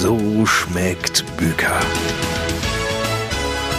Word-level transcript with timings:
So 0.00 0.46
schmeckt 0.46 1.24
Büker. 1.36 1.80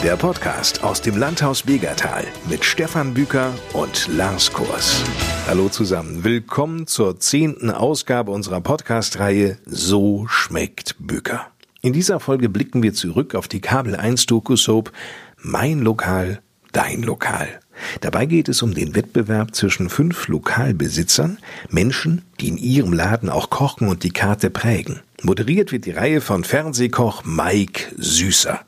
Der 0.03 0.17
Podcast 0.17 0.83
aus 0.83 1.01
dem 1.01 1.15
Landhaus 1.15 1.63
Begertal 1.63 2.25
mit 2.49 2.65
Stefan 2.65 3.13
Büker 3.13 3.53
und 3.71 4.05
Lars 4.09 4.51
Kurs. 4.51 5.01
Hallo 5.47 5.69
zusammen, 5.69 6.25
willkommen 6.25 6.87
zur 6.87 7.21
zehnten 7.21 7.71
Ausgabe 7.71 8.31
unserer 8.31 8.59
Podcast-Reihe 8.59 9.59
So 9.65 10.27
schmeckt 10.27 10.97
Büker. 10.99 11.47
In 11.81 11.93
dieser 11.93 12.19
Folge 12.19 12.49
blicken 12.49 12.83
wir 12.83 12.93
zurück 12.93 13.33
auf 13.33 13.47
die 13.47 13.61
Kabel 13.61 13.95
1 13.95 14.25
Doku-Soap 14.25 14.91
Mein 15.37 15.79
Lokal, 15.79 16.41
Dein 16.73 17.01
Lokal. 17.01 17.61
Dabei 18.01 18.25
geht 18.25 18.49
es 18.49 18.61
um 18.61 18.73
den 18.73 18.93
Wettbewerb 18.93 19.55
zwischen 19.55 19.87
fünf 19.87 20.27
Lokalbesitzern, 20.27 21.37
Menschen, 21.69 22.23
die 22.41 22.49
in 22.49 22.57
ihrem 22.57 22.91
Laden 22.91 23.29
auch 23.29 23.49
kochen 23.49 23.87
und 23.87 24.03
die 24.03 24.11
Karte 24.11 24.49
prägen. 24.49 24.99
Moderiert 25.21 25.73
wird 25.73 25.85
die 25.85 25.91
Reihe 25.91 26.21
von 26.21 26.45
Fernsehkoch 26.45 27.25
Mike 27.25 27.93
Süßer. 27.97 28.61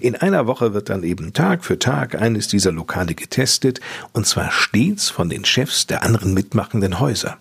In 0.00 0.16
einer 0.16 0.46
Woche 0.46 0.74
wird 0.74 0.90
dann 0.90 1.02
eben 1.02 1.32
Tag 1.32 1.64
für 1.64 1.78
Tag 1.78 2.20
eines 2.20 2.46
dieser 2.46 2.72
Lokale 2.72 3.14
getestet, 3.14 3.80
und 4.12 4.26
zwar 4.26 4.50
stets 4.50 5.08
von 5.08 5.30
den 5.30 5.46
Chefs 5.46 5.86
der 5.86 6.02
anderen 6.02 6.34
mitmachenden 6.34 7.00
Häuser. 7.00 7.38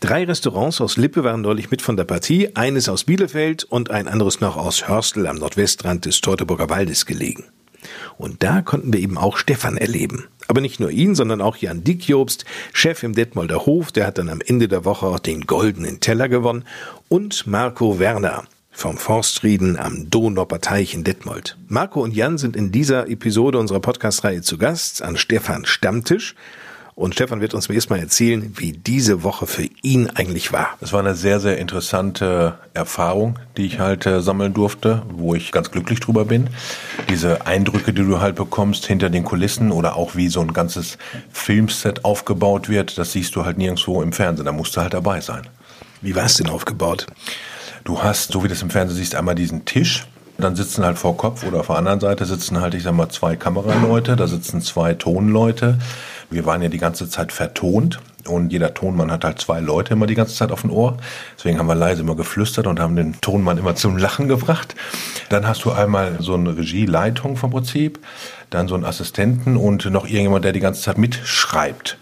Drei 0.00 0.24
Restaurants 0.24 0.80
aus 0.82 0.98
Lippe 0.98 1.24
waren 1.24 1.40
neulich 1.40 1.70
mit 1.70 1.80
von 1.80 1.96
der 1.96 2.04
Partie, 2.04 2.54
eines 2.54 2.88
aus 2.90 3.04
Bielefeld 3.04 3.64
und 3.64 3.90
ein 3.90 4.08
anderes 4.08 4.40
noch 4.40 4.56
aus 4.56 4.88
Hörstel 4.88 5.26
am 5.26 5.36
Nordwestrand 5.36 6.04
des 6.04 6.20
Teutoburger 6.20 6.68
Waldes 6.68 7.06
gelegen. 7.06 7.44
Und 8.18 8.42
da 8.42 8.62
konnten 8.62 8.92
wir 8.92 9.00
eben 9.00 9.18
auch 9.18 9.36
Stefan 9.36 9.76
erleben. 9.76 10.24
Aber 10.48 10.60
nicht 10.60 10.80
nur 10.80 10.90
ihn, 10.90 11.14
sondern 11.14 11.40
auch 11.40 11.56
Jan 11.56 11.84
Dickjobst, 11.84 12.44
Chef 12.72 13.02
im 13.02 13.14
Detmolder 13.14 13.66
Hof, 13.66 13.92
der 13.92 14.06
hat 14.06 14.18
dann 14.18 14.28
am 14.28 14.40
Ende 14.40 14.68
der 14.68 14.84
Woche 14.84 15.06
auch 15.06 15.18
den 15.18 15.42
goldenen 15.42 16.00
Teller 16.00 16.28
gewonnen, 16.28 16.64
und 17.08 17.46
Marco 17.46 17.98
Werner 17.98 18.44
vom 18.70 18.98
Forstrieden 18.98 19.78
am 19.78 20.10
Donauer 20.10 20.60
Teich 20.60 20.92
in 20.92 21.02
Detmold. 21.02 21.56
Marco 21.66 22.02
und 22.02 22.14
Jan 22.14 22.36
sind 22.36 22.56
in 22.56 22.72
dieser 22.72 23.08
Episode 23.08 23.58
unserer 23.58 23.80
Podcast-Reihe 23.80 24.42
zu 24.42 24.58
Gast 24.58 25.02
an 25.02 25.16
Stefan 25.16 25.64
Stammtisch 25.64 26.34
und 26.96 27.12
Stefan 27.12 27.42
wird 27.42 27.52
uns 27.52 27.68
erstmal 27.68 27.98
erzählen, 27.98 28.54
wie 28.56 28.72
diese 28.72 29.22
Woche 29.22 29.46
für 29.46 29.68
ihn 29.82 30.08
eigentlich 30.14 30.54
war. 30.54 30.78
Es 30.80 30.94
war 30.94 31.00
eine 31.00 31.14
sehr, 31.14 31.40
sehr 31.40 31.58
interessante 31.58 32.58
Erfahrung, 32.72 33.38
die 33.58 33.66
ich 33.66 33.78
halt 33.78 34.06
äh, 34.06 34.22
sammeln 34.22 34.54
durfte, 34.54 35.02
wo 35.10 35.34
ich 35.34 35.52
ganz 35.52 35.70
glücklich 35.70 36.00
drüber 36.00 36.24
bin. 36.24 36.48
Diese 37.10 37.46
Eindrücke, 37.46 37.92
die 37.92 38.02
du 38.02 38.20
halt 38.20 38.34
bekommst 38.34 38.86
hinter 38.86 39.10
den 39.10 39.24
Kulissen 39.24 39.72
oder 39.72 39.94
auch 39.94 40.16
wie 40.16 40.28
so 40.28 40.40
ein 40.40 40.54
ganzes 40.54 40.96
Filmset 41.30 42.06
aufgebaut 42.06 42.70
wird, 42.70 42.96
das 42.96 43.12
siehst 43.12 43.36
du 43.36 43.44
halt 43.44 43.58
nirgendwo 43.58 44.00
im 44.00 44.14
Fernsehen. 44.14 44.46
Da 44.46 44.52
musst 44.52 44.74
du 44.74 44.80
halt 44.80 44.94
dabei 44.94 45.20
sein. 45.20 45.46
Wie 46.00 46.16
war 46.16 46.24
es 46.24 46.38
denn 46.38 46.48
aufgebaut? 46.48 47.06
Du 47.84 48.02
hast, 48.02 48.32
so 48.32 48.42
wie 48.42 48.48
du 48.48 48.54
das 48.54 48.62
im 48.62 48.70
Fernsehen 48.70 48.96
siehst, 48.96 49.14
einmal 49.14 49.34
diesen 49.34 49.66
Tisch. 49.66 50.06
Dann 50.38 50.56
sitzen 50.56 50.84
halt 50.84 50.98
vor 50.98 51.16
Kopf 51.16 51.44
oder 51.44 51.60
auf 51.60 51.66
der 51.66 51.76
anderen 51.76 52.00
Seite 52.00 52.24
sitzen 52.24 52.60
halt, 52.60 52.74
ich 52.74 52.82
sag 52.82 52.94
mal, 52.94 53.08
zwei 53.10 53.36
Kameraleute, 53.36 54.16
da 54.16 54.26
sitzen 54.26 54.62
zwei 54.62 54.94
Tonleute. 54.94 55.78
Wir 56.30 56.46
waren 56.46 56.62
ja 56.62 56.68
die 56.68 56.78
ganze 56.78 57.08
Zeit 57.08 57.32
vertont 57.32 58.00
und 58.26 58.52
jeder 58.52 58.74
Tonmann 58.74 59.10
hat 59.10 59.24
halt 59.24 59.40
zwei 59.40 59.60
Leute 59.60 59.94
immer 59.94 60.06
die 60.06 60.14
ganze 60.14 60.34
Zeit 60.34 60.50
auf 60.50 60.62
dem 60.62 60.70
Ohr. 60.70 60.96
Deswegen 61.36 61.58
haben 61.58 61.66
wir 61.66 61.74
leise 61.74 62.02
immer 62.02 62.16
geflüstert 62.16 62.66
und 62.66 62.80
haben 62.80 62.96
den 62.96 63.20
Tonmann 63.20 63.58
immer 63.58 63.74
zum 63.76 63.96
Lachen 63.96 64.28
gebracht. 64.28 64.74
Dann 65.28 65.46
hast 65.46 65.64
du 65.64 65.72
einmal 65.72 66.16
so 66.20 66.34
eine 66.34 66.56
Regieleitung 66.56 67.36
vom 67.36 67.50
Prinzip, 67.50 67.98
dann 68.50 68.68
so 68.68 68.74
einen 68.74 68.84
Assistenten 68.84 69.56
und 69.56 69.84
noch 69.86 70.06
irgendjemand, 70.06 70.44
der 70.44 70.52
die 70.52 70.60
ganze 70.60 70.82
Zeit 70.82 70.98
mitschreibt. 70.98 71.98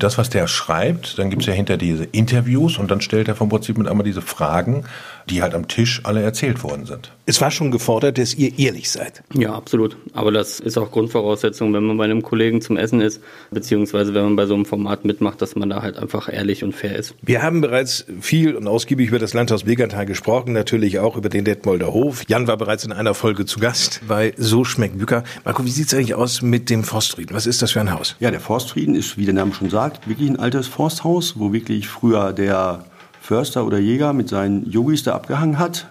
Das, 0.00 0.16
was 0.16 0.30
der 0.30 0.48
schreibt, 0.48 1.18
dann 1.18 1.28
gibt's 1.28 1.46
ja 1.46 1.52
hinter 1.52 1.76
diese 1.76 2.04
Interviews 2.04 2.78
und 2.78 2.90
dann 2.90 3.00
stellt 3.02 3.28
er 3.28 3.34
vom 3.34 3.50
Prinzip 3.50 3.76
mit 3.78 3.86
einmal 3.86 4.04
diese 4.04 4.22
Fragen 4.22 4.84
die 5.30 5.42
halt 5.42 5.54
am 5.54 5.68
Tisch 5.68 6.00
alle 6.04 6.22
erzählt 6.22 6.62
worden 6.62 6.86
sind. 6.86 7.12
Es 7.26 7.40
war 7.40 7.50
schon 7.50 7.70
gefordert, 7.70 8.18
dass 8.18 8.34
ihr 8.34 8.58
ehrlich 8.58 8.90
seid. 8.90 9.22
Ja, 9.32 9.54
absolut. 9.54 9.96
Aber 10.12 10.32
das 10.32 10.58
ist 10.58 10.76
auch 10.76 10.90
Grundvoraussetzung, 10.90 11.72
wenn 11.72 11.84
man 11.84 11.96
bei 11.96 12.04
einem 12.04 12.22
Kollegen 12.22 12.60
zum 12.60 12.76
Essen 12.76 13.00
ist, 13.00 13.22
beziehungsweise 13.50 14.14
wenn 14.14 14.24
man 14.24 14.36
bei 14.36 14.46
so 14.46 14.54
einem 14.54 14.64
Format 14.64 15.04
mitmacht, 15.04 15.40
dass 15.40 15.54
man 15.54 15.70
da 15.70 15.82
halt 15.82 15.96
einfach 15.96 16.32
ehrlich 16.32 16.64
und 16.64 16.74
fair 16.74 16.96
ist. 16.96 17.14
Wir 17.22 17.42
haben 17.42 17.60
bereits 17.60 18.04
viel 18.20 18.56
und 18.56 18.66
ausgiebig 18.66 19.08
über 19.08 19.18
das 19.18 19.34
Landhaus 19.34 19.64
Begertal 19.64 20.06
gesprochen, 20.06 20.52
natürlich 20.52 20.98
auch 20.98 21.16
über 21.16 21.28
den 21.28 21.44
Detmolder 21.44 21.92
Hof. 21.92 22.24
Jan 22.28 22.48
war 22.48 22.56
bereits 22.56 22.84
in 22.84 22.92
einer 22.92 23.14
Folge 23.14 23.46
zu 23.46 23.60
Gast 23.60 24.00
bei 24.08 24.32
So 24.36 24.64
schmeckt 24.64 24.98
Büker. 24.98 25.22
Marco, 25.44 25.64
wie 25.64 25.70
sieht's 25.70 25.94
eigentlich 25.94 26.14
aus 26.14 26.42
mit 26.42 26.70
dem 26.70 26.82
Forstfrieden? 26.82 27.36
Was 27.36 27.46
ist 27.46 27.62
das 27.62 27.70
für 27.70 27.80
ein 27.80 27.92
Haus? 27.92 28.16
Ja, 28.18 28.30
der 28.30 28.40
Forstfrieden 28.40 28.96
ist, 28.96 29.16
wie 29.16 29.24
der 29.24 29.34
Name 29.34 29.52
schon 29.54 29.70
sagt, 29.70 29.89
wirklich 30.06 30.28
ein 30.28 30.38
altes 30.38 30.68
Forsthaus, 30.68 31.38
wo 31.38 31.52
wirklich 31.52 31.88
früher 31.88 32.32
der 32.32 32.84
Förster 33.20 33.66
oder 33.66 33.78
Jäger 33.78 34.12
mit 34.12 34.28
seinen 34.28 34.68
Yogis 34.70 35.02
da 35.02 35.14
abgehangen 35.14 35.58
hat. 35.58 35.88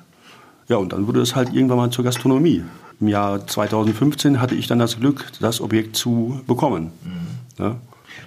Ja, 0.68 0.78
und 0.78 0.94
dann 0.94 1.08
wurde 1.08 1.22
es 1.22 1.36
halt 1.36 1.54
irgendwann 1.54 1.78
mal 1.78 1.90
zur 1.90 2.04
Gastronomie. 2.04 2.64
Im 3.00 3.08
Jahr 3.08 3.46
2015 3.48 4.42
hatte 4.42 4.56
ich 4.56 4.68
dann 4.68 4.80
das 4.80 5.00
Glück, 5.00 5.26
das 5.40 5.62
Objekt 5.62 5.96
zu 5.96 6.42
bekommen. 6.48 6.92
Mhm. 7.04 7.64
Ja. 7.64 7.76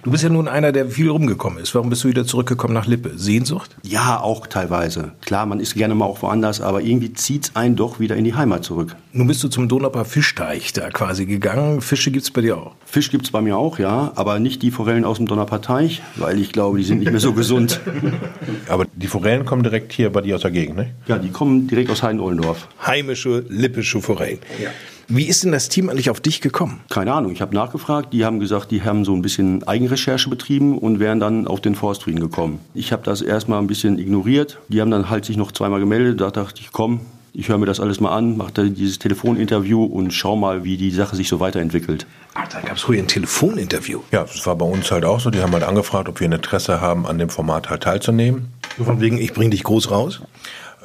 Du 0.03 0.11
bist 0.11 0.21
ja 0.21 0.29
nun 0.29 0.49
einer, 0.49 0.73
der 0.73 0.89
viel 0.89 1.07
rumgekommen 1.07 1.59
ist. 1.59 1.73
Warum 1.75 1.89
bist 1.89 2.03
du 2.03 2.09
wieder 2.09 2.25
zurückgekommen 2.25 2.73
nach 2.73 2.87
Lippe? 2.87 3.11
Sehnsucht? 3.15 3.73
Ja, 3.83 4.19
auch 4.19 4.47
teilweise. 4.47 5.13
Klar, 5.21 5.45
man 5.45 5.61
ist 5.61 5.75
gerne 5.75 5.95
mal 5.95 6.03
auch 6.03 6.21
woanders, 6.21 6.59
aber 6.59 6.81
irgendwie 6.81 7.13
zieht 7.13 7.45
es 7.45 7.55
einen 7.55 7.77
doch 7.77 8.01
wieder 8.01 8.17
in 8.17 8.25
die 8.25 8.35
Heimat 8.35 8.65
zurück. 8.65 8.97
Nun 9.13 9.27
bist 9.27 9.41
du 9.45 9.47
zum 9.47 9.69
Donauer 9.69 10.03
Fischteich 10.03 10.73
da 10.73 10.89
quasi 10.89 11.25
gegangen. 11.25 11.79
Fische 11.79 12.11
gibt 12.11 12.25
es 12.25 12.31
bei 12.31 12.41
dir 12.41 12.57
auch? 12.57 12.75
Fisch 12.85 13.11
gibt 13.11 13.23
es 13.23 13.31
bei 13.31 13.39
mir 13.39 13.55
auch, 13.55 13.79
ja. 13.79 14.11
Aber 14.15 14.39
nicht 14.39 14.61
die 14.61 14.71
Forellen 14.71 15.05
aus 15.05 15.17
dem 15.17 15.25
Donauer 15.25 15.61
Teich, 15.61 16.01
weil 16.17 16.37
ich 16.37 16.51
glaube, 16.51 16.79
die 16.79 16.83
sind 16.83 16.99
nicht 16.99 17.11
mehr 17.11 17.21
so 17.21 17.31
gesund. 17.31 17.79
Aber 18.67 18.83
die 18.93 19.07
Forellen 19.07 19.45
kommen 19.45 19.63
direkt 19.63 19.93
hier 19.93 20.11
bei 20.11 20.19
dir 20.19 20.35
aus 20.35 20.41
der 20.41 20.51
Gegend, 20.51 20.75
ne? 20.75 20.89
Ja, 21.07 21.17
die 21.17 21.29
kommen 21.29 21.67
direkt 21.67 21.89
aus 21.89 22.03
Heiden-Ollendorf. 22.03 22.67
Heimische, 22.85 23.45
lippische 23.47 24.01
Forellen. 24.01 24.39
Ja. 24.61 24.69
Wie 25.07 25.27
ist 25.27 25.43
denn 25.43 25.51
das 25.51 25.69
Team 25.69 25.89
eigentlich 25.89 26.09
auf 26.09 26.21
dich 26.21 26.41
gekommen? 26.41 26.81
Keine 26.89 27.13
Ahnung, 27.13 27.31
ich 27.31 27.41
habe 27.41 27.53
nachgefragt. 27.53 28.13
Die 28.13 28.25
haben 28.25 28.39
gesagt, 28.39 28.71
die 28.71 28.83
haben 28.83 29.05
so 29.05 29.13
ein 29.13 29.21
bisschen 29.21 29.67
Eigenrecherche 29.67 30.29
betrieben 30.29 30.77
und 30.77 30.99
wären 30.99 31.19
dann 31.19 31.47
auf 31.47 31.61
den 31.61 31.75
Forstfrieden 31.75 32.19
gekommen. 32.19 32.59
Ich 32.73 32.91
habe 32.91 33.03
das 33.03 33.21
erstmal 33.21 33.59
ein 33.59 33.67
bisschen 33.67 33.99
ignoriert. 33.99 34.59
Die 34.69 34.81
haben 34.81 34.91
dann 34.91 35.09
halt 35.09 35.25
sich 35.25 35.37
noch 35.37 35.51
zweimal 35.51 35.79
gemeldet. 35.79 36.21
Da 36.21 36.31
dachte 36.31 36.61
ich, 36.61 36.71
komm, 36.71 37.01
ich 37.35 37.49
höre 37.49 37.57
mir 37.57 37.65
das 37.65 37.79
alles 37.79 37.99
mal 37.99 38.15
an, 38.15 38.37
mache 38.37 38.69
dieses 38.69 38.99
Telefoninterview 38.99 39.83
und 39.83 40.11
schau 40.11 40.35
mal, 40.35 40.63
wie 40.63 40.77
die 40.77 40.91
Sache 40.91 41.15
sich 41.15 41.27
so 41.27 41.39
weiterentwickelt. 41.39 42.05
Ach, 42.35 42.47
da 42.47 42.61
gab 42.61 42.77
es 42.77 42.83
früher 42.83 42.99
ein 42.99 43.07
Telefoninterview. 43.07 44.01
Ja, 44.11 44.21
das 44.21 44.45
war 44.45 44.55
bei 44.55 44.65
uns 44.65 44.91
halt 44.91 45.03
auch 45.03 45.19
so. 45.19 45.31
Die 45.31 45.41
haben 45.41 45.51
halt 45.51 45.63
angefragt, 45.63 46.07
ob 46.07 46.19
wir 46.19 46.29
ein 46.29 46.33
Interesse 46.33 46.79
haben, 46.79 47.07
an 47.07 47.17
dem 47.17 47.29
Format 47.29 47.69
halt 47.71 47.83
teilzunehmen. 47.83 48.49
So 48.77 48.83
von 48.83 49.01
wegen, 49.01 49.17
ich 49.17 49.33
bringe 49.33 49.49
dich 49.49 49.63
groß 49.63 49.89
raus? 49.89 50.21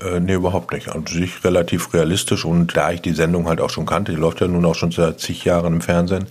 Äh, 0.01 0.21
nee, 0.21 0.35
überhaupt 0.35 0.73
nicht. 0.73 0.89
An 0.89 1.07
sich 1.07 1.45
relativ 1.45 1.93
realistisch 1.93 2.45
und 2.45 2.77
da 2.77 2.93
ich 2.93 3.01
die 3.01 3.13
Sendung 3.13 3.49
halt 3.49 3.61
auch 3.61 3.71
schon 3.71 3.87
kannte, 3.87 4.13
die 4.13 4.19
läuft 4.19 4.41
ja 4.41 4.49
nun 4.49 4.65
auch 4.65 4.75
schon 4.75 4.91
seit 4.91 5.21
zig 5.21 5.45
Jahren 5.45 5.75
im 5.75 5.81
Fernsehen, 5.81 6.27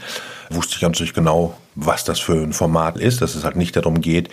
wusste 0.50 0.76
ich 0.78 0.86
an 0.86 0.94
sich 0.94 1.14
genau, 1.14 1.58
was 1.76 2.04
das 2.04 2.20
für 2.20 2.34
ein 2.34 2.54
Format 2.54 2.98
ist, 2.98 3.22
dass 3.22 3.36
es 3.36 3.44
halt 3.44 3.56
nicht 3.56 3.76
darum 3.76 4.02
geht, 4.02 4.30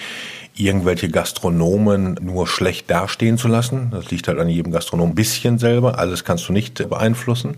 irgendwelche 0.57 1.09
Gastronomen 1.09 2.19
nur 2.23 2.47
schlecht 2.47 2.91
dastehen 2.91 3.39
zu 3.39 3.49
lassen. 3.49 3.89
Das 3.91 4.11
liegt 4.11 4.29
halt 4.29 4.39
an 4.39 4.49
jedem 4.49 4.73
Gastronom 4.73 5.11
ein 5.11 5.15
bisschen 5.15 5.59
selber. 5.59 5.99
Alles 5.99 6.25
kannst 6.25 6.49
du 6.49 6.53
nicht 6.53 6.89
beeinflussen. 6.89 7.57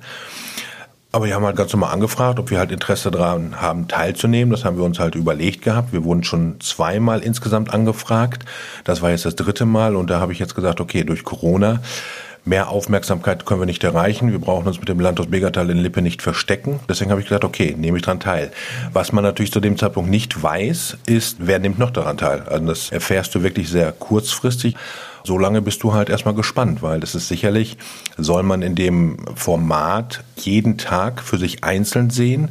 Aber 1.16 1.24
wir 1.24 1.34
haben 1.34 1.46
halt 1.46 1.56
ganz 1.56 1.72
normal 1.72 1.94
angefragt, 1.94 2.38
ob 2.38 2.50
wir 2.50 2.58
halt 2.58 2.70
Interesse 2.70 3.10
daran 3.10 3.58
haben, 3.58 3.88
teilzunehmen. 3.88 4.50
Das 4.50 4.66
haben 4.66 4.76
wir 4.76 4.84
uns 4.84 4.98
halt 4.98 5.14
überlegt 5.14 5.62
gehabt. 5.62 5.94
Wir 5.94 6.04
wurden 6.04 6.24
schon 6.24 6.60
zweimal 6.60 7.20
insgesamt 7.20 7.72
angefragt. 7.72 8.44
Das 8.84 9.00
war 9.00 9.08
jetzt 9.08 9.24
das 9.24 9.34
dritte 9.34 9.64
Mal 9.64 9.96
und 9.96 10.10
da 10.10 10.20
habe 10.20 10.34
ich 10.34 10.38
jetzt 10.38 10.54
gesagt, 10.54 10.78
okay, 10.78 11.04
durch 11.04 11.24
Corona 11.24 11.80
mehr 12.44 12.68
Aufmerksamkeit 12.68 13.46
können 13.46 13.62
wir 13.62 13.66
nicht 13.66 13.82
erreichen. 13.82 14.30
Wir 14.30 14.38
brauchen 14.38 14.66
uns 14.66 14.78
mit 14.78 14.90
dem 14.90 15.00
Landhaus 15.00 15.28
Begertal 15.28 15.70
in 15.70 15.78
Lippe 15.78 16.02
nicht 16.02 16.20
verstecken. 16.20 16.80
Deswegen 16.86 17.10
habe 17.10 17.22
ich 17.22 17.28
gesagt, 17.28 17.44
okay, 17.44 17.74
nehme 17.78 17.96
ich 17.96 18.04
daran 18.04 18.20
teil. 18.20 18.50
Was 18.92 19.10
man 19.10 19.24
natürlich 19.24 19.52
zu 19.52 19.60
dem 19.60 19.78
Zeitpunkt 19.78 20.10
nicht 20.10 20.42
weiß, 20.42 20.98
ist, 21.06 21.38
wer 21.40 21.58
nimmt 21.58 21.78
noch 21.78 21.92
daran 21.92 22.18
teil. 22.18 22.42
Also 22.42 22.66
das 22.66 22.92
erfährst 22.92 23.34
du 23.34 23.42
wirklich 23.42 23.70
sehr 23.70 23.90
kurzfristig 23.90 24.76
so 25.26 25.38
lange 25.38 25.60
bist 25.62 25.82
du 25.82 25.92
halt 25.92 26.08
erstmal 26.08 26.34
gespannt, 26.34 26.82
weil 26.82 27.00
das 27.00 27.14
ist 27.14 27.28
sicherlich, 27.28 27.76
soll 28.16 28.42
man 28.42 28.62
in 28.62 28.74
dem 28.74 29.18
Format 29.34 30.24
jeden 30.36 30.78
Tag 30.78 31.22
für 31.22 31.38
sich 31.38 31.64
einzeln 31.64 32.10
sehen. 32.10 32.50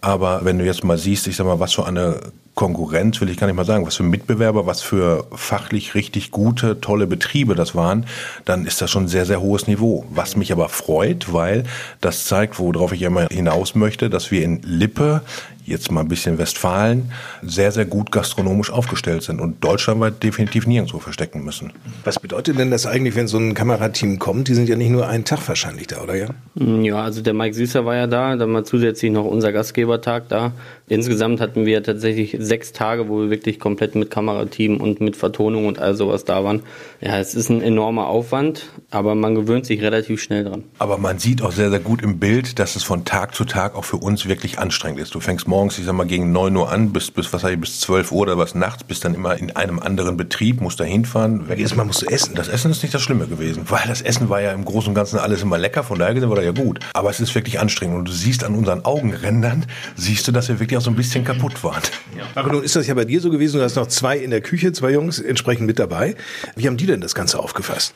Aber 0.00 0.44
wenn 0.44 0.58
du 0.58 0.64
jetzt 0.64 0.84
mal 0.84 0.98
siehst, 0.98 1.26
ich 1.26 1.36
sag 1.36 1.46
mal, 1.46 1.60
was 1.60 1.74
für 1.74 1.86
eine 1.86 2.20
Konkurrenz 2.58 3.20
will 3.20 3.30
ich 3.30 3.36
gar 3.36 3.46
nicht 3.46 3.54
mal 3.54 3.64
sagen, 3.64 3.86
was 3.86 3.94
für 3.94 4.02
Mitbewerber, 4.02 4.66
was 4.66 4.82
für 4.82 5.26
fachlich 5.32 5.94
richtig 5.94 6.32
gute, 6.32 6.80
tolle 6.80 7.06
Betriebe 7.06 7.54
das 7.54 7.76
waren, 7.76 8.04
dann 8.44 8.66
ist 8.66 8.80
das 8.82 8.90
schon 8.90 9.06
sehr, 9.06 9.26
sehr 9.26 9.40
hohes 9.40 9.68
Niveau. 9.68 10.04
Was 10.10 10.34
mich 10.34 10.50
aber 10.50 10.68
freut, 10.68 11.32
weil 11.32 11.62
das 12.00 12.24
zeigt, 12.24 12.58
worauf 12.58 12.90
ich 12.90 13.02
immer 13.02 13.28
hinaus 13.30 13.76
möchte, 13.76 14.10
dass 14.10 14.32
wir 14.32 14.42
in 14.42 14.60
Lippe 14.62 15.22
jetzt 15.68 15.90
mal 15.90 16.00
ein 16.00 16.08
bisschen 16.08 16.38
Westfalen, 16.38 17.12
sehr, 17.42 17.72
sehr 17.72 17.84
gut 17.84 18.10
gastronomisch 18.10 18.70
aufgestellt 18.70 19.22
sind 19.22 19.40
und 19.40 19.62
deutschlandweit 19.62 20.22
definitiv 20.22 20.66
nirgendwo 20.66 20.98
verstecken 20.98 21.44
müssen. 21.44 21.72
Was 22.04 22.18
bedeutet 22.18 22.58
denn 22.58 22.70
das 22.70 22.86
eigentlich, 22.86 23.14
wenn 23.14 23.28
so 23.28 23.38
ein 23.38 23.54
Kamerateam 23.54 24.18
kommt? 24.18 24.48
Die 24.48 24.54
sind 24.54 24.68
ja 24.68 24.76
nicht 24.76 24.90
nur 24.90 25.08
einen 25.08 25.24
Tag 25.24 25.46
wahrscheinlich 25.48 25.86
da, 25.86 26.02
oder 26.02 26.16
ja? 26.16 26.28
Ja, 26.54 27.02
also 27.02 27.22
der 27.22 27.34
Mike 27.34 27.54
Süßer 27.54 27.84
war 27.84 27.96
ja 27.96 28.06
da, 28.06 28.36
dann 28.36 28.50
mal 28.50 28.64
zusätzlich 28.64 29.12
noch 29.12 29.24
unser 29.24 29.52
Gastgebertag 29.52 30.28
da. 30.28 30.52
Insgesamt 30.88 31.40
hatten 31.40 31.66
wir 31.66 31.82
tatsächlich 31.82 32.36
sechs 32.38 32.72
Tage, 32.72 33.08
wo 33.08 33.20
wir 33.20 33.30
wirklich 33.30 33.60
komplett 33.60 33.94
mit 33.94 34.10
Kamerateam 34.10 34.78
und 34.78 35.00
mit 35.00 35.16
Vertonung 35.16 35.66
und 35.66 35.78
all 35.78 35.94
sowas 35.94 36.24
da 36.24 36.44
waren. 36.44 36.62
Ja, 37.00 37.18
es 37.18 37.34
ist 37.34 37.50
ein 37.50 37.60
enormer 37.60 38.06
Aufwand, 38.08 38.66
aber 38.90 39.14
man 39.14 39.34
gewöhnt 39.34 39.66
sich 39.66 39.82
relativ 39.82 40.22
schnell 40.22 40.44
dran. 40.44 40.64
Aber 40.78 40.98
man 40.98 41.18
sieht 41.18 41.42
auch 41.42 41.52
sehr, 41.52 41.70
sehr 41.70 41.80
gut 41.80 42.02
im 42.02 42.18
Bild, 42.18 42.58
dass 42.58 42.76
es 42.76 42.82
von 42.82 43.04
Tag 43.04 43.34
zu 43.34 43.44
Tag 43.44 43.74
auch 43.74 43.84
für 43.84 43.98
uns 43.98 44.26
wirklich 44.26 44.58
anstrengend 44.58 45.00
ist. 45.00 45.14
Du 45.14 45.20
fängst 45.20 45.46
morgens, 45.46 45.57
ich 45.66 45.84
sag 45.84 45.94
mal, 45.94 46.06
gegen 46.06 46.32
neun 46.32 46.56
Uhr 46.56 46.70
an, 46.70 46.92
bis, 46.92 47.10
bis 47.10 47.32
was 47.32 47.44
ich, 47.44 47.60
bis 47.60 47.80
zwölf 47.80 48.12
Uhr 48.12 48.22
oder 48.22 48.38
was 48.38 48.54
nachts, 48.54 48.84
bist 48.84 49.04
dann 49.04 49.14
immer 49.14 49.36
in 49.36 49.54
einem 49.56 49.78
anderen 49.78 50.16
Betrieb, 50.16 50.60
musst 50.60 50.80
da 50.80 50.84
hinfahren. 50.84 51.44
Jedes 51.48 51.74
Mal 51.74 51.84
musst 51.84 52.02
du 52.02 52.06
essen. 52.06 52.34
Das 52.34 52.48
Essen 52.48 52.70
ist 52.70 52.82
nicht 52.82 52.94
das 52.94 53.02
Schlimme 53.02 53.26
gewesen, 53.26 53.64
weil 53.68 53.82
das 53.86 54.00
Essen 54.00 54.28
war 54.28 54.40
ja 54.40 54.52
im 54.52 54.64
Großen 54.64 54.90
und 54.90 54.94
Ganzen 54.94 55.18
alles 55.18 55.42
immer 55.42 55.58
lecker, 55.58 55.82
von 55.82 55.98
daher 55.98 56.14
gesehen 56.14 56.28
war 56.28 56.36
das 56.36 56.44
ja 56.44 56.52
gut. 56.52 56.80
Aber 56.94 57.10
es 57.10 57.20
ist 57.20 57.34
wirklich 57.34 57.58
anstrengend 57.60 57.98
und 57.98 58.08
du 58.08 58.12
siehst 58.12 58.44
an 58.44 58.54
unseren 58.54 58.84
Augenrändern, 58.84 59.66
siehst 59.96 60.28
du, 60.28 60.32
dass 60.32 60.48
wir 60.48 60.60
wirklich 60.60 60.78
auch 60.78 60.82
so 60.82 60.90
ein 60.90 60.96
bisschen 60.96 61.24
kaputt 61.24 61.62
waren. 61.64 61.82
Ja. 62.16 62.24
Aber 62.34 62.52
nun 62.52 62.62
ist 62.62 62.76
das 62.76 62.86
ja 62.86 62.94
bei 62.94 63.04
dir 63.04 63.20
so 63.20 63.30
gewesen, 63.30 63.58
du 63.58 63.64
hast 63.64 63.76
noch 63.76 63.88
zwei 63.88 64.18
in 64.18 64.30
der 64.30 64.40
Küche, 64.40 64.72
zwei 64.72 64.92
Jungs 64.92 65.18
entsprechend 65.18 65.66
mit 65.66 65.78
dabei. 65.78 66.14
Wie 66.56 66.66
haben 66.66 66.76
die 66.76 66.86
denn 66.86 67.00
das 67.00 67.14
Ganze 67.14 67.38
aufgefasst? 67.38 67.94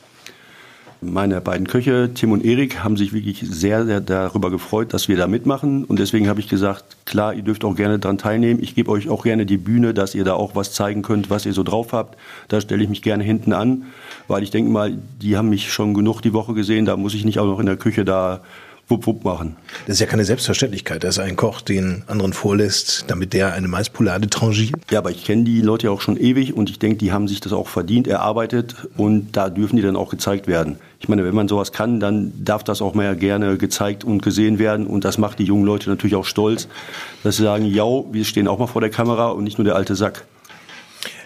Meine 1.05 1.41
beiden 1.41 1.67
Köche, 1.67 2.11
Tim 2.15 2.31
und 2.31 2.45
Erik, 2.45 2.85
haben 2.85 2.97
sich 2.97 3.13
wirklich 3.13 3.41
sehr, 3.41 3.85
sehr 3.87 4.01
darüber 4.01 4.53
gefreut, 4.53 4.95
dass 4.95 5.09
wir 5.09 5.17
da 5.17 5.27
mitmachen. 5.27 5.85
Und 5.85 5.99
deswegen 5.99 6.29
habe 6.29 6.39
ich 6.39 6.49
gesagt, 6.49 6.85
klar, 7.07 7.35
ihr 7.35 7.43
dürft 7.43 7.65
auch 7.65 7.75
gerne 7.75 7.99
daran 7.99 8.19
teilnehmen. 8.19 8.63
Ich 8.63 8.77
gebe 8.77 8.89
euch 8.89 9.09
auch 9.09 9.25
gerne 9.25 9.45
die 9.45 9.57
Bühne, 9.57 9.95
dass 9.95 10.15
ihr 10.15 10.23
da 10.23 10.35
auch 10.35 10.55
was 10.55 10.73
zeigen 10.73 11.03
könnt, 11.03 11.29
was 11.29 11.45
ihr 11.45 11.55
so 11.55 11.65
drauf 11.65 11.93
habt. 11.93 12.17
Da 12.47 12.61
stelle 12.61 12.85
ich 12.85 12.89
mich 12.89 13.03
gerne 13.03 13.25
hinten 13.25 13.53
an, 13.53 13.87
weil 14.29 14.45
ich 14.45 14.53
denke 14.53 14.71
mal, 14.71 14.97
die 15.21 15.37
haben 15.37 15.49
mich 15.49 15.73
schon 15.73 15.93
genug 15.93 16.21
die 16.21 16.35
Woche 16.35 16.55
gesehen. 16.55 16.85
Da 16.85 16.97
muss 16.97 17.15
ich 17.15 17.25
nicht 17.25 17.41
auch 17.41 17.47
noch 17.47 17.59
in 17.59 17.67
der 17.67 17.77
Küche 17.77 18.05
da 18.05 18.41
wupp, 18.93 19.07
wupp 19.07 19.25
machen. 19.25 19.57
Das 19.87 19.95
ist 19.95 20.01
ja 20.01 20.07
keine 20.07 20.25
Selbstverständlichkeit, 20.25 21.03
dass 21.03 21.19
ein 21.19 21.35
Koch 21.35 21.63
den 21.63 22.05
anderen 22.07 22.33
vorlässt, 22.33 23.07
damit 23.09 23.33
der 23.33 23.55
eine 23.55 23.69
Maispoulade 23.69 24.29
trangiert. 24.29 24.75
Ja, 24.91 24.99
aber 24.99 25.11
ich 25.11 25.25
kenne 25.25 25.45
die 25.45 25.63
Leute 25.63 25.87
ja 25.87 25.93
auch 25.93 26.03
schon 26.03 26.19
ewig 26.19 26.55
und 26.55 26.69
ich 26.69 26.79
denke, 26.79 26.99
die 26.99 27.13
haben 27.13 27.27
sich 27.27 27.41
das 27.41 27.53
auch 27.53 27.69
verdient, 27.69 28.07
erarbeitet 28.07 28.77
und 28.97 29.33
da 29.33 29.49
dürfen 29.49 29.77
die 29.77 29.83
dann 29.83 29.97
auch 29.97 30.11
gezeigt 30.11 30.47
werden. 30.47 30.77
Ich 31.01 31.09
meine, 31.09 31.25
wenn 31.25 31.35
man 31.35 31.49
sowas 31.49 31.73
kann, 31.73 32.01
dann 32.01 32.33
darf 32.45 32.63
das 32.65 32.83
auch 32.83 32.95
mehr 32.95 33.17
gerne 33.17 33.57
gezeigt 33.57 34.05
und 34.05 34.23
gesehen 34.23 34.59
werden 34.59 34.87
und 34.87 35.05
das 35.05 35.17
macht 35.19 35.39
die 35.39 35.45
jungen 35.45 35.65
Leute 35.65 35.89
natürlich 35.89 36.15
auch 36.15 36.27
stolz, 36.27 36.69
dass 37.23 37.37
sie 37.37 37.43
sagen, 37.43 37.65
ja, 37.65 37.85
wir 38.13 38.25
stehen 38.25 38.47
auch 38.47 38.59
mal 38.59 38.67
vor 38.67 38.83
der 38.83 38.91
Kamera 38.91 39.31
und 39.31 39.45
nicht 39.45 39.59
nur 39.59 39.65
der 39.65 39.75
alte 39.75 39.97
Sack. 39.97 40.25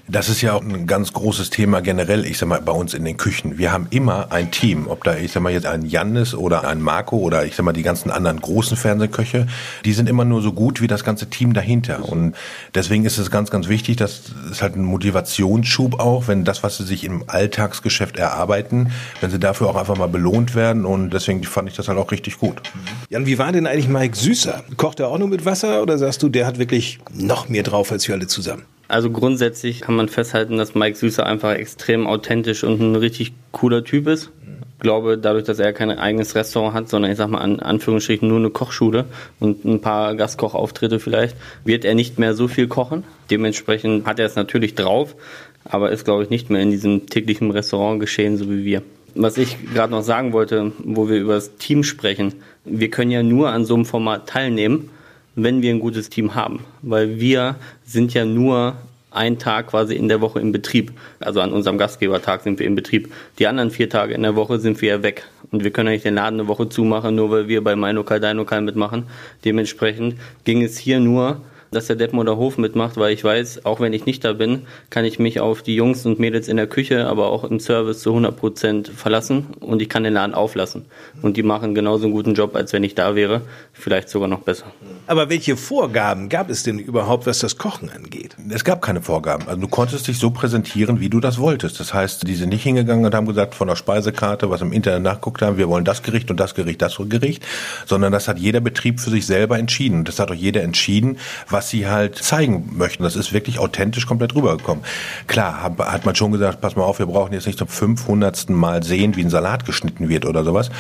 Das 0.09 0.29
ist 0.29 0.41
ja 0.41 0.53
auch 0.53 0.63
ein 0.63 0.87
ganz 0.87 1.13
großes 1.13 1.51
Thema 1.51 1.83
generell, 1.83 2.25
ich 2.27 2.39
sag 2.39 2.49
mal, 2.49 2.61
bei 2.61 2.71
uns 2.71 2.95
in 2.95 3.05
den 3.05 3.17
Küchen. 3.17 3.59
Wir 3.59 3.73
haben 3.73 3.89
immer 3.91 4.31
ein 4.31 4.53
Team, 4.53 4.87
ob 4.87 5.03
da, 5.03 5.17
ich 5.17 5.33
sag 5.33 5.43
mal, 5.43 5.53
jetzt 5.53 5.67
ein 5.67 5.83
Jannis 5.83 6.33
oder 6.33 6.63
ein 6.63 6.81
Marco 6.81 7.17
oder 7.17 7.45
ich 7.45 7.57
sag 7.57 7.65
mal, 7.65 7.73
die 7.73 7.83
ganzen 7.83 8.13
anderen 8.13 8.41
großen 8.41 8.77
Fernsehköche, 8.77 9.49
die 9.85 9.93
sind 9.93 10.09
immer 10.09 10.25
nur 10.25 10.43
so 10.43 10.53
gut 10.53 10.81
wie 10.81 10.87
das 10.87 11.03
ganze 11.03 11.29
Team 11.29 11.55
dahinter. 11.55 12.09
Und 12.09 12.37
deswegen 12.73 13.05
ist 13.05 13.19
es 13.19 13.33
ganz, 13.33 13.51
ganz 13.51 13.67
wichtig, 13.67 13.97
dass 13.97 14.23
es 14.49 14.63
halt 14.63 14.77
ein 14.77 14.85
Motivationsschub 14.85 15.99
auch, 15.99 16.29
wenn 16.29 16.45
das, 16.45 16.63
was 16.63 16.77
sie 16.77 16.85
sich 16.85 17.03
im 17.03 17.25
Alltagsgeschäft 17.27 18.17
erarbeiten, 18.17 18.93
wenn 19.21 19.33
sie 19.33 19.41
dafür 19.41 19.69
auch 19.69 19.77
einfach 19.77 19.97
mal 19.97 20.07
belohnt 20.07 20.55
werden. 20.55 20.85
Und 20.85 21.11
deswegen 21.11 21.43
fand 21.43 21.69
ich 21.69 21.75
das 21.75 21.89
halt 21.89 21.99
auch 21.99 22.13
richtig 22.13 22.39
gut. 22.39 22.63
Jan, 23.11 23.27
wie 23.27 23.39
war 23.39 23.51
denn 23.51 23.67
eigentlich 23.67 23.89
Mike 23.89 24.17
Süßer? 24.17 24.63
Kocht 24.77 25.01
er 25.01 25.09
auch 25.09 25.19
nur 25.19 25.29
mit 25.29 25.45
Wasser 25.45 25.83
oder 25.83 25.99
sagst 25.99 26.23
du, 26.23 26.29
der 26.29 26.47
hat 26.47 26.61
wirklich 26.61 27.01
noch 27.13 27.49
mehr 27.49 27.65
drauf 27.65 27.91
als 27.91 28.07
wir 28.07 28.15
alle 28.15 28.29
zusammen? 28.29 28.63
Also 28.89 29.11
grundsätzlich 29.11 29.81
kann 29.81 29.97
man 29.97 30.09
festhalten, 30.09 30.59
dass 30.59 30.75
Mike 30.75 30.97
Süßer 30.97 31.27
einfach 31.27 31.55
extrem 31.55 32.07
authentisch 32.07 32.63
und 32.63 32.81
ein 32.81 32.97
richtig 32.97 33.33
cooler 33.53 33.83
Typ 33.83 34.07
ist. 34.07 34.31
Ich 34.77 34.83
glaube, 34.83 35.19
dadurch, 35.19 35.45
dass 35.45 35.59
er 35.59 35.73
kein 35.73 35.91
eigenes 35.91 36.35
Restaurant 36.35 36.75
hat, 36.75 36.89
sondern 36.89 37.11
ich 37.11 37.17
sag 37.17 37.29
mal 37.29 37.39
an 37.39 37.61
Anführungsstrichen 37.61 38.29
nur 38.29 38.39
eine 38.39 38.51
Kochschule 38.51 39.07
und 39.41 39.65
ein 39.65 39.81
paar 39.81 40.15
Gastkochauftritte 40.15 41.01
vielleicht, 41.01 41.35
wird 41.65 41.85
er 41.85 41.95
nicht 41.95 42.19
mehr 42.19 42.35
so 42.35 42.47
viel 42.47 42.69
kochen. 42.69 43.05
Dementsprechend 43.31 44.07
hat 44.07 44.19
er 44.19 44.27
es 44.27 44.37
natürlich 44.37 44.75
drauf, 44.75 45.17
aber 45.65 45.91
ist, 45.91 46.05
glaube 46.05 46.25
ich, 46.25 46.31
nicht 46.31 46.51
mehr 46.51 46.61
in 46.61 46.71
diesem 46.71 47.07
täglichen 47.07 47.51
Restaurant 47.51 48.01
geschehen, 48.01 48.37
so 48.37 48.51
wie 48.51 48.65
wir. 48.65 48.83
Was 49.15 49.39
ich 49.39 49.57
gerade 49.73 49.93
noch 49.93 50.03
sagen 50.03 50.35
wollte, 50.35 50.73
wo 50.85 51.09
wir 51.09 51.17
über 51.17 51.35
das 51.35 51.57
Team 51.57 51.83
sprechen, 51.83 52.35
wir 52.67 52.91
können 52.91 53.11
ja 53.11 53.23
nur 53.23 53.49
an 53.49 53.65
so 53.65 53.75
einem 53.75 53.87
Format 53.87 54.29
teilnehmen, 54.29 54.91
wenn 55.37 55.63
wir 55.63 55.71
ein 55.71 55.81
gutes 55.81 56.11
Team 56.11 56.35
haben. 56.35 56.65
Weil 56.83 57.21
wir 57.21 57.55
sind 57.85 58.13
ja 58.15 58.25
nur 58.25 58.77
einen 59.13 59.39
Tag 59.39 59.69
quasi 59.69 59.95
in 59.95 60.09
der 60.09 60.21
Woche 60.21 60.41
im 60.41 60.53
Betrieb. 60.53 60.93
Also 61.21 61.41
an 61.41 61.53
unserem 61.53 61.79
Gastgebertag 61.79 62.43
sind 62.43 62.59
wir 62.59 62.67
im 62.67 62.75
Betrieb. 62.75 63.13
Die 63.39 63.47
anderen 63.47 63.71
vier 63.71 63.89
Tage 63.89 64.15
in 64.15 64.23
der 64.23 64.37
Woche 64.37 64.59
sind 64.59 64.81
wir 64.83 64.89
ja 64.89 65.03
weg. 65.03 65.25
Und 65.51 65.65
wir 65.65 65.71
können 65.71 65.89
ja 65.89 65.93
nicht 65.93 66.05
den 66.05 66.15
Laden 66.15 66.41
eine 66.41 66.49
Woche 66.49 66.69
zumachen, 66.69 67.15
nur 67.15 67.31
weil 67.31 67.49
wir 67.49 67.63
bei 67.63 67.77
Mein 67.77 67.97
Lokal, 67.97 68.21
Dein 68.21 68.37
Lokal 68.37 68.63
mitmachen. 68.63 69.05
Dementsprechend 69.45 70.17
ging 70.45 70.63
es 70.63 70.77
hier 70.77 71.01
nur 71.01 71.41
dass 71.71 71.87
der 71.87 71.97
Detmolder 71.97 72.37
Hof 72.37 72.59
mitmacht, 72.59 72.97
weil 72.97 73.13
ich 73.13 73.25
weiß, 73.25 73.65
auch 73.65 73.81
wenn 73.81 73.93
ich 73.93 74.07
nicht 74.07 74.25
da 74.25 74.33
bin, 74.33 74.63
kann 74.91 75.05
ich 75.05 75.19
mich 75.19 75.41
auf 75.41 75.63
die 75.63 75.75
Jungs 75.75 76.07
und 76.07 76.19
Mädels 76.19 76.49
in 76.49 76.57
der 76.57 76.67
Küche, 76.67 77.07
aber 77.07 77.29
auch 77.29 77.45
im 77.45 77.61
Service 77.61 78.01
zu 78.01 78.11
100 78.11 78.37
Prozent 78.37 78.89
verlassen 78.89 79.47
und 79.61 79.83
ich 79.83 79.89
kann 79.89 80.05
den 80.05 80.15
Laden 80.15 80.35
auflassen. 80.35 80.87
Und 81.23 81.37
die 81.37 81.43
machen 81.43 81.75
genauso 81.75 82.05
einen 82.05 82.13
guten 82.13 82.35
Job, 82.35 82.55
als 82.57 82.73
wenn 82.73 82.85
ich 82.85 82.95
da 82.95 83.15
wäre, 83.15 83.43
vielleicht 83.73 84.09
sogar 84.09 84.29
noch 84.29 84.41
besser. 84.41 84.67
Aber 85.07 85.29
welche 85.29 85.57
Vorgaben 85.57 86.29
gab 86.29 86.51
es 86.51 86.63
denn 86.63 86.79
überhaupt, 86.79 87.27
was 87.27 87.39
das 87.39 87.59
Kochen 87.59 87.91
angeht? 87.91 88.37
Es 88.51 88.65
gab 88.65 88.83
keine 88.83 89.03
Vorgaben. 89.03 89.47
Also 89.47 89.61
du 89.61 89.69
konntest 89.69 90.09
dich 90.09 90.19
so 90.19 90.31
präsentieren, 90.31 91.01
wie 91.01 91.09
du 91.09 91.21
das 91.21 91.39
wolltest. 91.39 91.81
Das 91.81 91.95
heißt, 91.95 92.27
die 92.27 92.35
sind 92.35 92.51
nicht 92.51 92.63
hingegangen 92.63 93.05
und 93.05 93.15
haben 93.15 93.27
gesagt, 93.27 93.55
von 93.55 93.69
der 93.69 93.77
Speisekarte, 93.77 94.51
was 94.51 94.61
im 94.63 94.73
Internet 94.73 95.03
nachguckt 95.03 95.43
haben, 95.43 95.59
wir 95.59 95.69
wollen 95.69 95.85
das 95.85 96.03
Gericht 96.03 96.31
und 96.31 96.41
das 96.41 96.55
Gericht, 96.55 96.83
das 96.83 96.97
Gericht, 97.09 97.45
sondern 97.87 98.13
das 98.13 98.29
hat 98.29 98.39
jeder 98.39 98.61
Betrieb 98.61 99.01
für 99.01 99.11
sich 99.11 99.27
selber 99.27 99.59
entschieden. 99.59 100.01
Und 100.01 100.09
das 100.09 100.19
hat 100.19 100.31
auch 100.31 100.35
jeder 100.35 100.63
entschieden, 100.63 101.19
was 101.57 101.71
sie 101.71 101.89
halt 101.89 102.17
zeigen 102.17 102.75
möchten. 102.77 103.03
Das 103.03 103.17
ist 103.17 103.33
wirklich 103.33 103.59
authentisch 103.59 104.07
komplett 104.07 104.35
rübergekommen. 104.35 104.85
Klar, 105.27 105.63
hat 105.63 106.05
man 106.05 106.15
schon 106.15 106.31
gesagt, 106.31 106.61
pass 106.61 106.77
mal 106.77 106.83
auf, 106.85 106.99
wir 106.99 107.07
brauchen 107.07 107.33
jetzt 107.33 107.47
nicht 107.47 107.59
zum 107.59 107.67
500. 107.67 108.51
Mal 108.51 108.83
sehen, 108.83 109.17
wie 109.17 109.23
ein 109.23 109.31
Salat 109.31 109.65
geschnitten 109.65 110.11
wird 110.11 110.27
oder 110.27 110.45
sowas. 110.45 110.71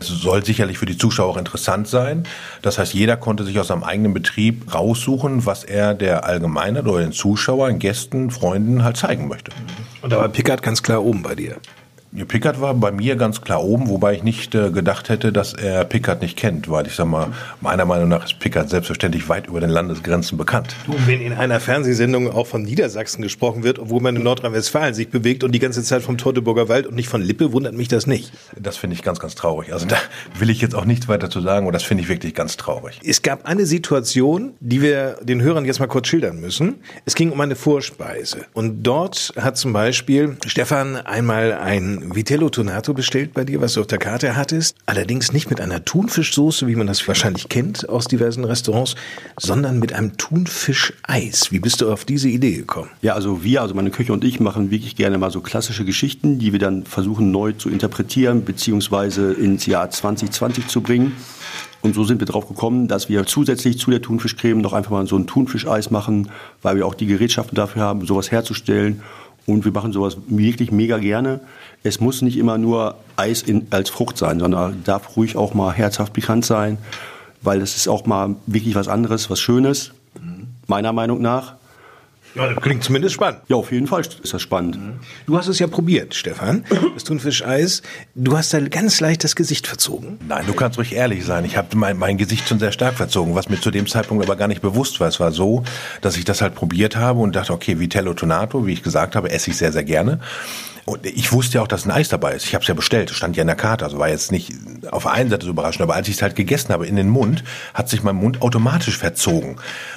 Es 0.00 0.06
soll 0.08 0.42
sicherlich 0.42 0.78
für 0.78 0.86
die 0.86 0.96
Zuschauer 0.96 1.28
auch 1.28 1.36
interessant 1.36 1.86
sein. 1.86 2.22
Das 2.62 2.78
heißt, 2.78 2.94
jeder 2.94 3.18
konnte 3.18 3.44
sich 3.44 3.60
aus 3.60 3.66
seinem 3.66 3.84
eigenen 3.84 4.14
Betrieb 4.14 4.74
raussuchen, 4.74 5.44
was 5.44 5.64
er 5.64 5.92
der 5.92 6.24
Allgemeinheit 6.24 6.86
oder 6.86 7.02
den 7.02 7.12
Zuschauern, 7.12 7.78
Gästen, 7.78 8.30
Freunden 8.30 8.84
halt 8.84 8.96
zeigen 8.96 9.28
möchte. 9.28 9.52
Und 10.00 10.14
da 10.14 10.16
war 10.16 10.30
Pickard 10.30 10.62
ganz 10.62 10.82
klar 10.82 11.04
oben 11.04 11.22
bei 11.22 11.34
dir. 11.34 11.56
Pickard 12.12 12.60
war 12.60 12.74
bei 12.74 12.92
mir 12.92 13.16
ganz 13.16 13.40
klar 13.40 13.64
oben, 13.64 13.88
wobei 13.88 14.12
ich 14.14 14.22
nicht 14.22 14.54
äh, 14.54 14.70
gedacht 14.70 15.08
hätte, 15.08 15.32
dass 15.32 15.54
er 15.54 15.84
Pickard 15.84 16.20
nicht 16.20 16.36
kennt, 16.36 16.68
weil 16.68 16.86
ich 16.86 16.94
sag 16.94 17.06
mal, 17.06 17.28
meiner 17.62 17.86
Meinung 17.86 18.10
nach 18.10 18.24
ist 18.24 18.38
Pickard 18.38 18.68
selbstverständlich 18.68 19.30
weit 19.30 19.46
über 19.46 19.60
den 19.60 19.70
Landesgrenzen 19.70 20.36
bekannt. 20.36 20.76
Du, 20.84 20.94
wenn 21.06 21.22
in 21.22 21.32
einer 21.32 21.58
Fernsehsendung 21.58 22.30
auch 22.30 22.46
von 22.46 22.62
Niedersachsen 22.64 23.22
gesprochen 23.22 23.62
wird, 23.62 23.78
obwohl 23.78 24.02
man 24.02 24.14
in 24.14 24.22
Nordrhein-Westfalen 24.24 24.92
sich 24.92 25.08
bewegt 25.08 25.42
und 25.42 25.52
die 25.52 25.58
ganze 25.58 25.82
Zeit 25.82 26.02
vom 26.02 26.18
Teutoburger 26.18 26.68
Wald 26.68 26.86
und 26.86 26.96
nicht 26.96 27.08
von 27.08 27.22
Lippe, 27.22 27.54
wundert 27.54 27.72
mich 27.72 27.88
das 27.88 28.06
nicht. 28.06 28.30
Das 28.60 28.76
finde 28.76 28.94
ich 28.94 29.02
ganz, 29.02 29.18
ganz 29.18 29.34
traurig. 29.34 29.72
Also 29.72 29.86
da 29.86 29.96
will 30.38 30.50
ich 30.50 30.60
jetzt 30.60 30.74
auch 30.74 30.84
nichts 30.84 31.08
weiter 31.08 31.30
zu 31.30 31.40
sagen 31.40 31.66
und 31.66 31.72
das 31.72 31.82
finde 31.82 32.02
ich 32.02 32.10
wirklich 32.10 32.34
ganz 32.34 32.58
traurig. 32.58 33.00
Es 33.02 33.22
gab 33.22 33.46
eine 33.46 33.64
Situation, 33.64 34.52
die 34.60 34.82
wir 34.82 35.16
den 35.22 35.40
Hörern 35.40 35.64
jetzt 35.64 35.80
mal 35.80 35.86
kurz 35.86 36.08
schildern 36.08 36.40
müssen. 36.40 36.74
Es 37.06 37.14
ging 37.14 37.30
um 37.30 37.40
eine 37.40 37.56
Vorspeise 37.56 38.44
und 38.52 38.82
dort 38.82 39.32
hat 39.40 39.56
zum 39.56 39.72
Beispiel 39.72 40.36
Stefan 40.46 40.96
einmal 40.96 41.54
ein 41.54 42.01
Vitello 42.04 42.48
Tonato 42.48 42.94
bestellt 42.94 43.34
bei 43.34 43.44
dir, 43.44 43.60
was 43.60 43.74
du 43.74 43.80
auf 43.80 43.86
der 43.86 43.98
Karte 43.98 44.36
hattest. 44.36 44.76
Allerdings 44.86 45.32
nicht 45.32 45.50
mit 45.50 45.60
einer 45.60 45.84
Thunfischsoße, 45.84 46.66
wie 46.66 46.74
man 46.74 46.86
das 46.86 47.06
wahrscheinlich 47.06 47.48
kennt 47.48 47.88
aus 47.88 48.06
diversen 48.06 48.44
Restaurants, 48.44 48.94
sondern 49.38 49.78
mit 49.78 49.92
einem 49.92 50.16
Thunfischeis. 50.16 51.52
Wie 51.52 51.60
bist 51.60 51.80
du 51.80 51.92
auf 51.92 52.04
diese 52.04 52.28
Idee 52.28 52.56
gekommen? 52.56 52.90
Ja, 53.02 53.14
also 53.14 53.44
wir, 53.44 53.62
also 53.62 53.74
meine 53.74 53.90
Küche 53.90 54.12
und 54.12 54.24
ich 54.24 54.40
machen 54.40 54.70
wirklich 54.70 54.96
gerne 54.96 55.18
mal 55.18 55.30
so 55.30 55.40
klassische 55.40 55.84
Geschichten, 55.84 56.38
die 56.38 56.52
wir 56.52 56.58
dann 56.58 56.84
versuchen 56.84 57.30
neu 57.30 57.52
zu 57.52 57.68
interpretieren 57.68 58.44
beziehungsweise 58.44 59.32
ins 59.32 59.66
Jahr 59.66 59.90
2020 59.90 60.66
zu 60.66 60.80
bringen. 60.80 61.12
Und 61.82 61.94
so 61.94 62.04
sind 62.04 62.20
wir 62.20 62.26
drauf 62.26 62.46
gekommen, 62.46 62.86
dass 62.86 63.08
wir 63.08 63.26
zusätzlich 63.26 63.78
zu 63.78 63.90
der 63.90 64.00
Thunfischcreme 64.00 64.60
noch 64.60 64.72
einfach 64.72 64.92
mal 64.92 65.06
so 65.06 65.16
ein 65.16 65.26
Thunfischeis 65.26 65.90
machen, 65.90 66.30
weil 66.62 66.76
wir 66.76 66.86
auch 66.86 66.94
die 66.94 67.06
Gerätschaften 67.06 67.56
dafür 67.56 67.82
haben, 67.82 68.06
sowas 68.06 68.30
herzustellen. 68.30 69.02
Und 69.46 69.64
wir 69.64 69.72
machen 69.72 69.92
sowas 69.92 70.16
wirklich 70.28 70.70
mega 70.70 70.98
gerne. 70.98 71.40
Es 71.82 72.00
muss 72.00 72.22
nicht 72.22 72.36
immer 72.36 72.58
nur 72.58 72.96
Eis 73.16 73.42
in, 73.42 73.66
als 73.70 73.90
Frucht 73.90 74.16
sein, 74.16 74.38
sondern 74.38 74.84
darf 74.84 75.16
ruhig 75.16 75.36
auch 75.36 75.52
mal 75.54 75.72
herzhaft 75.72 76.12
pikant 76.12 76.44
sein, 76.44 76.78
weil 77.40 77.58
das 77.58 77.76
ist 77.76 77.88
auch 77.88 78.06
mal 78.06 78.36
wirklich 78.46 78.74
was 78.74 78.88
anderes, 78.88 79.30
was 79.30 79.40
Schönes, 79.40 79.92
meiner 80.68 80.92
Meinung 80.92 81.20
nach. 81.20 81.54
Ja, 82.34 82.48
das 82.48 82.62
klingt 82.62 82.82
zumindest 82.82 83.14
spannend. 83.14 83.40
Ja, 83.48 83.56
auf 83.56 83.72
jeden 83.72 83.86
Fall 83.86 84.00
ist 84.00 84.32
das 84.32 84.40
spannend. 84.40 84.78
Du 85.26 85.36
hast 85.36 85.48
es 85.48 85.58
ja 85.58 85.66
probiert, 85.66 86.14
Stefan, 86.14 86.64
das 86.94 87.04
Thunfischeis. 87.04 87.82
Du 88.14 88.36
hast 88.36 88.54
da 88.54 88.60
ganz 88.60 89.00
leicht 89.00 89.24
das 89.24 89.36
Gesicht 89.36 89.66
verzogen. 89.66 90.18
Nein, 90.26 90.44
du 90.46 90.54
kannst 90.54 90.78
ruhig 90.78 90.94
ehrlich 90.94 91.24
sein. 91.24 91.44
Ich 91.44 91.56
habe 91.56 91.76
mein, 91.76 91.98
mein 91.98 92.16
Gesicht 92.16 92.48
schon 92.48 92.58
sehr 92.58 92.72
stark 92.72 92.94
verzogen, 92.94 93.34
was 93.34 93.48
mir 93.48 93.60
zu 93.60 93.70
dem 93.70 93.86
Zeitpunkt 93.86 94.24
aber 94.24 94.36
gar 94.36 94.48
nicht 94.48 94.62
bewusst 94.62 95.00
war. 95.00 95.08
Es 95.08 95.20
war 95.20 95.32
so, 95.32 95.62
dass 96.00 96.16
ich 96.16 96.24
das 96.24 96.40
halt 96.40 96.54
probiert 96.54 96.96
habe 96.96 97.20
und 97.20 97.36
dachte, 97.36 97.52
okay, 97.52 97.78
Vitello 97.78 98.14
Tonato, 98.14 98.66
wie 98.66 98.72
ich 98.72 98.82
gesagt 98.82 99.14
habe, 99.14 99.30
esse 99.30 99.50
ich 99.50 99.56
sehr, 99.56 99.72
sehr 99.72 99.84
gerne. 99.84 100.20
Und 100.84 101.06
ich 101.06 101.32
wusste 101.32 101.58
ja 101.58 101.62
auch, 101.62 101.68
dass 101.68 101.84
ein 101.84 101.92
Eis 101.92 102.08
dabei 102.08 102.32
ist. 102.32 102.44
Ich 102.44 102.54
habe 102.54 102.62
es 102.62 102.68
ja 102.68 102.74
bestellt, 102.74 103.10
es 103.10 103.16
stand 103.16 103.36
ja 103.36 103.42
in 103.42 103.46
der 103.46 103.56
Karte. 103.56 103.84
Also 103.84 103.98
war 103.98 104.08
jetzt 104.08 104.32
nicht 104.32 104.52
auf 104.90 105.04
der 105.04 105.12
einen 105.12 105.30
Seite 105.30 105.46
so 105.46 105.52
überraschend, 105.52 105.82
aber 105.82 105.94
als 105.94 106.08
ich 106.08 106.16
es 106.16 106.22
halt 106.22 106.34
gegessen 106.34 106.72
habe 106.72 106.86
in 106.86 106.96
den 106.96 107.08
Mund, 107.08 107.44
hat 107.72 107.88
sich 107.88 108.02
mein 108.02 108.16
Mund 108.16 108.42
automatisch 108.42 108.98
verzogen. 108.98 109.56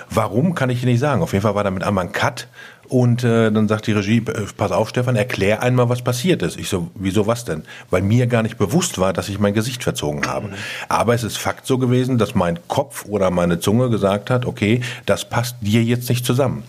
Warum, 0.10 0.54
kann 0.54 0.70
ich 0.70 0.84
nicht 0.84 1.00
sagen. 1.00 1.24
Auf 1.24 1.34
jeden 1.34 1.42
Fall 1.42 1.56
war 1.56 1.64
damit 1.64 1.84
einmal 1.84 2.06
ein 2.06 2.12
Cut 2.12 2.48
und 2.88 3.24
äh, 3.24 3.52
dann 3.52 3.68
sagt 3.68 3.88
die 3.88 3.94
Regie, 3.94 4.18
äh, 4.18 4.46
pass 4.56 4.72
auf 4.72 4.90
Stefan, 4.90 5.16
erklär 5.16 5.64
einmal, 5.64 5.90
was 5.90 6.04
passiert 6.04 6.44
ist. 6.44 6.58
Ich 6.58 6.70
so, 6.70 6.92
wieso 6.96 7.26
was 7.26 7.46
denn? 7.46 7.64
Weil 7.90 8.02
mir 8.02 8.28
gar 8.28 8.44
nicht 8.44 8.58
bewusst 8.58 9.00
war, 9.00 9.14
dass 9.14 9.30
ich 9.30 9.40
mein 9.40 9.54
Gesicht 9.54 9.84
verzogen 9.84 10.28
habe. 10.28 10.50
Aber 10.88 11.16
es 11.16 11.24
ist 11.24 11.38
Fakt 11.38 11.66
so 11.66 11.78
gewesen, 11.78 12.18
dass 12.18 12.36
mein 12.36 12.60
Kopf 12.68 13.06
oder 13.06 13.32
meine 13.32 13.60
Zunge 13.60 13.90
gesagt 13.90 14.30
hat, 14.30 14.46
okay, 14.46 14.82
das 15.06 15.28
passt 15.28 15.58
dir 15.62 15.84
jetzt 15.84 16.10
nicht 16.10 16.26
zusammen. 16.26 16.64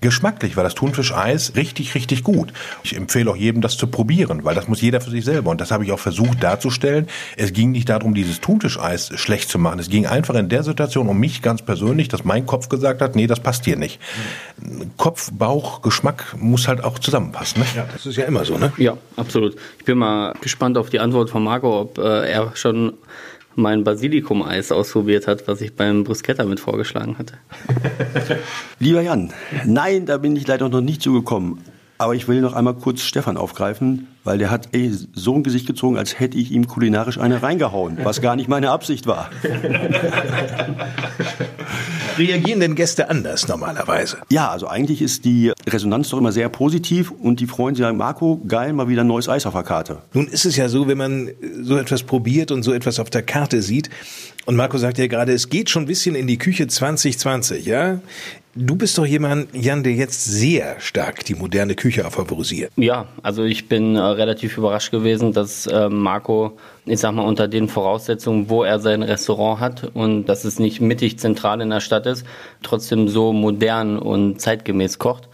Geschmacklich 0.00 0.56
war 0.56 0.64
das 0.64 0.74
Thunfischeis 0.74 1.52
richtig, 1.56 1.94
richtig 1.94 2.24
gut. 2.24 2.52
Ich 2.82 2.96
empfehle 2.96 3.30
auch 3.30 3.36
jedem, 3.36 3.60
das 3.60 3.76
zu 3.76 3.86
probieren, 3.86 4.44
weil 4.44 4.54
das 4.54 4.66
muss 4.66 4.80
jeder 4.80 5.00
für 5.00 5.10
sich 5.10 5.24
selber. 5.24 5.50
Und 5.50 5.60
das 5.60 5.70
habe 5.70 5.84
ich 5.84 5.92
auch 5.92 5.98
versucht 5.98 6.42
darzustellen. 6.42 7.06
Es 7.36 7.52
ging 7.52 7.70
nicht 7.72 7.88
darum, 7.88 8.14
dieses 8.14 8.40
Thunfischeis 8.40 9.10
schlecht 9.16 9.50
zu 9.50 9.58
machen. 9.58 9.78
Es 9.78 9.90
ging 9.90 10.06
einfach 10.06 10.34
in 10.36 10.48
der 10.48 10.62
Situation 10.62 11.08
um 11.08 11.18
mich 11.18 11.42
ganz 11.42 11.62
persönlich, 11.62 12.08
dass 12.08 12.24
mein 12.24 12.46
Kopf 12.46 12.68
gesagt 12.68 13.02
hat, 13.02 13.14
nee, 13.14 13.26
das 13.26 13.40
passt 13.40 13.64
hier 13.66 13.76
nicht. 13.76 14.00
Kopf, 14.96 15.30
Bauch, 15.32 15.82
Geschmack 15.82 16.34
muss 16.38 16.66
halt 16.66 16.82
auch 16.82 16.98
zusammenpassen. 16.98 17.60
Ne? 17.60 17.66
Ja, 17.76 17.86
das 17.92 18.06
ist 18.06 18.16
ja 18.16 18.24
immer 18.24 18.44
so, 18.44 18.56
ne? 18.56 18.72
Ja, 18.78 18.96
absolut. 19.16 19.56
Ich 19.78 19.84
bin 19.84 19.98
mal 19.98 20.34
gespannt 20.40 20.78
auf 20.78 20.88
die 20.88 21.00
Antwort 21.00 21.28
von 21.28 21.44
Marco, 21.44 21.80
ob 21.80 21.98
äh, 21.98 22.30
er 22.30 22.56
schon 22.56 22.94
mein 23.54 23.84
Basilikum-Eis 23.84 24.72
ausprobiert 24.72 25.26
hat, 25.26 25.46
was 25.48 25.60
ich 25.60 25.74
beim 25.74 26.04
Bruschetta 26.04 26.44
mit 26.44 26.60
vorgeschlagen 26.60 27.18
hatte. 27.18 27.34
Lieber 28.78 29.02
Jan, 29.02 29.32
nein, 29.64 30.06
da 30.06 30.18
bin 30.18 30.36
ich 30.36 30.46
leider 30.46 30.68
noch 30.68 30.80
nicht 30.80 31.02
zugekommen. 31.02 31.58
Aber 31.98 32.14
ich 32.14 32.28
will 32.28 32.40
noch 32.40 32.54
einmal 32.54 32.74
kurz 32.74 33.02
Stefan 33.02 33.36
aufgreifen, 33.36 34.06
weil 34.24 34.38
der 34.38 34.50
hat 34.50 34.68
ey, 34.72 34.90
so 34.90 35.34
ein 35.34 35.42
Gesicht 35.42 35.66
gezogen, 35.66 35.98
als 35.98 36.18
hätte 36.18 36.38
ich 36.38 36.50
ihm 36.50 36.66
kulinarisch 36.66 37.18
eine 37.18 37.42
reingehauen, 37.42 37.98
was 38.02 38.22
gar 38.22 38.36
nicht 38.36 38.48
meine 38.48 38.70
Absicht 38.70 39.06
war. 39.06 39.28
Reagieren 42.20 42.60
denn 42.60 42.74
Gäste 42.74 43.08
anders 43.08 43.48
normalerweise? 43.48 44.18
Ja, 44.30 44.50
also 44.50 44.68
eigentlich 44.68 45.00
ist 45.00 45.24
die 45.24 45.52
Resonanz 45.66 46.10
doch 46.10 46.18
immer 46.18 46.32
sehr 46.32 46.50
positiv 46.50 47.10
und 47.10 47.40
die 47.40 47.46
freuen 47.46 47.74
sich, 47.74 47.82
sagen, 47.82 47.96
Marco, 47.96 48.38
geil, 48.46 48.74
mal 48.74 48.88
wieder 48.88 49.04
ein 49.04 49.06
neues 49.06 49.28
Eis 49.28 49.46
auf 49.46 49.54
der 49.54 49.62
Karte. 49.62 50.02
Nun 50.12 50.26
ist 50.26 50.44
es 50.44 50.56
ja 50.56 50.68
so, 50.68 50.86
wenn 50.86 50.98
man 50.98 51.30
so 51.62 51.78
etwas 51.78 52.02
probiert 52.02 52.50
und 52.50 52.62
so 52.62 52.74
etwas 52.74 53.00
auf 53.00 53.08
der 53.08 53.22
Karte 53.22 53.62
sieht, 53.62 53.88
und 54.46 54.56
Marco 54.56 54.78
sagt 54.78 54.98
ja 54.98 55.06
gerade, 55.06 55.32
es 55.32 55.48
geht 55.48 55.70
schon 55.70 55.84
ein 55.84 55.86
bisschen 55.86 56.14
in 56.14 56.26
die 56.26 56.38
Küche 56.38 56.66
2020, 56.66 57.66
ja? 57.66 58.00
Du 58.56 58.74
bist 58.74 58.98
doch 58.98 59.06
jemand, 59.06 59.54
Jan, 59.54 59.84
der 59.84 59.92
jetzt 59.92 60.24
sehr 60.24 60.80
stark 60.80 61.24
die 61.24 61.36
moderne 61.36 61.76
Küche 61.76 62.02
favorisiert. 62.10 62.72
Ja, 62.76 63.06
also 63.22 63.44
ich 63.44 63.68
bin 63.68 63.94
äh, 63.94 64.00
relativ 64.00 64.58
überrascht 64.58 64.90
gewesen, 64.90 65.32
dass 65.32 65.68
äh, 65.68 65.88
Marco, 65.88 66.58
ich 66.84 66.98
sag 66.98 67.12
mal, 67.12 67.22
unter 67.22 67.46
den 67.46 67.68
Voraussetzungen, 67.68 68.50
wo 68.50 68.64
er 68.64 68.80
sein 68.80 69.04
Restaurant 69.04 69.60
hat 69.60 69.90
und 69.94 70.26
dass 70.26 70.44
es 70.44 70.58
nicht 70.58 70.80
mittig 70.80 71.20
zentral 71.20 71.60
in 71.60 71.70
der 71.70 71.78
Stadt 71.78 72.06
ist, 72.06 72.26
trotzdem 72.64 73.08
so 73.08 73.32
modern 73.32 73.96
und 73.96 74.40
zeitgemäß 74.40 74.98
kocht. 74.98 75.28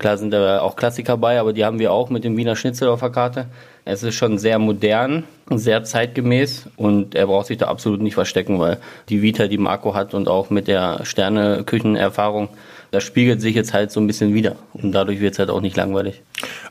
Klar 0.00 0.16
sind 0.16 0.30
da 0.30 0.62
auch 0.62 0.76
Klassiker 0.76 1.18
bei, 1.18 1.38
aber 1.38 1.52
die 1.52 1.62
haben 1.62 1.78
wir 1.78 1.92
auch 1.92 2.08
mit 2.08 2.24
dem 2.24 2.34
Wiener 2.38 2.56
Schnitzel 2.56 2.88
auf 2.88 3.00
der 3.00 3.10
Karte. 3.10 3.46
Es 3.84 4.02
ist 4.02 4.14
schon 4.14 4.38
sehr 4.38 4.58
modern, 4.58 5.24
sehr 5.50 5.84
zeitgemäß 5.84 6.70
und 6.76 7.14
er 7.14 7.26
braucht 7.26 7.48
sich 7.48 7.58
da 7.58 7.66
absolut 7.66 8.00
nicht 8.00 8.14
verstecken, 8.14 8.58
weil 8.58 8.78
die 9.10 9.20
Vita, 9.20 9.46
die 9.46 9.58
Marco 9.58 9.94
hat 9.94 10.14
und 10.14 10.26
auch 10.26 10.48
mit 10.48 10.68
der 10.68 11.04
Sterneküchenerfahrung, 11.04 12.48
das 12.92 13.04
spiegelt 13.04 13.42
sich 13.42 13.54
jetzt 13.54 13.74
halt 13.74 13.90
so 13.90 14.00
ein 14.00 14.06
bisschen 14.06 14.32
wieder 14.32 14.56
und 14.72 14.92
dadurch 14.92 15.20
wird 15.20 15.34
es 15.34 15.38
halt 15.38 15.50
auch 15.50 15.60
nicht 15.60 15.76
langweilig. 15.76 16.22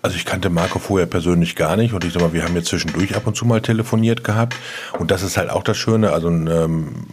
Also 0.02 0.16
ich 0.16 0.26
kannte 0.26 0.50
Marco 0.50 0.80
vorher 0.80 1.06
persönlich 1.06 1.56
gar 1.56 1.78
nicht 1.78 1.94
und 1.94 2.04
ich 2.06 2.14
sag 2.14 2.24
mal, 2.24 2.34
wir 2.34 2.44
haben 2.44 2.56
jetzt 2.56 2.70
zwischendurch 2.70 3.16
ab 3.16 3.28
und 3.28 3.36
zu 3.36 3.46
mal 3.46 3.62
telefoniert 3.62 4.24
gehabt 4.24 4.56
und 4.98 5.12
das 5.12 5.22
ist 5.22 5.38
halt 5.38 5.52
auch 5.52 5.64
das 5.64 5.78
Schöne, 5.78 6.14
also 6.14 6.30
ähm, 6.30 7.06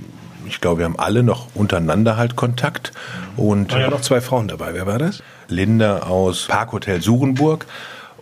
ich 0.47 0.63
glaube, 0.63 0.79
wir 0.79 0.85
haben 0.87 0.99
alle 0.99 1.23
noch 1.23 1.49
untereinander 1.55 2.17
halt 2.17 2.37
Kontakt 2.37 2.93
und 3.37 3.73
Waren 3.73 3.81
ja 3.83 3.91
noch 3.91 4.01
zwei 4.01 4.23
Frauen 4.23 4.49
dabei. 4.49 4.73
Wer 4.73 4.87
war 4.87 4.99
das? 4.99 5.23
Linda 5.49 6.01
aus 6.01 6.47
Parkhotel 6.47 7.01
Surenburg 7.01 7.67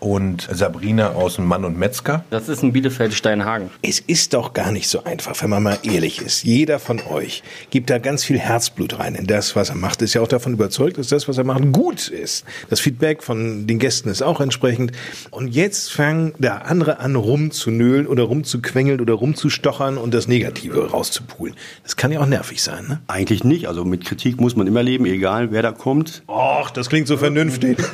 und 0.04 0.46
Sabrina 0.52 1.12
aus 1.12 1.37
dem 1.37 1.46
Mann 1.46 1.64
und 1.64 1.78
Metzger. 1.78 2.25
Das 2.28 2.49
ist 2.49 2.62
ein 2.62 2.73
Bielefeld-Steinhagen. 2.73 3.70
Es 3.80 4.00
ist 4.00 4.34
doch 4.34 4.52
gar 4.52 4.70
nicht 4.70 4.88
so 4.88 5.02
einfach, 5.04 5.42
wenn 5.42 5.49
man 5.49 5.62
mal 5.62 5.78
ehrlich 5.82 6.20
ist. 6.20 6.44
Jeder 6.44 6.78
von 6.78 7.00
euch 7.00 7.42
gibt 7.70 7.88
da 7.88 7.99
ganz 7.99 8.23
viel 8.23 8.38
Herzblut 8.38 8.99
rein 8.99 9.14
in 9.14 9.26
das, 9.26 9.56
was 9.56 9.70
er 9.70 9.76
macht. 9.76 10.02
Ist 10.02 10.14
ja 10.14 10.20
auch 10.20 10.28
davon 10.28 10.52
überzeugt, 10.52 10.99
dass 10.99 11.08
das, 11.08 11.26
was 11.26 11.38
er 11.38 11.44
macht, 11.44 11.73
gut 11.73 12.08
ist. 12.08 12.44
Das 12.68 12.80
Feedback 12.80 13.23
von 13.23 13.66
den 13.66 13.78
Gästen 13.78 14.11
ist 14.11 14.23
auch 14.23 14.40
entsprechend. 14.40 14.92
Und 15.30 15.49
jetzt 15.54 15.90
fangen 15.90 16.34
da 16.38 16.58
andere 16.58 17.00
an, 17.00 17.16
rumzunölen 17.16 18.06
oder 18.06 18.25
rumzuquengeln 18.25 19.00
oder 19.00 19.14
rumzustochern 19.14 19.96
und 19.96 20.12
das 20.12 20.28
Negative 20.28 20.90
rauszupulen. 20.90 21.56
Das 21.82 21.96
kann 21.96 22.12
ja 22.12 22.20
auch 22.20 22.26
nervig 22.26 22.62
sein, 22.62 22.87
ne? 22.87 23.00
Eigentlich 23.06 23.42
nicht. 23.42 23.68
Also 23.68 23.84
mit 23.87 24.04
Kritik 24.04 24.38
muss 24.38 24.54
man 24.54 24.66
immer 24.66 24.82
leben, 24.82 25.06
egal 25.06 25.50
wer 25.50 25.62
da 25.62 25.73
kommt. 25.73 26.23
Och, 26.28 26.70
das 26.70 26.90
klingt 26.90 27.08
so 27.08 27.16
vernünftig. 27.16 27.78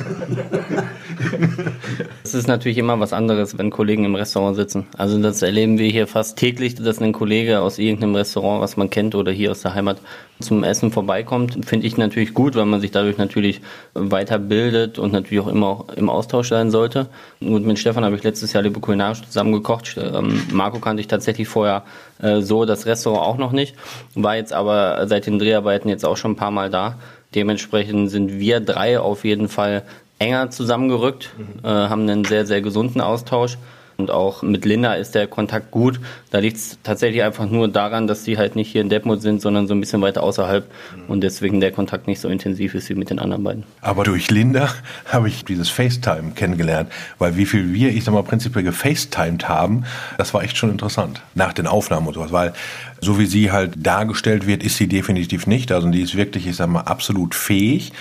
Es 2.31 2.35
ist 2.35 2.47
natürlich 2.47 2.77
immer 2.77 2.97
was 3.01 3.11
anderes, 3.11 3.57
wenn 3.57 3.69
Kollegen 3.71 4.05
im 4.05 4.15
Restaurant 4.15 4.55
sitzen. 4.55 4.87
Also 4.95 5.21
das 5.21 5.41
erleben 5.41 5.77
wir 5.77 5.89
hier 5.89 6.07
fast 6.07 6.37
täglich, 6.37 6.75
dass 6.75 7.01
ein 7.01 7.11
Kollege 7.11 7.59
aus 7.59 7.77
irgendeinem 7.77 8.15
Restaurant, 8.15 8.61
was 8.61 8.77
man 8.77 8.89
kennt 8.89 9.15
oder 9.15 9.33
hier 9.33 9.51
aus 9.51 9.63
der 9.63 9.73
Heimat, 9.73 9.97
zum 10.39 10.63
Essen 10.63 10.93
vorbeikommt. 10.93 11.65
Finde 11.65 11.85
ich 11.85 11.97
natürlich 11.97 12.33
gut, 12.33 12.55
weil 12.55 12.65
man 12.65 12.79
sich 12.79 12.91
dadurch 12.91 13.17
natürlich 13.17 13.59
weiterbildet 13.95 14.97
und 14.97 15.11
natürlich 15.11 15.43
auch 15.43 15.49
immer 15.49 15.83
im 15.97 16.09
Austausch 16.09 16.47
sein 16.47 16.71
sollte. 16.71 17.07
Und 17.41 17.65
mit 17.65 17.77
Stefan 17.79 18.05
habe 18.05 18.15
ich 18.15 18.23
letztes 18.23 18.53
Jahr 18.53 18.63
liebe 18.63 18.79
kulinarisch 18.79 19.23
zusammen 19.23 19.51
gekocht. 19.51 19.97
Ähm, 20.01 20.41
Marco 20.53 20.79
kannte 20.79 21.01
ich 21.01 21.07
tatsächlich 21.07 21.49
vorher 21.49 21.83
äh, 22.21 22.39
so, 22.39 22.63
das 22.63 22.85
Restaurant 22.85 23.27
auch 23.27 23.37
noch 23.37 23.51
nicht. 23.51 23.75
War 24.15 24.37
jetzt 24.37 24.53
aber 24.53 25.05
seit 25.05 25.25
den 25.25 25.37
Dreharbeiten 25.37 25.89
jetzt 25.89 26.05
auch 26.05 26.15
schon 26.15 26.31
ein 26.31 26.37
paar 26.37 26.51
Mal 26.51 26.69
da. 26.69 26.97
Dementsprechend 27.35 28.09
sind 28.09 28.39
wir 28.39 28.59
drei 28.59 28.99
auf 28.99 29.23
jeden 29.23 29.47
Fall 29.47 29.83
enger 30.21 30.51
zusammengerückt, 30.51 31.31
äh, 31.63 31.67
haben 31.67 32.03
einen 32.03 32.23
sehr, 32.23 32.45
sehr 32.45 32.61
gesunden 32.61 33.01
Austausch. 33.01 33.57
Und 33.97 34.09
auch 34.09 34.41
mit 34.41 34.65
Linda 34.65 34.95
ist 34.95 35.13
der 35.13 35.27
Kontakt 35.27 35.69
gut. 35.69 35.99
Da 36.31 36.39
liegt 36.39 36.57
es 36.57 36.79
tatsächlich 36.81 37.21
einfach 37.21 37.47
nur 37.47 37.67
daran, 37.67 38.07
dass 38.07 38.23
sie 38.23 38.35
halt 38.35 38.55
nicht 38.55 38.71
hier 38.71 38.81
in 38.81 38.89
Detmold 38.89 39.21
sind, 39.21 39.41
sondern 39.41 39.67
so 39.67 39.75
ein 39.75 39.79
bisschen 39.79 40.01
weiter 40.01 40.23
außerhalb 40.23 40.65
und 41.07 41.21
deswegen 41.21 41.59
der 41.59 41.71
Kontakt 41.71 42.07
nicht 42.07 42.19
so 42.19 42.27
intensiv 42.27 42.73
ist 42.73 42.89
wie 42.89 42.95
mit 42.95 43.11
den 43.11 43.19
anderen 43.19 43.43
beiden. 43.43 43.63
Aber 43.81 44.03
durch 44.03 44.31
Linda 44.31 44.69
habe 45.05 45.27
ich 45.27 45.45
dieses 45.45 45.69
FaceTime 45.69 46.31
kennengelernt, 46.33 46.91
weil 47.19 47.37
wie 47.37 47.45
viel 47.45 47.73
wir, 47.73 47.89
ich 47.89 48.03
sag 48.03 48.13
mal, 48.15 48.23
prinzipiell 48.23 48.63
gefacetimed 48.63 49.47
haben, 49.47 49.83
das 50.17 50.33
war 50.33 50.41
echt 50.41 50.57
schon 50.57 50.71
interessant. 50.71 51.21
Nach 51.35 51.53
den 51.53 51.67
Aufnahmen 51.67 52.07
und 52.07 52.15
sowas, 52.15 52.31
weil 52.31 52.53
so 53.01 53.19
wie 53.19 53.27
sie 53.27 53.51
halt 53.51 53.73
dargestellt 53.77 54.47
wird, 54.47 54.63
ist 54.63 54.77
sie 54.77 54.87
definitiv 54.87 55.45
nicht. 55.45 55.71
Also 55.71 55.87
die 55.89 56.01
ist 56.01 56.15
wirklich, 56.15 56.47
ich 56.47 56.55
sag 56.55 56.69
mal, 56.69 56.81
absolut 56.81 57.35
fähig. 57.35 57.91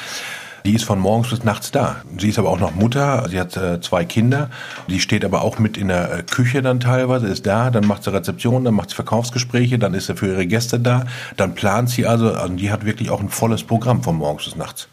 Die 0.64 0.74
ist 0.74 0.84
von 0.84 0.98
morgens 0.98 1.30
bis 1.30 1.44
nachts 1.44 1.70
da. 1.70 1.96
Sie 2.18 2.28
ist 2.28 2.38
aber 2.38 2.50
auch 2.50 2.60
noch 2.60 2.74
Mutter, 2.74 3.26
sie 3.28 3.40
hat 3.40 3.56
äh, 3.56 3.80
zwei 3.80 4.04
Kinder. 4.04 4.50
Die 4.88 5.00
steht 5.00 5.24
aber 5.24 5.42
auch 5.42 5.58
mit 5.58 5.76
in 5.76 5.88
der 5.88 6.18
äh, 6.18 6.22
Küche 6.22 6.62
dann 6.62 6.80
teilweise, 6.80 7.26
ist 7.26 7.46
da, 7.46 7.70
dann 7.70 7.86
macht 7.86 8.04
sie 8.04 8.12
Rezeption, 8.12 8.64
dann 8.64 8.74
macht 8.74 8.90
sie 8.90 8.96
Verkaufsgespräche, 8.96 9.78
dann 9.78 9.94
ist 9.94 10.06
sie 10.06 10.16
für 10.16 10.28
ihre 10.28 10.46
Gäste 10.46 10.78
da, 10.78 11.04
dann 11.36 11.54
plant 11.54 11.90
sie 11.90 12.06
also, 12.06 12.32
also 12.32 12.54
die 12.54 12.70
hat 12.70 12.84
wirklich 12.84 13.10
auch 13.10 13.20
ein 13.20 13.28
volles 13.28 13.64
Programm 13.64 14.02
von 14.02 14.16
morgens 14.16 14.44
bis 14.44 14.56
nachts. 14.56 14.88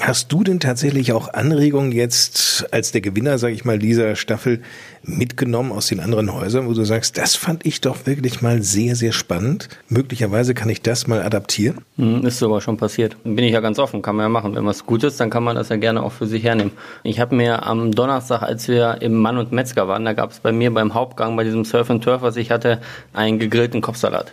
Hast 0.00 0.32
du 0.32 0.44
denn 0.44 0.60
tatsächlich 0.60 1.12
auch 1.12 1.32
Anregungen 1.32 1.92
jetzt 1.92 2.66
als 2.70 2.92
der 2.92 3.00
Gewinner, 3.00 3.38
sage 3.38 3.54
ich 3.54 3.64
mal, 3.64 3.78
dieser 3.78 4.16
Staffel 4.16 4.60
mitgenommen 5.02 5.72
aus 5.72 5.88
den 5.88 6.00
anderen 6.00 6.32
Häusern, 6.32 6.66
wo 6.66 6.72
du 6.72 6.84
sagst, 6.84 7.18
das 7.18 7.34
fand 7.34 7.66
ich 7.66 7.80
doch 7.80 8.06
wirklich 8.06 8.40
mal 8.42 8.62
sehr, 8.62 8.94
sehr 8.96 9.12
spannend. 9.12 9.68
Möglicherweise 9.88 10.54
kann 10.54 10.68
ich 10.70 10.82
das 10.82 11.06
mal 11.06 11.22
adaptieren? 11.22 11.78
Hm, 11.96 12.24
Ist 12.24 12.38
sogar 12.38 12.60
schon 12.60 12.76
passiert. 12.76 13.16
Bin 13.24 13.38
ich 13.38 13.52
ja 13.52 13.60
ganz 13.60 13.78
offen, 13.78 14.02
kann 14.02 14.16
man 14.16 14.24
ja 14.26 14.28
machen. 14.28 14.54
Wenn 14.54 14.64
was 14.64 14.86
gut 14.86 15.02
ist, 15.04 15.18
dann 15.20 15.30
kann 15.30 15.42
man 15.42 15.56
das 15.56 15.68
ja 15.68 15.76
gerne 15.76 16.02
auch 16.02 16.12
für 16.12 16.26
sich 16.26 16.44
hernehmen. 16.44 16.72
Ich 17.02 17.20
habe 17.20 17.34
mir 17.34 17.66
am 17.66 17.92
Donnerstag, 17.92 18.42
als 18.42 18.68
wir 18.68 18.98
im 19.00 19.14
Mann 19.14 19.38
und 19.38 19.52
Metzger 19.52 19.88
waren, 19.88 20.04
da 20.04 20.12
gab 20.12 20.30
es 20.30 20.40
bei 20.40 20.52
mir 20.52 20.72
beim 20.72 20.94
Hauptgang 20.94 21.36
bei 21.36 21.44
diesem 21.44 21.64
Surf 21.64 21.90
and 21.90 22.04
Turf, 22.04 22.22
was 22.22 22.36
ich 22.36 22.50
hatte, 22.50 22.80
einen 23.12 23.38
gegrillten 23.38 23.80
Kopfsalat. 23.80 24.32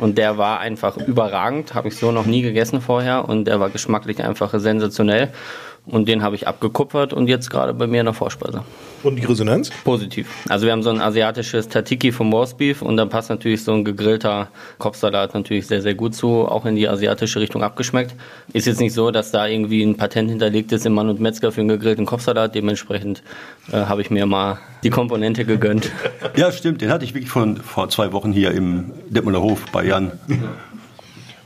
Und 0.00 0.18
der 0.18 0.38
war 0.38 0.58
einfach 0.58 0.96
überragend, 0.96 1.74
habe 1.74 1.88
ich 1.88 1.96
so 1.96 2.10
noch 2.10 2.26
nie 2.26 2.42
gegessen 2.42 2.80
vorher 2.80 3.28
und 3.28 3.44
der 3.44 3.60
war 3.60 3.70
geschmacklich 3.70 4.22
einfach 4.22 4.52
sensationell. 4.58 5.32
Und 5.86 6.08
den 6.08 6.22
habe 6.22 6.34
ich 6.34 6.48
abgekupfert 6.48 7.12
und 7.12 7.28
jetzt 7.28 7.50
gerade 7.50 7.74
bei 7.74 7.86
mir 7.86 8.00
in 8.00 8.06
der 8.06 8.14
Vorspeise. 8.14 8.62
Und 9.02 9.16
die 9.16 9.24
Resonanz? 9.24 9.70
Positiv. 9.84 10.28
Also 10.48 10.64
wir 10.64 10.72
haben 10.72 10.82
so 10.82 10.88
ein 10.88 11.00
asiatisches 11.00 11.68
Tatiki 11.68 12.10
vom 12.10 12.32
Roastbeef 12.32 12.80
und 12.80 12.96
da 12.96 13.04
passt 13.04 13.28
natürlich 13.28 13.62
so 13.62 13.72
ein 13.72 13.84
gegrillter 13.84 14.48
Kopfsalat 14.78 15.34
natürlich 15.34 15.66
sehr, 15.66 15.82
sehr 15.82 15.94
gut 15.94 16.14
zu, 16.14 16.48
auch 16.48 16.64
in 16.64 16.74
die 16.74 16.88
asiatische 16.88 17.38
Richtung 17.38 17.62
abgeschmeckt. 17.62 18.14
Ist 18.54 18.66
jetzt 18.66 18.80
nicht 18.80 18.94
so, 18.94 19.10
dass 19.10 19.30
da 19.30 19.46
irgendwie 19.46 19.82
ein 19.82 19.96
Patent 19.96 20.30
hinterlegt 20.30 20.72
ist 20.72 20.86
im 20.86 20.94
Mann 20.94 21.10
und 21.10 21.20
Metzger 21.20 21.52
für 21.52 21.60
einen 21.60 21.68
gegrillten 21.68 22.06
Kopfsalat. 22.06 22.54
Dementsprechend 22.54 23.22
äh, 23.70 23.76
habe 23.76 24.00
ich 24.00 24.10
mir 24.10 24.24
mal 24.24 24.58
die 24.82 24.90
Komponente 24.90 25.44
gegönnt. 25.44 25.90
Ja, 26.36 26.50
stimmt. 26.50 26.80
Den 26.80 26.90
hatte 26.90 27.04
ich 27.04 27.14
wirklich 27.14 27.30
von 27.30 27.58
vor 27.58 27.88
zwei 27.90 28.12
Wochen 28.12 28.32
hier 28.32 28.50
im 28.50 28.90
Detmolder 29.08 29.40
Hof 29.40 29.60
bei 29.70 29.84
Jan 29.84 30.10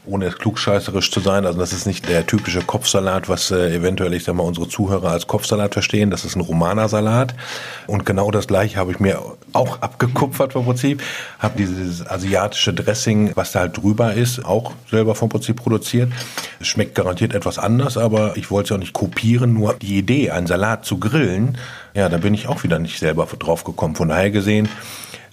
ohne 0.09 0.27
es 0.27 0.39
klugscheißerisch 0.39 1.11
zu 1.11 1.21
sein, 1.21 1.45
also 1.47 1.59
das 1.59 1.73
ist 1.73 1.87
nicht 1.87 2.09
der 2.09 2.27
typische 2.27 2.61
Kopfsalat, 2.63 3.29
was 3.29 3.51
äh, 3.51 3.75
eventuell, 3.75 4.15
ich 4.15 4.25
sag 4.25 4.35
mal, 4.35 4.43
unsere 4.43 4.69
Zuhörer 4.69 5.11
als 5.11 5.27
Kopfsalat 5.27 5.75
verstehen. 5.75 6.11
Das 6.11 6.25
ist 6.25 6.37
ein 6.37 6.41
Romanersalat. 6.41 7.35
Und 7.87 8.07
genau 8.07 8.31
das 8.31 8.47
gleiche 8.47 8.79
habe 8.79 8.93
ich 8.93 9.01
mir 9.01 9.21
auch 9.53 9.81
abgekupfert 9.83 10.53
vom 10.53 10.65
Prinzip. 10.65 11.03
Habe 11.39 11.59
dieses 11.59 12.07
asiatische 12.07 12.73
Dressing, 12.73 13.33
was 13.35 13.53
da 13.53 13.61
halt 13.61 13.77
drüber 13.77 14.15
ist, 14.15 14.45
auch 14.45 14.73
selber 14.91 15.15
vom 15.15 15.29
Prinzip 15.29 15.57
produziert. 15.57 16.13
Schmeckt 16.61 16.95
garantiert 16.95 17.35
etwas 17.35 17.59
anders, 17.59 17.97
aber 17.97 18.37
ich 18.37 18.51
wollte 18.51 18.69
es 18.69 18.77
auch 18.77 18.81
nicht 18.81 18.93
kopieren. 18.93 19.53
Nur 19.53 19.75
die 19.75 19.99
Idee, 19.99 20.31
einen 20.31 20.47
Salat 20.47 20.85
zu 20.85 20.99
grillen, 20.99 21.59
ja, 21.95 22.09
da 22.09 22.19
bin 22.19 22.35
ich 22.35 22.49
auch 22.49 22.63
wieder 22.63 22.79
nicht 22.79 22.99
selber 22.99 23.27
drauf 23.39 23.65
gekommen. 23.65 23.97
Von 23.97 24.09
daher 24.09 24.31
gesehen, 24.31 24.69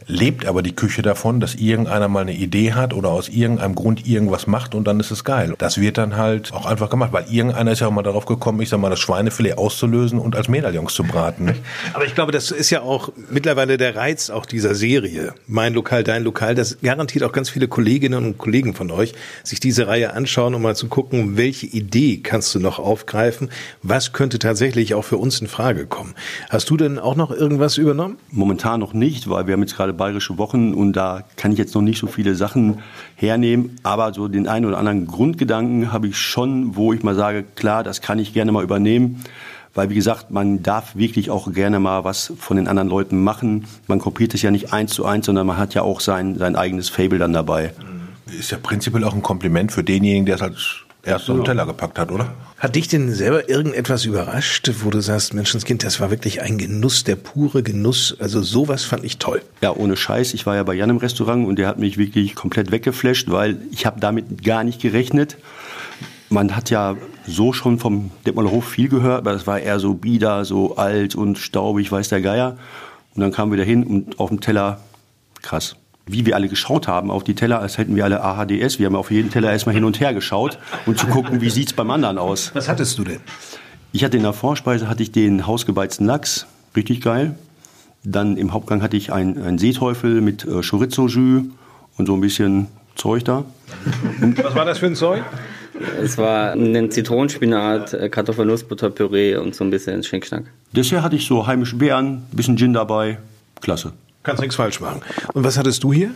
lebt 0.08 0.46
aber 0.46 0.62
die 0.62 0.76
Küche 0.76 1.02
davon, 1.02 1.40
dass 1.40 1.56
irgendeiner 1.56 2.08
mal 2.08 2.22
eine 2.22 2.34
Idee 2.34 2.74
hat 2.74 2.94
oder 2.94 3.10
aus 3.10 3.30
irgendeinem 3.30 3.76
Grund 3.76 4.08
irgendwas 4.08 4.48
macht 4.48 4.76
und 4.76 4.86
dann 4.86 5.00
ist 5.00 5.12
es 5.12 5.24
geil. 5.24 5.56
Das 5.58 5.80
wird 5.80 5.98
dann 5.98 6.16
halt 6.16 6.54
auch 6.54 6.66
einfach 6.66 6.90
gemacht, 6.90 7.12
weil 7.12 7.26
irgendeiner 7.30 7.72
ist 7.72 7.80
ja 7.80 7.88
auch 7.88 7.92
mal 7.92 8.04
darauf 8.04 8.26
gekommen, 8.26 8.62
ich 8.62 8.70
sag 8.70 8.80
mal, 8.80 8.90
das 8.90 9.00
Schweinefilet 9.00 9.58
auszulösen 9.58 10.20
und 10.20 10.36
als 10.36 10.48
Medaillons 10.48 10.94
zu 10.94 11.04
braten. 11.04 11.56
Aber 11.94 12.06
ich 12.06 12.14
glaube, 12.14 12.32
das 12.32 12.52
ist 12.52 12.70
ja 12.70 12.82
auch 12.82 13.10
mittlerweile 13.30 13.78
der 13.78 13.96
Reiz 13.96 14.30
auch 14.30 14.46
dieser 14.46 14.76
Serie. 14.76 15.34
Mein 15.48 15.74
Lokal, 15.74 16.04
dein 16.04 16.24
Lokal, 16.24 16.56
das 16.56 16.78
garantiert 16.82 17.24
auch 17.24 17.32
ganz 17.32 17.50
viele 17.50 17.68
Kolleginnen 17.68 18.26
und 18.26 18.38
Kollegen 18.38 18.74
von 18.74 18.92
euch, 18.92 19.14
sich 19.44 19.60
diese 19.60 19.88
Reihe 19.88 20.14
anschauen, 20.14 20.54
um 20.54 20.62
mal 20.62 20.76
zu 20.76 20.88
gucken, 20.88 21.38
welche 21.38 21.66
Idee 21.66 22.18
kannst 22.18 22.54
du 22.54 22.60
noch 22.60 22.80
aufgreifen, 22.80 23.50
was 23.82 24.14
könnte 24.14 24.40
tatsächlich 24.40 24.94
auch 24.94 25.04
für 25.04 25.18
uns 25.18 25.42
in 25.42 25.48
Frage 25.48 25.88
kommen. 25.88 26.14
Hast 26.50 26.70
du 26.70 26.78
denn 26.78 27.00
auch 27.00 27.16
noch 27.16 27.32
irgendwas 27.32 27.78
übernommen? 27.78 28.18
Momentan 28.32 28.80
noch 28.80 28.94
nicht, 28.94 29.30
weil 29.30 29.48
wir 29.48 29.54
haben 29.54 29.62
jetzt 29.62 29.76
gerade 29.76 29.95
bayerische 29.96 30.38
Wochen 30.38 30.74
und 30.74 30.94
da 30.94 31.24
kann 31.36 31.52
ich 31.52 31.58
jetzt 31.58 31.74
noch 31.74 31.82
nicht 31.82 32.00
so 32.00 32.08
viele 32.08 32.36
Sachen 32.36 32.80
hernehmen, 33.16 33.78
aber 33.84 34.14
so 34.14 34.28
den 34.28 34.48
einen 34.48 34.66
oder 34.66 34.78
anderen 34.78 35.08
Grundgedanken 35.08 35.92
habe 35.92 36.08
ich 36.08 36.18
schon, 36.18 36.76
wo 36.76 36.94
ich 36.94 37.04
mal 37.04 37.16
sage, 37.16 37.44
klar, 37.56 37.84
das 37.84 38.02
kann 38.02 38.20
ich 38.20 38.34
gerne 38.34 38.52
mal 38.52 38.64
übernehmen. 38.64 39.24
Weil, 39.74 39.90
wie 39.90 39.96
gesagt, 39.96 40.32
man 40.32 40.64
darf 40.64 40.96
wirklich 40.96 41.30
auch 41.30 41.52
gerne 41.52 41.82
mal 41.82 42.06
was 42.06 42.32
von 42.38 42.56
den 42.56 42.70
anderen 42.70 42.88
Leuten 42.88 43.22
machen. 43.22 43.66
Man 43.88 44.00
kopiert 44.00 44.34
es 44.34 44.42
ja 44.42 44.50
nicht 44.50 44.72
eins 44.72 44.94
zu 44.94 45.06
eins, 45.06 45.26
sondern 45.26 45.46
man 45.46 45.58
hat 45.58 45.74
ja 45.74 45.82
auch 45.82 46.00
sein, 46.00 46.38
sein 46.38 46.56
eigenes 46.56 46.88
Fable 46.88 47.20
dann 47.20 47.34
dabei. 47.34 47.74
Ist 48.40 48.52
ja 48.52 48.58
prinzipiell 48.58 49.04
auch 49.04 49.14
ein 49.14 49.22
Kompliment 49.22 49.74
für 49.74 49.84
denjenigen, 49.84 50.26
der 50.26 50.36
es 50.36 50.42
als 50.42 50.85
erst 51.06 51.30
auf 51.30 51.38
den 51.38 51.46
Teller 51.46 51.66
gepackt 51.66 52.00
hat, 52.00 52.12
oder? 52.12 52.34
Hat 52.58 52.76
dich 52.76 52.88
denn 52.88 53.12
selber 53.14 53.50
irgendetwas 53.50 54.06
überrascht, 54.06 54.72
wo 54.82 54.90
du 54.90 55.02
sagst, 55.02 55.34
Menschenskind, 55.34 55.84
das 55.84 56.00
war 56.00 56.10
wirklich 56.10 56.42
ein 56.42 56.58
Genuss, 56.58 57.04
der 57.04 57.16
pure 57.16 57.64
Genuss. 57.64 58.16
Also 58.20 58.42
sowas 58.42 58.84
fand 58.84 59.04
ich 59.04 59.18
toll. 59.18 59.42
Ja, 59.62 59.76
ohne 59.76 59.96
Scheiß. 59.96 60.34
Ich 60.34 60.46
war 60.46 60.56
ja 60.56 60.64
bei 60.64 60.74
Jan 60.74 60.90
im 60.90 60.98
Restaurant 60.98 61.48
und 61.48 61.58
der 61.58 61.68
hat 61.68 61.80
mich 61.80 61.98
wirklich 61.98 62.36
komplett 62.36 62.72
weggeflasht, 62.72 63.30
weil 63.30 63.58
ich 63.72 63.86
habe 63.86 64.00
damit 64.00 64.44
gar 64.44 64.64
nicht 64.64 64.82
gerechnet. 64.82 65.38
Man 66.30 66.56
hat 66.56 66.70
ja 66.70 66.96
so 67.28 67.54
schon 67.54 67.80
vom 67.80 68.12
Detmolder 68.26 68.52
Hof 68.52 68.68
viel 68.68 68.90
gehört, 68.90 69.20
aber 69.20 69.34
das 69.34 69.46
war 69.46 69.60
eher 69.60 69.80
so 69.80 69.94
bieder, 69.94 70.44
so 70.44 70.76
alt 70.76 71.16
und 71.16 71.38
staubig, 71.38 71.92
weiß 71.92 72.10
der 72.10 72.22
Geier. 72.22 72.58
Und 73.14 73.22
dann 73.22 73.32
kamen 73.32 73.52
wir 73.52 73.58
dahin 73.58 73.84
und 73.84 74.20
auf 74.20 74.30
dem 74.30 74.42
Teller, 74.42 74.80
krass 75.42 75.76
wie 76.08 76.26
wir 76.26 76.36
alle 76.36 76.48
geschaut 76.50 76.88
haben 76.88 77.10
auf 77.10 77.24
die 77.24 77.36
Teller, 77.36 77.60
als 77.60 77.78
hätten 77.78 77.96
wir 77.96 78.04
alle 78.04 78.24
AHDS. 78.24 78.80
Wir 78.80 78.86
haben 78.86 78.96
auf 78.96 79.12
jeden 79.12 79.32
Teller 79.32 79.52
erstmal 79.52 79.74
hin 79.74 79.84
und 79.84 80.00
her 80.00 80.14
geschaut 80.14 80.60
und 80.86 81.00
zu 81.00 81.08
gucken, 81.08 81.42
wie 81.42 81.50
sieht's 81.50 81.74
beim 81.74 81.90
anderen 81.90 82.18
aus. 82.18 82.52
Was 82.54 82.70
hattest 82.70 82.98
du 83.00 83.04
denn? 83.04 83.20
Ich 83.92 84.04
hatte 84.04 84.18
in 84.18 84.24
der 84.24 84.34
Vorspeise 84.34 84.88
hatte 84.90 85.04
ich 85.04 85.12
den 85.12 85.48
hausgebeizten 85.48 86.06
Lachs, 86.06 86.46
richtig 86.76 87.02
geil. 87.02 87.36
Dann 88.04 88.38
im 88.38 88.54
Hauptgang 88.54 88.84
hatte 88.84 88.98
ich 88.98 89.12
einen, 89.12 89.58
Seeteufel 89.58 90.22
mit 90.22 90.46
äh, 90.46 90.62
Chorizo-Jus 90.62 91.46
und 91.98 92.06
so 92.06 92.14
ein 92.14 92.22
bisschen 92.22 92.68
Zeug 92.96 93.24
da. 93.24 93.46
Und 94.22 94.44
Was 94.44 94.54
war 94.54 94.66
das 94.66 94.80
für 94.80 94.86
ein 94.86 94.96
Zeug? 94.96 95.24
Es 96.02 96.18
war 96.18 96.54
ein 96.54 96.92
Zitronenspinat, 96.92 97.94
äh, 97.94 98.10
Kartoffelnussbutterpüree 98.10 99.38
und 99.38 99.56
so 99.56 99.64
ein 99.64 99.72
bisschen 99.72 100.04
Schnickschnack. 100.04 100.44
Dessert 100.72 101.02
hatte 101.02 101.16
ich 101.16 101.26
so 101.26 101.48
heimische 101.48 101.76
Beeren, 101.76 102.24
bisschen 102.32 102.58
Gin 102.58 102.74
dabei. 102.74 103.18
Klasse. 103.62 103.94
Kannst 104.26 104.42
nichts 104.42 104.56
falsch 104.56 104.82
machen. 104.82 105.02
Und 105.34 105.44
was 105.44 105.58
hattest 105.58 105.84
du 105.84 105.94
hier? 105.94 106.12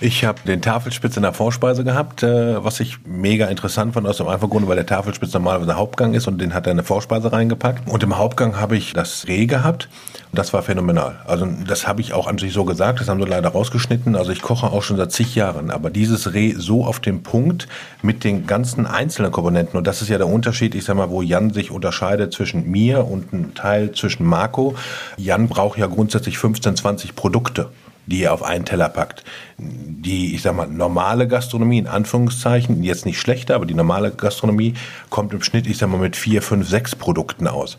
Ich 0.00 0.24
habe 0.24 0.40
den 0.46 0.62
Tafelspitz 0.62 1.16
in 1.16 1.22
der 1.22 1.32
Vorspeise 1.32 1.82
gehabt, 1.82 2.22
äh, 2.22 2.62
was 2.62 2.78
ich 2.80 2.98
mega 3.04 3.46
interessant 3.46 3.94
fand 3.94 4.06
aus 4.06 4.18
dem 4.18 4.28
einfachen 4.28 4.50
Grunde, 4.50 4.68
weil 4.68 4.76
der 4.76 4.86
Tafelspitz 4.86 5.32
normalerweise 5.32 5.76
Hauptgang 5.76 6.14
ist 6.14 6.28
und 6.28 6.40
den 6.40 6.54
hat 6.54 6.66
er 6.66 6.72
in 6.72 6.78
eine 6.78 6.86
Vorspeise 6.86 7.32
reingepackt. 7.32 7.88
Und 7.90 8.02
im 8.02 8.16
Hauptgang 8.16 8.60
habe 8.60 8.76
ich 8.76 8.92
das 8.92 9.26
Reh 9.26 9.46
gehabt 9.46 9.88
das 10.34 10.52
war 10.52 10.62
phänomenal. 10.62 11.20
Also 11.26 11.48
das 11.66 11.86
habe 11.86 12.00
ich 12.00 12.12
auch 12.12 12.26
an 12.26 12.38
sich 12.38 12.52
so 12.52 12.64
gesagt, 12.64 13.00
das 13.00 13.08
haben 13.08 13.22
sie 13.22 13.28
leider 13.28 13.50
rausgeschnitten. 13.50 14.16
Also 14.16 14.32
ich 14.32 14.42
koche 14.42 14.66
auch 14.66 14.82
schon 14.82 14.96
seit 14.96 15.12
zig 15.12 15.34
Jahren, 15.34 15.70
aber 15.70 15.90
dieses 15.90 16.34
Reh 16.34 16.54
so 16.56 16.84
auf 16.84 17.00
den 17.00 17.22
Punkt 17.22 17.68
mit 18.02 18.24
den 18.24 18.46
ganzen 18.46 18.86
einzelnen 18.86 19.32
Komponenten 19.32 19.76
und 19.76 19.86
das 19.86 20.02
ist 20.02 20.08
ja 20.08 20.18
der 20.18 20.28
Unterschied, 20.28 20.74
ich 20.74 20.84
sag 20.84 20.96
mal, 20.96 21.10
wo 21.10 21.22
Jan 21.22 21.52
sich 21.52 21.70
unterscheidet 21.70 22.32
zwischen 22.32 22.70
mir 22.70 23.06
und 23.06 23.32
einem 23.32 23.54
Teil 23.54 23.92
zwischen 23.92 24.26
Marco. 24.26 24.74
Jan 25.16 25.48
braucht 25.48 25.78
ja 25.78 25.86
grundsätzlich 25.86 26.38
15, 26.38 26.76
20 26.76 27.16
Produkte 27.16 27.70
die 28.06 28.22
er 28.22 28.32
auf 28.32 28.42
einen 28.42 28.64
Teller 28.64 28.88
packt. 28.88 29.24
Die, 29.56 30.34
ich 30.34 30.42
sag 30.42 30.54
mal, 30.54 30.66
normale 30.66 31.26
Gastronomie, 31.26 31.78
in 31.78 31.86
Anführungszeichen, 31.86 32.82
jetzt 32.82 33.06
nicht 33.06 33.18
schlechter, 33.18 33.54
aber 33.54 33.66
die 33.66 33.74
normale 33.74 34.10
Gastronomie 34.10 34.74
kommt 35.10 35.32
im 35.32 35.42
Schnitt, 35.42 35.66
ich 35.66 35.78
sag 35.78 35.88
mal, 35.88 35.98
mit 35.98 36.16
vier, 36.16 36.42
fünf, 36.42 36.68
sechs 36.68 36.94
Produkten 36.94 37.46
aus. 37.46 37.78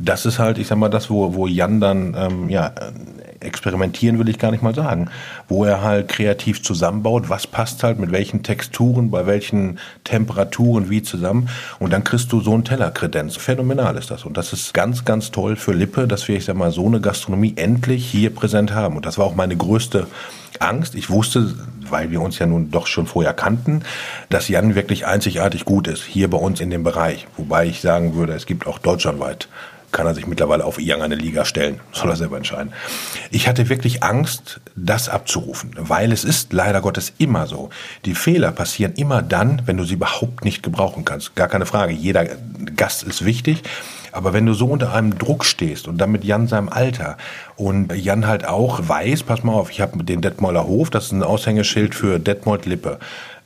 Das 0.00 0.26
ist 0.26 0.38
halt, 0.38 0.58
ich 0.58 0.66
sag 0.68 0.78
mal, 0.78 0.88
das, 0.88 1.10
wo, 1.10 1.34
wo 1.34 1.46
Jan 1.46 1.80
dann 1.80 2.14
ähm, 2.16 2.48
ja, 2.48 2.72
experimentieren 3.40 4.18
will 4.18 4.28
ich 4.28 4.38
gar 4.38 4.50
nicht 4.50 4.62
mal 4.62 4.74
sagen, 4.74 5.10
wo 5.48 5.64
er 5.64 5.82
halt 5.82 6.08
kreativ 6.08 6.62
zusammenbaut, 6.62 7.28
was 7.28 7.46
passt 7.46 7.82
halt 7.82 7.98
mit 7.98 8.12
welchen 8.12 8.42
Texturen, 8.42 9.10
bei 9.10 9.26
welchen 9.26 9.78
Temperaturen 10.04 10.90
wie 10.90 11.02
zusammen 11.02 11.48
und 11.78 11.92
dann 11.92 12.04
kriegst 12.04 12.32
du 12.32 12.40
so 12.40 12.54
einen 12.54 12.64
Tellerkredenz. 12.64 13.36
Phänomenal 13.36 13.96
ist 13.96 14.10
das 14.10 14.24
und 14.24 14.36
das 14.36 14.52
ist 14.52 14.74
ganz, 14.74 15.04
ganz 15.04 15.30
toll 15.30 15.56
für 15.56 15.72
Lippe, 15.72 16.08
dass 16.08 16.28
wir, 16.28 16.36
ich 16.36 16.44
sag 16.44 16.56
mal, 16.56 16.72
so 16.72 16.86
eine 16.86 17.00
Gastronomie 17.00 17.54
endlich 17.56 18.06
hier 18.06 18.34
präsent 18.34 18.74
haben 18.74 18.96
und 18.96 19.06
das 19.06 19.18
war 19.18 19.26
auch 19.26 19.34
meine 19.34 19.56
größte 19.56 20.06
Angst. 20.58 20.94
Ich 20.94 21.10
wusste, 21.10 21.54
weil 21.88 22.10
wir 22.10 22.20
uns 22.20 22.38
ja 22.38 22.46
nun 22.46 22.70
doch 22.70 22.86
schon 22.86 23.06
vorher 23.06 23.34
kannten, 23.34 23.82
dass 24.28 24.48
Jan 24.48 24.74
wirklich 24.74 25.06
einzigartig 25.06 25.64
gut 25.64 25.86
ist, 25.86 26.02
hier 26.04 26.28
bei 26.28 26.38
uns 26.38 26.60
in 26.60 26.70
dem 26.70 26.82
Bereich. 26.82 27.26
Wobei 27.36 27.66
ich 27.66 27.80
sagen 27.80 28.14
würde, 28.14 28.32
es 28.32 28.46
gibt 28.46 28.66
auch 28.66 28.78
deutschlandweit 28.78 29.48
kann 29.92 30.06
er 30.06 30.14
sich 30.14 30.26
mittlerweile 30.26 30.64
auf 30.64 30.78
irgendeine 30.78 31.14
Liga 31.14 31.44
stellen. 31.44 31.80
Soll 31.92 32.10
er 32.10 32.16
selber 32.16 32.36
entscheiden. 32.36 32.72
Ich 33.30 33.48
hatte 33.48 33.68
wirklich 33.68 34.02
Angst, 34.02 34.60
das 34.76 35.08
abzurufen, 35.08 35.70
weil 35.76 36.12
es 36.12 36.24
ist 36.24 36.52
leider 36.52 36.80
Gottes 36.80 37.12
immer 37.18 37.46
so. 37.46 37.70
Die 38.04 38.14
Fehler 38.14 38.52
passieren 38.52 38.94
immer 38.94 39.22
dann, 39.22 39.62
wenn 39.66 39.76
du 39.76 39.84
sie 39.84 39.94
überhaupt 39.94 40.44
nicht 40.44 40.62
gebrauchen 40.62 41.04
kannst. 41.04 41.34
Gar 41.34 41.48
keine 41.48 41.66
Frage. 41.66 41.92
Jeder 41.92 42.26
Gast 42.76 43.02
ist 43.02 43.24
wichtig. 43.24 43.62
Aber 44.12 44.32
wenn 44.32 44.46
du 44.46 44.54
so 44.54 44.66
unter 44.66 44.92
einem 44.92 45.18
Druck 45.18 45.44
stehst 45.44 45.88
und 45.88 45.98
dann 45.98 46.10
mit 46.10 46.24
Jan 46.24 46.46
seinem 46.46 46.68
Alter 46.68 47.16
und 47.56 47.92
Jan 47.94 48.26
halt 48.26 48.46
auch 48.46 48.88
weiß, 48.88 49.24
pass 49.24 49.42
mal 49.42 49.52
auf, 49.52 49.70
ich 49.70 49.80
habe 49.80 50.02
den 50.04 50.20
Detmolder 50.20 50.66
Hof, 50.66 50.90
das 50.90 51.06
ist 51.06 51.12
ein 51.12 51.22
Aushängeschild 51.22 51.94
für 51.94 52.18
Detmold 52.18 52.66
Lippe 52.66 52.98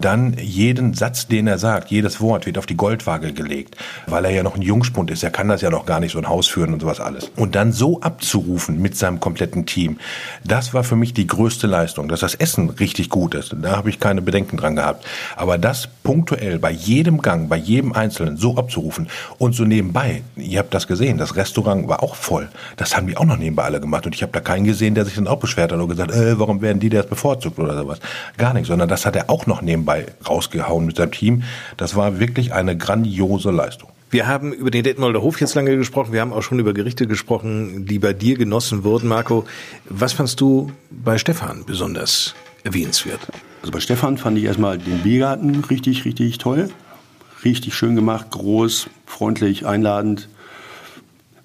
dann 0.04 0.34
jeden 0.38 0.94
Satz, 0.94 1.26
den 1.26 1.46
er 1.46 1.58
sagt, 1.58 1.90
jedes 1.90 2.20
Wort 2.20 2.46
wird 2.46 2.58
auf 2.58 2.66
die 2.66 2.76
Goldwaage 2.76 3.32
gelegt, 3.32 3.76
weil 4.06 4.24
er 4.24 4.30
ja 4.30 4.42
noch 4.42 4.56
ein 4.56 4.62
Jungspund 4.62 5.10
ist. 5.10 5.22
Er 5.22 5.30
kann 5.30 5.48
das 5.48 5.62
ja 5.62 5.70
noch 5.70 5.86
gar 5.86 6.00
nicht 6.00 6.12
so 6.12 6.18
ein 6.18 6.28
Haus 6.28 6.48
führen 6.48 6.72
und 6.72 6.80
sowas 6.80 7.00
alles. 7.00 7.30
Und 7.36 7.54
dann 7.54 7.72
so 7.72 8.00
abzurufen 8.00 8.80
mit 8.80 8.96
seinem 8.96 9.20
kompletten 9.20 9.66
Team, 9.66 9.98
das 10.44 10.74
war 10.74 10.84
für 10.84 10.96
mich 10.96 11.14
die 11.14 11.26
größte 11.26 11.66
Leistung, 11.66 12.08
dass 12.08 12.20
das 12.20 12.34
Essen 12.34 12.70
richtig 12.70 13.08
gut 13.08 13.34
ist. 13.34 13.54
Da 13.60 13.76
habe 13.76 13.90
ich 13.90 14.00
keine 14.00 14.22
Bedenken 14.22 14.56
dran 14.56 14.76
gehabt. 14.76 15.06
Aber 15.36 15.58
das 15.58 15.88
punktuell 16.02 16.58
bei 16.58 16.70
jedem 16.70 17.22
Gang, 17.22 17.48
bei 17.48 17.56
jedem 17.56 17.92
Einzelnen 17.92 18.36
so 18.36 18.56
abzurufen 18.56 19.08
und 19.38 19.54
so 19.54 19.64
nebenbei, 19.64 20.22
ihr 20.52 20.58
habt 20.58 20.74
das 20.74 20.86
gesehen, 20.86 21.18
das 21.18 21.36
Restaurant 21.36 21.88
war 21.88 22.02
auch 22.02 22.14
voll. 22.14 22.48
Das 22.76 22.96
haben 22.96 23.06
die 23.06 23.16
auch 23.16 23.24
noch 23.24 23.36
nebenbei 23.36 23.64
alle 23.64 23.80
gemacht 23.80 24.06
und 24.06 24.14
ich 24.14 24.22
habe 24.22 24.32
da 24.32 24.40
keinen 24.40 24.64
gesehen, 24.64 24.94
der 24.94 25.04
sich 25.04 25.14
dann 25.14 25.26
auch 25.26 25.40
beschwert 25.40 25.72
hat 25.72 25.80
und 25.80 25.88
gesagt, 25.88 26.12
äh, 26.12 26.38
warum 26.38 26.60
werden 26.60 26.80
die 26.80 26.90
das 26.90 27.06
bevorzugt 27.06 27.58
oder 27.58 27.76
sowas. 27.76 27.98
Gar 28.36 28.54
nicht, 28.54 28.66
sondern 28.66 28.88
das 28.88 29.06
hat 29.06 29.16
er 29.16 29.30
auch 29.30 29.46
noch 29.46 29.62
nebenbei 29.62 30.06
rausgehauen 30.28 30.86
mit 30.86 30.96
seinem 30.96 31.12
Team. 31.12 31.42
Das 31.76 31.96
war 31.96 32.20
wirklich 32.20 32.52
eine 32.52 32.76
grandiose 32.76 33.50
Leistung. 33.50 33.88
Wir 34.10 34.26
haben 34.26 34.52
über 34.52 34.70
den 34.70 34.84
Detmolder 34.84 35.22
Hof 35.22 35.40
jetzt 35.40 35.54
lange 35.54 35.74
gesprochen. 35.74 36.12
Wir 36.12 36.20
haben 36.20 36.34
auch 36.34 36.42
schon 36.42 36.58
über 36.58 36.74
Gerichte 36.74 37.06
gesprochen, 37.06 37.86
die 37.86 37.98
bei 37.98 38.12
dir 38.12 38.36
genossen 38.36 38.84
wurden. 38.84 39.08
Marco, 39.08 39.46
was 39.88 40.12
fandst 40.12 40.38
du 40.42 40.70
bei 40.90 41.16
Stefan 41.16 41.64
besonders 41.64 42.34
erwähnenswert? 42.62 43.20
Also 43.62 43.72
bei 43.72 43.80
Stefan 43.80 44.18
fand 44.18 44.36
ich 44.36 44.44
erstmal 44.44 44.76
den 44.76 44.98
Biergarten 44.98 45.64
richtig, 45.64 46.04
richtig 46.04 46.36
toll. 46.36 46.68
richtig 47.44 47.74
schön 47.74 47.96
gemacht, 47.96 48.30
groß, 48.30 48.90
freundlich, 49.06 49.66
einladend. 49.66 50.28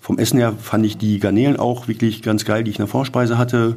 Vom 0.08 0.20
Essen 0.20 0.40
her 0.40 0.54
fand 0.54 0.86
ich 0.86 0.98
die 0.98 1.20
Garnelen 1.20 1.58
auch 1.58 1.90
wirklich 1.90 2.22
ganz 2.22 2.46
geil, 2.46 2.64
die 2.64 2.72
ich 2.72 2.78
in 2.78 2.86
der 2.86 2.88
Vorspeise 2.88 3.38
hatte. 3.38 3.76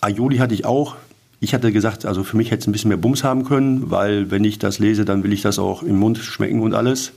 Aioli 0.00 0.36
hatte 0.36 0.54
ich 0.54 0.64
auch. 0.64 0.94
Ich 1.40 1.52
hatte 1.52 1.72
gesagt, 1.72 2.06
also 2.06 2.22
für 2.22 2.36
mich 2.36 2.52
hätte 2.52 2.60
es 2.60 2.68
ein 2.68 2.72
bisschen 2.72 2.90
mehr 2.90 2.96
Bums 2.96 3.24
haben 3.24 3.42
können, 3.42 3.90
weil 3.90 4.30
wenn 4.30 4.44
ich 4.44 4.60
das 4.60 4.78
lese, 4.78 5.04
dann 5.04 5.24
will 5.24 5.32
ich 5.32 5.42
das 5.42 5.58
auch 5.58 5.82
im 5.82 5.98
Mund 5.98 6.18
schmecken 6.18 6.62
und 6.62 6.74
alles. 6.74 7.10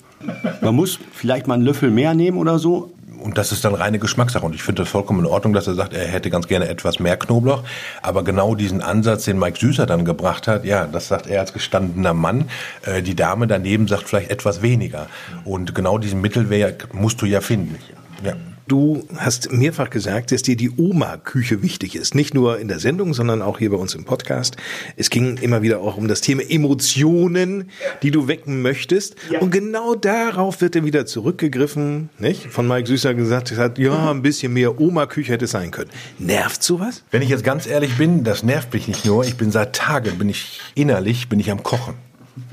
Man 0.62 0.74
muss 0.74 0.98
vielleicht 1.12 1.46
mal 1.46 1.54
einen 1.54 1.66
Löffel 1.66 1.92
mehr 1.92 2.16
nehmen 2.16 2.40
oder 2.40 2.58
so, 2.58 2.92
und 3.24 3.38
das 3.38 3.54
ist 3.54 3.64
dann 3.64 3.74
reine 3.74 4.00
Geschmackssache. 4.00 4.46
Und 4.46 4.54
ich 4.54 4.64
finde 4.64 4.82
das 4.82 4.90
vollkommen 4.90 5.22
in 5.22 5.26
Ordnung, 5.26 5.54
dass 5.54 5.66
er 5.66 5.76
sagt, 5.76 5.94
er 5.94 6.06
hätte 6.06 6.30
ganz 6.30 6.48
gerne 6.48 6.68
etwas 6.68 7.00
mehr 7.00 7.16
Knoblauch. 7.16 7.64
Aber 8.02 8.24
genau 8.26 8.54
diesen 8.54 8.82
Ansatz, 8.82 9.24
den 9.24 9.40
Mike 9.40 9.58
Süßer 9.58 9.86
dann 9.86 10.04
gebracht 10.04 10.50
hat, 10.50 10.66
ja, 10.66 10.88
das 10.88 11.08
sagt 11.08 11.28
er 11.28 11.40
als 11.40 11.54
gestandener 11.54 12.14
Mann. 12.14 12.50
Äh, 12.86 13.02
die 13.02 13.16
Dame 13.16 13.48
daneben 13.48 13.88
sagt 13.88 14.10
vielleicht 14.10 14.30
etwas 14.30 14.62
weniger. 14.62 15.08
Und 15.46 15.74
genau 15.74 15.98
diesen 16.00 16.20
Mittelwert 16.20 16.94
musst 16.94 17.22
du 17.22 17.26
ja 17.26 17.40
finden. 17.40 17.78
Ja. 18.26 18.34
Du 18.66 19.06
hast 19.18 19.52
mehrfach 19.52 19.90
gesagt, 19.90 20.32
dass 20.32 20.42
dir 20.42 20.56
die 20.56 20.72
Oma-Küche 20.72 21.62
wichtig 21.62 21.98
ist. 21.98 22.16
Nicht 22.16 22.34
nur 22.34 22.60
in 22.60 22.70
der 22.70 22.80
Sendung, 22.80 23.14
sondern 23.14 23.42
auch 23.42 23.60
hier 23.60 23.70
bei 23.70 23.76
uns 23.76 23.94
im 23.94 24.06
Podcast. 24.06 24.56
Es 24.96 25.10
ging 25.10 25.36
immer 25.38 25.62
wieder 25.62 25.82
auch 25.82 25.98
um 25.98 26.08
das 26.08 26.22
Thema 26.22 26.50
Emotionen, 26.50 27.70
die 28.04 28.12
du 28.12 28.30
wecken 28.30 28.62
möchtest. 28.62 29.16
Ja. 29.30 29.40
Und 29.40 29.52
genau 29.52 29.96
darauf 29.96 30.62
wird 30.62 30.76
dann 30.76 30.86
wieder 30.86 31.06
zurückgegriffen, 31.06 32.10
nicht? 32.20 32.48
Von 32.48 32.68
Mike 32.68 32.88
Süßer 32.88 33.14
gesagt 33.14 33.52
hat, 33.58 33.78
ja, 33.78 34.12
ein 34.12 34.22
bisschen 34.22 34.54
mehr 34.54 34.80
Oma-Küche 34.80 35.34
hätte 35.34 35.48
sein 35.48 35.72
können. 35.72 35.90
Nervt 36.18 36.64
sowas? 36.64 37.04
Wenn 37.12 37.22
ich 37.22 37.30
jetzt 37.30 37.44
ganz 37.44 37.68
ehrlich 37.68 37.98
bin, 37.98 38.24
das 38.24 38.44
nervt 38.44 38.74
mich 38.74 38.88
nicht 38.88 39.04
nur. 39.06 39.26
Ich 39.26 39.36
bin 39.36 39.52
seit 39.52 39.76
Tagen, 39.76 40.18
bin 40.18 40.30
ich 40.30 40.62
innerlich, 40.74 41.28
bin 41.28 41.42
ich 41.42 41.52
am 41.52 41.64
Kochen. 41.64 41.96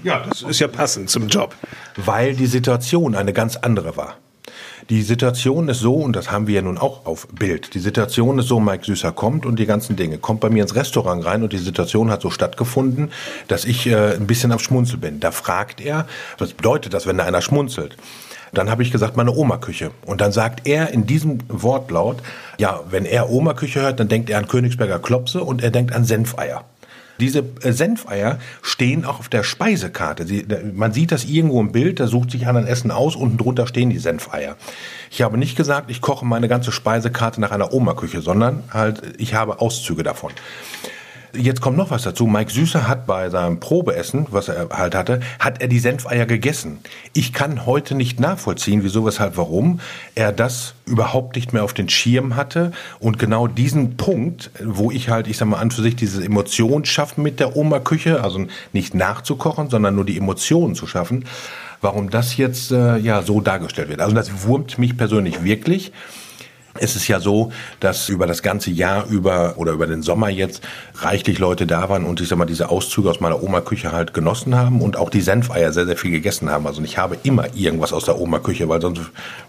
Ja, 0.03 0.27
das 0.29 0.43
ist 0.43 0.59
ja 0.59 0.69
passend 0.69 1.09
zum 1.09 1.29
Job. 1.29 1.55
Weil 1.97 2.35
die 2.35 2.47
Situation 2.47 3.15
eine 3.15 3.33
ganz 3.33 3.57
andere 3.57 3.97
war. 3.97 4.19
Die 4.91 5.03
Situation 5.03 5.69
ist 5.69 5.79
so, 5.79 5.95
und 5.95 6.17
das 6.17 6.33
haben 6.33 6.49
wir 6.49 6.57
ja 6.57 6.63
nun 6.63 6.77
auch 6.77 7.07
auf 7.07 7.29
Bild, 7.29 7.75
die 7.75 7.79
Situation 7.79 8.41
ist 8.41 8.49
so, 8.49 8.59
Mike 8.59 8.85
Süßer 8.85 9.13
kommt 9.13 9.47
und 9.47 9.61
die 9.61 9.67
ganzen 9.67 9.95
Dinge, 9.95 10.19
kommt 10.19 10.41
bei 10.41 10.51
mir 10.51 10.65
ins 10.65 10.75
Restaurant 10.75 11.25
rein 11.25 11.45
und 11.45 11.53
die 11.53 11.59
Situation 11.59 12.11
hat 12.11 12.23
so 12.23 12.31
stattgefunden, 12.31 13.13
dass 13.47 13.65
ich 13.67 13.87
äh, 13.87 14.17
ein 14.17 14.27
bisschen 14.27 14.51
am 14.51 14.59
Schmunzel 14.59 14.99
bin. 14.99 15.21
Da 15.21 15.31
fragt 15.31 15.81
er, 15.81 16.09
was 16.39 16.55
bedeutet 16.55 16.93
das, 16.93 17.07
wenn 17.07 17.19
da 17.19 17.25
einer 17.25 17.41
schmunzelt? 17.41 17.97
Dann 18.53 18.69
habe 18.69 18.83
ich 18.83 18.91
gesagt, 18.91 19.17
meine 19.17 19.33
Oma-Küche. 19.33 19.93
Und 20.07 20.21
dann 20.21 20.33
sagt 20.33 20.67
er 20.67 20.91
in 20.91 21.07
diesem 21.07 21.39
Wortlaut, 21.47 22.17
ja, 22.59 22.81
wenn 22.91 23.05
er 23.05 23.31
Oma-Küche 23.31 23.83
hört, 23.83 24.01
dann 24.01 24.09
denkt 24.09 24.29
er 24.29 24.39
an 24.39 24.49
Königsberger 24.49 24.99
Klopse 24.99 25.45
und 25.45 25.63
er 25.63 25.71
denkt 25.71 25.95
an 25.95 26.05
Senfeier. 26.05 26.65
Diese 27.21 27.45
äh, 27.63 27.73
Senfeier 27.73 28.39
stehen 28.63 29.05
auch 29.05 29.21
auf 29.21 29.29
der 29.29 29.43
Speisekarte. 29.43 30.27
Sie, 30.27 30.47
man 30.75 30.93
sieht 30.93 31.13
das 31.13 31.25
irgendwo 31.25 31.61
im 31.61 31.73
Bild, 31.73 32.01
da 32.01 32.07
sucht 32.07 32.31
sich 32.31 32.47
einer 32.47 32.59
ein 32.59 32.67
Essen 32.67 32.91
aus, 32.91 33.17
unten 33.17 33.39
drunter 33.39 33.67
stehen 33.67 33.91
die 33.91 33.99
Senfeier. 33.99 34.57
Ich 35.11 35.23
habe 35.23 35.39
nicht 35.39 35.57
gesagt, 35.57 35.91
ich 35.91 36.01
koche 36.01 36.25
meine 36.25 36.49
ganze 36.49 36.73
Speisekarte 36.73 37.41
nach 37.41 37.51
einer 37.51 37.73
Oma-Küche, 37.73 38.21
sondern 38.21 38.65
halt, 38.71 39.03
ich 39.19 39.35
habe 39.35 39.61
Auszüge 39.61 40.03
davon. 40.03 40.33
Jetzt 41.33 41.61
kommt 41.61 41.77
noch 41.77 41.91
was 41.91 42.03
dazu. 42.03 42.27
Mike 42.27 42.51
Süßer 42.51 42.89
hat 42.89 43.07
bei 43.07 43.31
seinem 43.31 43.61
Probeessen, 43.61 44.27
was 44.31 44.49
er 44.49 44.69
halt 44.71 44.95
hatte, 44.95 45.21
hat 45.39 45.63
er 45.63 45.69
die 45.69 45.79
Senfeier 45.79 46.27
gegessen. 46.27 46.79
Ich 47.13 47.33
kann 47.33 47.67
heute 47.67 47.95
nicht 47.95 48.19
nachvollziehen, 48.19 48.83
wieso, 48.83 49.07
weshalb, 49.07 49.37
warum 49.37 49.81
er 50.17 50.33
das 50.33 50.75
überhaupt 50.87 51.37
nicht 51.37 51.53
mehr 51.53 51.63
auf 51.63 51.73
den 51.73 51.89
Schirm 51.89 52.35
hatte 52.35 52.73
und 52.99 53.19
genau 53.19 53.47
diesen 53.47 53.97
Punkt, 53.97 54.51
wo 54.65 54.91
ich 54.91 55.09
halt, 55.09 55.29
ich 55.29 55.37
sag 55.37 55.47
mal 55.47 55.59
an 55.59 55.71
für 55.71 55.83
sich 55.83 55.95
diese 55.95 56.25
Emotion 56.25 56.85
schaffen 56.85 57.23
mit 57.23 57.39
der 57.39 57.57
Oma-Küche, 57.57 58.25
also 58.25 58.47
nicht 58.73 58.95
nachzukochen, 58.95 59.71
sondern 59.71 59.95
nur 59.95 60.05
die 60.05 60.17
Emotionen 60.17 60.75
zu 60.75 60.89
schaffen, 60.89 61.27
warum 61.81 62.11
das 62.11 62.37
jetzt 62.37 62.73
äh, 62.73 62.97
ja 62.97 63.23
so 63.23 63.41
dargestellt 63.41 63.89
wird. 63.89 64.01
Also 64.01 64.15
das 64.15 64.43
wurmt 64.43 64.79
mich 64.79 64.97
persönlich 64.97 65.45
wirklich. 65.45 65.93
Es 66.79 66.95
ist 66.95 67.09
ja 67.09 67.19
so, 67.19 67.53
dass 67.81 68.09
über 68.09 68.27
das 68.27 68.43
ganze 68.43 68.71
Jahr 68.71 69.07
über 69.09 69.55
oder 69.57 69.73
über 69.73 69.87
den 69.87 70.03
Sommer 70.03 70.29
jetzt 70.29 70.63
reichlich 70.95 71.39
Leute 71.39 71.67
da 71.67 71.89
waren 71.89 72.05
und 72.05 72.21
ich 72.21 72.29
sag 72.29 72.39
mal 72.39 72.45
diese 72.45 72.69
Auszüge 72.69 73.11
aus 73.11 73.21
meiner 73.21 73.43
Oma-Küche 73.43 73.91
halt 73.91 74.15
genossen 74.15 74.55
haben 74.55 74.81
und 74.81 74.97
auch 74.97 75.11
die 75.11 75.21
Senfeier 75.21 75.73
sehr, 75.73 75.87
sehr 75.87 75.97
viel 75.97 76.13
gegessen 76.13 76.49
haben. 76.49 76.67
Also 76.67 76.83
ich 76.83 76.97
habe 76.97 77.17
immer 77.25 77.55
irgendwas 77.55 77.93
aus 77.93 78.05
der 78.05 78.21
Oma-Küche, 78.21 78.69
weil 78.69 78.81
sonst 78.81 79.01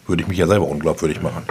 würde 0.08 0.24
ich 0.24 0.30
mich 0.30 0.40
ja 0.40 0.48
selber 0.48 0.68
unglaubwürdig 0.68 1.22
machen. 1.22 1.44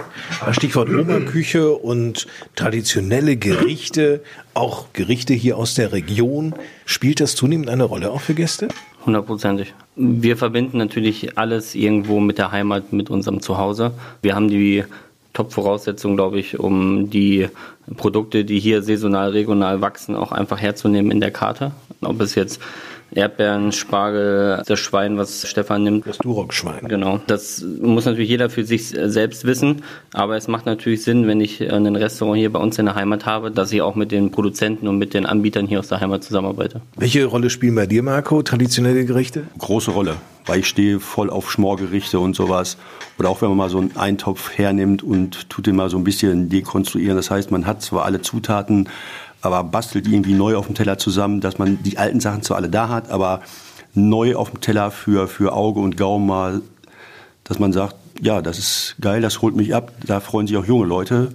Stichwort 0.50 0.88
Oma-Küche 0.88 1.70
und 1.70 2.26
traditionelle 2.56 3.36
Gerichte, 3.36 4.22
auch 4.54 4.86
Gerichte 4.92 5.34
hier 5.34 5.56
aus 5.56 5.74
der 5.74 5.92
Region. 5.92 6.54
Spielt 6.84 7.20
das 7.20 7.36
zunehmend 7.36 7.70
eine 7.70 7.84
Rolle 7.84 8.10
auch 8.10 8.20
für 8.20 8.34
Gäste? 8.34 8.68
Hundertprozentig. 9.06 9.72
Wir 9.96 10.36
verbinden 10.36 10.78
natürlich 10.78 11.38
alles 11.38 11.74
irgendwo 11.74 12.20
mit 12.20 12.38
der 12.38 12.52
Heimat, 12.52 12.92
mit 12.92 13.08
unserem 13.08 13.40
Zuhause. 13.40 13.92
Wir 14.20 14.34
haben 14.34 14.48
die 14.48 14.84
Top-Voraussetzung, 15.32 16.16
glaube 16.16 16.40
ich, 16.40 16.58
um 16.58 17.10
die 17.10 17.48
Produkte, 17.96 18.44
die 18.44 18.58
hier 18.58 18.82
saisonal, 18.82 19.30
regional 19.30 19.80
wachsen, 19.80 20.16
auch 20.16 20.32
einfach 20.32 20.60
herzunehmen 20.60 21.10
in 21.10 21.20
der 21.20 21.30
Karte. 21.30 21.72
Ob 22.02 22.20
es 22.20 22.34
jetzt 22.34 22.60
Erdbeeren, 23.12 23.72
Spargel, 23.72 24.62
das 24.66 24.78
Schwein, 24.78 25.18
was 25.18 25.48
Stefan 25.48 25.82
nimmt. 25.82 26.06
Das 26.06 26.18
Duroc-Schwein. 26.18 26.88
Genau. 26.88 27.20
Das 27.26 27.64
muss 27.80 28.04
natürlich 28.04 28.30
jeder 28.30 28.50
für 28.50 28.64
sich 28.64 28.88
selbst 28.88 29.44
wissen. 29.44 29.82
Aber 30.12 30.36
es 30.36 30.48
macht 30.48 30.66
natürlich 30.66 31.02
Sinn, 31.02 31.26
wenn 31.26 31.40
ich 31.40 31.60
ein 31.60 31.96
Restaurant 31.96 32.38
hier 32.38 32.52
bei 32.52 32.60
uns 32.60 32.78
in 32.78 32.86
der 32.86 32.94
Heimat 32.94 33.26
habe, 33.26 33.50
dass 33.50 33.72
ich 33.72 33.82
auch 33.82 33.94
mit 33.94 34.12
den 34.12 34.30
Produzenten 34.30 34.86
und 34.86 34.98
mit 34.98 35.14
den 35.14 35.26
Anbietern 35.26 35.66
hier 35.66 35.80
aus 35.80 35.88
der 35.88 36.00
Heimat 36.00 36.22
zusammenarbeite. 36.22 36.80
Welche 36.96 37.24
Rolle 37.24 37.50
spielen 37.50 37.74
bei 37.74 37.86
dir, 37.86 38.02
Marco, 38.02 38.42
traditionelle 38.42 39.04
Gerichte? 39.04 39.44
Große 39.58 39.90
Rolle, 39.90 40.16
weil 40.46 40.60
ich 40.60 40.68
stehe 40.68 41.00
voll 41.00 41.30
auf 41.30 41.50
Schmorgerichte 41.50 42.20
und 42.20 42.36
sowas. 42.36 42.76
Oder 43.18 43.28
auch 43.28 43.42
wenn 43.42 43.48
man 43.48 43.58
mal 43.58 43.70
so 43.70 43.78
einen 43.78 43.96
Eintopf 43.96 44.56
hernimmt 44.56 45.02
und 45.02 45.50
tut 45.50 45.66
den 45.66 45.76
mal 45.76 45.90
so 45.90 45.98
ein 45.98 46.04
bisschen 46.04 46.48
dekonstruieren. 46.48 47.16
Das 47.16 47.30
heißt, 47.30 47.50
man 47.50 47.66
hat 47.66 47.82
zwar 47.82 48.04
alle 48.04 48.22
Zutaten, 48.22 48.88
aber 49.42 49.64
bastelt 49.64 50.06
irgendwie 50.06 50.34
neu 50.34 50.56
auf 50.56 50.66
dem 50.66 50.74
Teller 50.74 50.98
zusammen, 50.98 51.40
dass 51.40 51.58
man 51.58 51.82
die 51.82 51.98
alten 51.98 52.20
Sachen 52.20 52.42
zwar 52.42 52.58
alle 52.58 52.68
da 52.68 52.88
hat, 52.88 53.10
aber 53.10 53.40
neu 53.94 54.36
auf 54.36 54.50
dem 54.50 54.60
Teller 54.60 54.90
für, 54.90 55.28
für 55.28 55.52
Auge 55.52 55.80
und 55.80 55.96
Gaumen 55.96 56.26
mal, 56.26 56.62
dass 57.44 57.58
man 57.58 57.72
sagt, 57.72 57.96
ja, 58.20 58.42
das 58.42 58.58
ist 58.58 58.96
geil, 59.00 59.22
das 59.22 59.42
holt 59.42 59.56
mich 59.56 59.74
ab, 59.74 59.92
da 60.06 60.20
freuen 60.20 60.46
sich 60.46 60.56
auch 60.56 60.64
junge 60.66 60.86
Leute. 60.86 61.32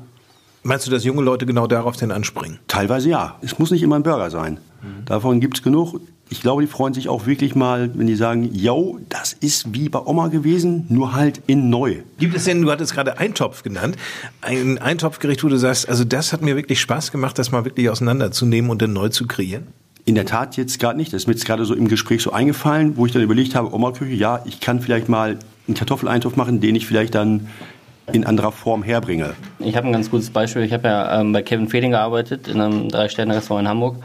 Meinst 0.66 0.88
du, 0.88 0.92
dass 0.92 1.04
junge 1.04 1.22
Leute 1.22 1.46
genau 1.46 1.68
darauf 1.68 1.96
denn 1.96 2.12
anspringen? 2.12 2.60
Teilweise 2.68 3.10
ja. 3.10 3.38
Es 3.42 3.60
muss 3.60 3.72
nicht 3.72 3.84
immer 3.84 3.96
ein 3.96 4.04
Burger 4.04 4.30
sein. 4.30 4.60
Mhm. 4.82 5.06
Davon 5.06 5.40
gibt 5.40 5.58
es 5.58 5.64
genug 5.64 6.00
ich 6.30 6.42
glaube, 6.42 6.62
die 6.62 6.68
freuen 6.68 6.94
sich 6.94 7.08
auch 7.08 7.28
wirklich 7.28 7.56
mal, 7.56 7.92
wenn 7.94 8.08
die 8.08 8.16
sagen, 8.16 8.50
yo, 8.52 9.00
das 9.10 9.34
ist 9.34 9.74
wie 9.74 9.90
bei 9.90 10.00
Oma 10.00 10.30
gewesen, 10.30 10.86
nur 10.90 11.14
halt 11.14 11.42
in 11.48 11.70
neu. 11.70 11.98
Gibt 12.18 12.36
es 12.36 12.46
denn, 12.46 12.62
du 12.62 12.72
hattest 12.72 12.94
gerade 12.94 13.20
Eintopf 13.20 13.64
genannt, 13.64 13.96
ein 14.42 14.80
Eintopfgericht, 14.80 15.44
wo 15.44 15.50
du 15.50 15.58
sagst, 15.58 15.88
also 15.88 16.04
das 16.04 16.34
hat 16.34 16.42
mir 16.42 16.56
wirklich 16.56 16.82
Spaß 16.82 17.12
gemacht, 17.12 17.38
das 17.38 17.52
mal 17.52 17.64
wirklich 17.66 17.90
auseinanderzunehmen 17.90 18.72
und 18.72 18.82
dann 18.82 18.94
neu 18.94 19.10
zu 19.10 19.28
kreieren? 19.28 19.68
In 20.06 20.16
der 20.16 20.26
Tat 20.26 20.58
jetzt 20.58 20.80
gerade 20.80 20.98
nicht. 20.98 21.14
Das 21.14 21.24
ist 21.24 21.28
mir 21.28 21.34
jetzt 21.34 21.46
gerade 21.46 21.66
so 21.66 21.74
im 21.74 21.88
Gespräch 21.88 22.22
so 22.22 22.32
eingefallen, 22.32 22.98
wo 22.98 23.06
ich 23.06 23.12
dann 23.12 23.24
überlegt 23.24 23.56
habe, 23.56 23.74
Oma-Küche, 23.74 24.14
ja, 24.14 24.44
ich 24.46 24.60
kann 24.60 24.80
vielleicht 24.80 25.10
mal 25.10 25.40
einen 25.68 25.76
Kartoffeleintopf 25.76 26.36
machen, 26.36 26.60
den 26.60 26.76
ich 26.76 26.86
vielleicht 26.86 27.16
dann 27.16 27.48
in 28.12 28.26
anderer 28.26 28.52
Form 28.52 28.84
herbringe. 28.84 29.34
Ich 29.60 29.76
habe 29.76 29.88
ein 29.88 29.94
ganz 29.94 30.12
gutes 30.12 30.30
Beispiel. 30.30 30.64
Ich 30.64 30.74
habe 30.74 30.88
ja 30.88 31.22
ähm, 31.22 31.34
bei 31.34 31.42
Kevin 31.42 31.68
Fehling 31.68 31.92
gearbeitet, 31.92 32.48
in 32.48 32.62
einem 32.62 32.90
Drei-Sterne-Restaurant 32.90 33.66
in 33.66 33.70
Hamburg. 33.70 33.96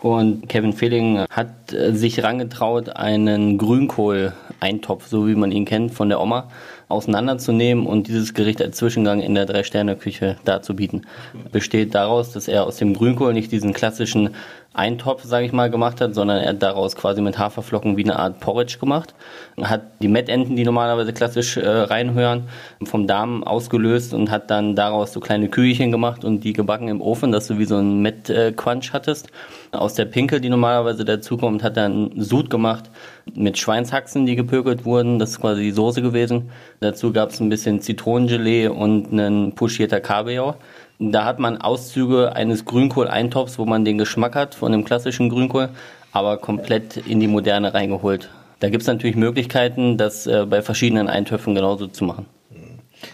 Und 0.00 0.48
Kevin 0.48 0.72
Fehling 0.72 1.24
hat 1.30 1.72
äh, 1.72 1.92
sich 1.92 2.22
rangetraut, 2.22 2.90
einen 2.90 3.58
Grünkohl-Eintopf, 3.58 5.08
so 5.08 5.26
wie 5.26 5.34
man 5.34 5.50
ihn 5.50 5.64
kennt, 5.64 5.92
von 5.92 6.08
der 6.08 6.20
Oma, 6.20 6.48
auseinanderzunehmen 6.88 7.84
und 7.84 8.06
dieses 8.06 8.32
Gericht 8.32 8.62
als 8.62 8.76
Zwischengang 8.76 9.20
in 9.20 9.34
der 9.34 9.46
Drei-Sterne-Küche 9.46 10.36
darzubieten. 10.44 11.06
Besteht 11.50 11.94
daraus, 11.94 12.32
dass 12.32 12.48
er 12.48 12.64
aus 12.64 12.76
dem 12.76 12.94
Grünkohl 12.94 13.34
nicht 13.34 13.50
diesen 13.50 13.72
klassischen 13.72 14.30
Eintopf, 14.74 15.24
sage 15.24 15.46
ich 15.46 15.52
mal, 15.52 15.70
gemacht 15.70 16.00
hat, 16.00 16.14
sondern 16.14 16.38
er 16.38 16.50
hat 16.50 16.62
daraus 16.62 16.94
quasi 16.94 17.20
mit 17.20 17.38
Haferflocken 17.38 17.96
wie 17.96 18.04
eine 18.04 18.18
Art 18.18 18.38
Porridge 18.38 18.78
gemacht. 18.78 19.14
Hat 19.60 19.82
die 20.00 20.08
Mettenten, 20.08 20.56
die 20.56 20.64
normalerweise 20.64 21.12
klassisch 21.12 21.56
äh, 21.56 21.66
reinhören, 21.68 22.44
vom 22.84 23.06
Darm 23.06 23.42
ausgelöst 23.42 24.14
und 24.14 24.30
hat 24.30 24.50
dann 24.50 24.76
daraus 24.76 25.12
so 25.12 25.20
kleine 25.20 25.48
Kügelchen 25.48 25.90
gemacht 25.90 26.24
und 26.24 26.44
die 26.44 26.52
gebacken 26.52 26.88
im 26.88 27.00
Ofen, 27.00 27.32
dass 27.32 27.48
du 27.48 27.58
wie 27.58 27.64
so 27.64 27.76
ein 27.76 28.02
Met-Quanch 28.02 28.92
hattest. 28.92 29.28
Aus 29.72 29.94
der 29.94 30.04
Pinkel, 30.04 30.40
die 30.40 30.48
normalerweise 30.48 31.04
dazukommt, 31.04 31.62
hat 31.62 31.76
er 31.76 31.86
einen 31.86 32.20
Sud 32.20 32.48
gemacht 32.48 32.90
mit 33.34 33.58
Schweinshaxen, 33.58 34.26
die 34.26 34.36
gepökelt 34.36 34.84
wurden. 34.84 35.18
Das 35.18 35.30
ist 35.30 35.40
quasi 35.40 35.62
die 35.62 35.72
Soße 35.72 36.02
gewesen. 36.02 36.50
Dazu 36.80 37.12
gab 37.12 37.30
es 37.30 37.40
ein 37.40 37.48
bisschen 37.48 37.80
Zitronengelee 37.80 38.68
und 38.68 39.12
einen 39.12 39.54
puschierter 39.54 40.00
Kabeljau. 40.00 40.54
Da 41.00 41.24
hat 41.24 41.38
man 41.38 41.60
Auszüge 41.60 42.34
eines 42.34 42.64
Grünkohl-Eintopfs, 42.64 43.58
wo 43.58 43.64
man 43.64 43.84
den 43.84 43.98
Geschmack 43.98 44.34
hat 44.34 44.56
von 44.56 44.72
dem 44.72 44.84
klassischen 44.84 45.28
Grünkohl, 45.28 45.68
aber 46.12 46.38
komplett 46.38 46.96
in 46.96 47.20
die 47.20 47.28
Moderne 47.28 47.72
reingeholt. 47.72 48.30
Da 48.58 48.68
gibt 48.68 48.82
es 48.82 48.88
natürlich 48.88 49.14
Möglichkeiten, 49.14 49.96
das 49.96 50.26
äh, 50.26 50.44
bei 50.44 50.60
verschiedenen 50.60 51.08
Eintöpfen 51.08 51.54
genauso 51.54 51.86
zu 51.86 52.04
machen. 52.04 52.26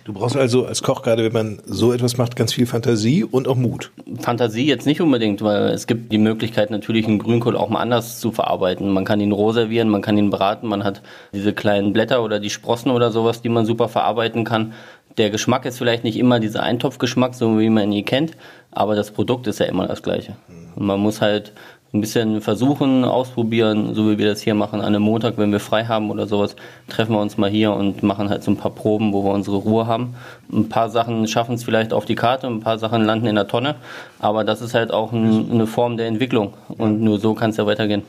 Du 0.05 0.13
brauchst 0.13 0.37
also 0.37 0.65
als 0.67 0.83
Koch 0.83 1.03
gerade, 1.03 1.25
wenn 1.25 1.33
man 1.33 1.63
so 1.67 1.93
etwas 1.93 2.17
macht, 2.17 2.37
ganz 2.37 2.53
viel 2.53 2.67
Fantasie 2.67 3.25
und 3.25 3.49
auch 3.49 3.57
Mut. 3.57 3.91
Fantasie 4.21 4.67
jetzt 4.67 4.87
nicht 4.87 5.01
unbedingt, 5.01 5.43
weil 5.43 5.69
es 5.69 5.87
gibt 5.87 6.13
die 6.13 6.19
Möglichkeit 6.19 6.71
natürlich 6.71 7.07
einen 7.07 7.19
Grünkohl 7.19 7.57
auch 7.57 7.69
mal 7.69 7.81
anders 7.81 8.21
zu 8.21 8.33
verarbeiten. 8.33 8.91
Man 8.91 9.05
kann 9.05 9.21
ihn 9.21 9.33
roh 9.33 9.53
servieren, 9.53 9.89
man 9.89 10.03
kann 10.03 10.17
ihn 10.17 10.31
braten, 10.31 10.69
man 10.69 10.85
hat 10.85 11.03
diese 11.33 11.53
kleinen 11.53 11.93
Blätter 11.93 12.23
oder 12.23 12.41
die 12.41 12.51
Sprossen 12.51 12.91
oder 12.91 13.11
sowas, 13.11 13.43
die 13.43 13.49
man 13.49 13.67
super 13.67 13.89
verarbeiten 13.89 14.45
kann. 14.45 14.73
Der 15.17 15.31
Geschmack 15.31 15.65
ist 15.65 15.79
vielleicht 15.79 16.03
nicht 16.03 16.17
immer 16.17 16.41
dieser 16.41 16.63
Eintopfgeschmack, 16.63 17.35
so 17.35 17.59
wie 17.61 17.71
man 17.71 17.93
ihn 17.93 18.05
kennt, 18.05 18.33
aber 18.73 18.97
das 18.97 19.13
Produkt 19.13 19.47
ist 19.47 19.61
ja 19.61 19.67
immer 19.67 19.87
das 19.87 20.03
gleiche. 20.03 20.37
Und 20.75 20.87
man 20.87 20.99
muss 20.99 21.21
halt 21.21 21.53
ein 21.93 22.01
bisschen 22.01 22.41
versuchen, 22.41 23.05
ausprobieren, 23.05 23.95
so 23.95 24.11
wie 24.11 24.19
wir 24.19 24.27
das 24.27 24.41
hier 24.41 24.55
machen. 24.55 24.81
An 24.81 24.87
einem 24.87 25.03
Montag, 25.03 25.39
wenn 25.39 25.53
wir 25.53 25.61
frei 25.61 25.85
haben 25.85 26.11
oder 26.11 26.27
sowas, 26.27 26.57
treffen 26.89 27.13
wir 27.13 27.21
uns 27.21 27.39
mal 27.39 27.49
hier 27.49 27.73
und 27.73 28.03
machen 28.03 28.29
halt 28.29 28.43
so 28.43 28.51
ein 28.51 28.57
paar 28.57 28.73
Proben, 28.73 29.13
wo 29.13 29.23
wir 29.23 29.31
unsere 29.31 29.59
Ruhe 29.59 29.87
haben. 29.87 30.17
Ein 30.53 30.69
paar 30.69 30.91
Sachen 30.91 31.29
schaffen 31.29 31.55
es 31.55 31.63
vielleicht 31.63 31.93
auf 31.93 32.05
die 32.05 32.17
Karte, 32.17 32.49
ein 32.49 32.59
paar 32.59 32.81
Sachen 32.81 33.05
landen 33.05 33.29
in 33.29 33.37
der 33.37 33.47
Tonne, 33.47 33.77
aber 34.19 34.43
das 34.43 34.61
ist 34.61 34.75
halt 34.75 34.93
auch 34.93 35.13
ein, 35.13 35.53
eine 35.53 35.69
Form 35.69 35.97
der 35.97 36.09
Entwicklung 36.09 36.55
und 36.67 37.01
nur 37.01 37.21
so 37.21 37.35
kann 37.35 37.51
es 37.51 37.59
ja 37.59 37.67
weitergehen. 37.67 38.03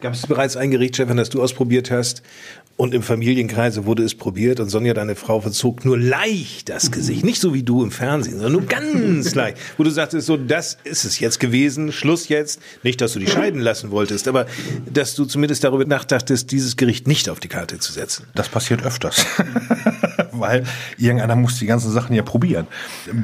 Gab 0.00 0.12
es 0.12 0.26
bereits 0.26 0.56
ein 0.56 0.70
Gericht, 0.70 0.94
Stefan, 0.94 1.16
das 1.16 1.30
du 1.30 1.42
ausprobiert 1.42 1.90
hast 1.90 2.22
und 2.76 2.92
im 2.92 3.02
Familienkreise 3.02 3.86
wurde 3.86 4.02
es 4.02 4.16
probiert 4.16 4.58
und 4.58 4.68
Sonja, 4.68 4.94
deine 4.94 5.14
Frau, 5.14 5.40
verzog 5.40 5.84
nur 5.84 5.96
leicht 5.96 6.68
das 6.68 6.90
Gesicht. 6.90 7.24
Nicht 7.24 7.40
so 7.40 7.54
wie 7.54 7.62
du 7.62 7.84
im 7.84 7.92
Fernsehen, 7.92 8.34
sondern 8.34 8.52
nur 8.52 8.66
ganz 8.66 9.34
leicht. 9.36 9.58
Wo 9.78 9.84
du 9.84 9.90
sagtest, 9.90 10.26
so, 10.26 10.36
das 10.36 10.78
ist 10.82 11.04
es 11.04 11.20
jetzt 11.20 11.38
gewesen, 11.38 11.92
Schluss 11.92 12.28
jetzt. 12.28 12.60
Nicht, 12.82 13.00
dass 13.00 13.12
du 13.12 13.20
dich 13.20 13.30
scheiden 13.30 13.60
lassen 13.60 13.92
wolltest, 13.92 14.26
aber 14.26 14.46
dass 14.92 15.14
du 15.14 15.24
zumindest 15.24 15.62
darüber 15.62 15.84
nachdachtest, 15.84 16.50
dieses 16.50 16.76
Gericht 16.76 17.06
nicht 17.06 17.28
auf 17.28 17.38
die 17.38 17.48
Karte 17.48 17.78
zu 17.78 17.92
setzen. 17.92 18.26
Das 18.34 18.48
passiert 18.48 18.84
öfters. 18.84 19.24
Weil 20.32 20.64
irgendeiner 20.98 21.36
muss 21.36 21.60
die 21.60 21.66
ganzen 21.66 21.92
Sachen 21.92 22.16
ja 22.16 22.24
probieren. 22.24 22.66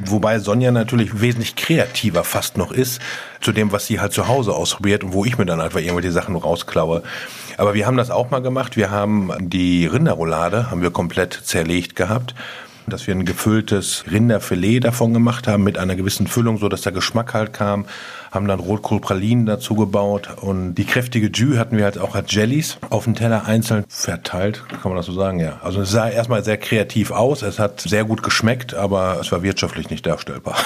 Wobei 0.05 0.39
Sonja 0.39 0.71
natürlich 0.71 1.19
wesentlich 1.19 1.57
kreativer 1.57 2.23
fast 2.23 2.55
noch 2.55 2.71
ist 2.71 3.01
zu 3.41 3.51
dem, 3.51 3.71
was 3.71 3.87
sie 3.87 3.99
halt 3.99 4.13
zu 4.13 4.27
Hause 4.27 4.53
ausprobiert 4.53 5.03
und 5.03 5.13
wo 5.13 5.25
ich 5.25 5.37
mir 5.37 5.45
dann 5.45 5.59
einfach 5.59 5.79
irgendwelche 5.79 6.11
Sachen 6.11 6.35
rausklaue. 6.35 7.03
Aber 7.57 7.73
wir 7.73 7.85
haben 7.85 7.97
das 7.97 8.09
auch 8.09 8.29
mal 8.29 8.41
gemacht. 8.41 8.77
Wir 8.77 8.91
haben 8.91 9.31
die 9.39 9.85
Rinderroulade 9.85 10.71
haben 10.71 10.81
wir 10.81 10.91
komplett 10.91 11.33
zerlegt 11.33 11.95
gehabt 11.95 12.35
dass 12.87 13.07
wir 13.07 13.15
ein 13.15 13.25
gefülltes 13.25 14.05
Rinderfilet 14.11 14.81
davon 14.81 15.13
gemacht 15.13 15.47
haben 15.47 15.63
mit 15.63 15.77
einer 15.77 15.95
gewissen 15.95 16.27
Füllung, 16.27 16.57
so 16.57 16.69
dass 16.69 16.81
der 16.81 16.91
Geschmack 16.91 17.33
halt 17.33 17.53
kam. 17.53 17.85
Haben 18.31 18.47
dann 18.47 18.59
Rotkohlpralinen 18.59 19.45
dazu 19.45 19.75
gebaut 19.75 20.29
und 20.41 20.75
die 20.75 20.85
kräftige 20.85 21.27
Jus 21.27 21.57
hatten 21.57 21.77
wir 21.77 21.83
halt 21.83 21.97
auch 21.97 22.15
als 22.15 22.33
Jellies 22.33 22.77
auf 22.89 23.03
dem 23.03 23.15
Teller 23.15 23.45
einzeln 23.45 23.83
verteilt, 23.87 24.63
kann 24.69 24.91
man 24.91 24.95
das 24.95 25.05
so 25.05 25.13
sagen, 25.13 25.39
ja. 25.39 25.59
Also 25.63 25.81
es 25.81 25.91
sah 25.91 26.09
erstmal 26.09 26.43
sehr 26.43 26.57
kreativ 26.57 27.11
aus, 27.11 27.41
es 27.41 27.59
hat 27.59 27.81
sehr 27.81 28.05
gut 28.05 28.23
geschmeckt, 28.23 28.73
aber 28.73 29.19
es 29.19 29.31
war 29.31 29.43
wirtschaftlich 29.43 29.89
nicht 29.89 30.05
darstellbar. 30.05 30.55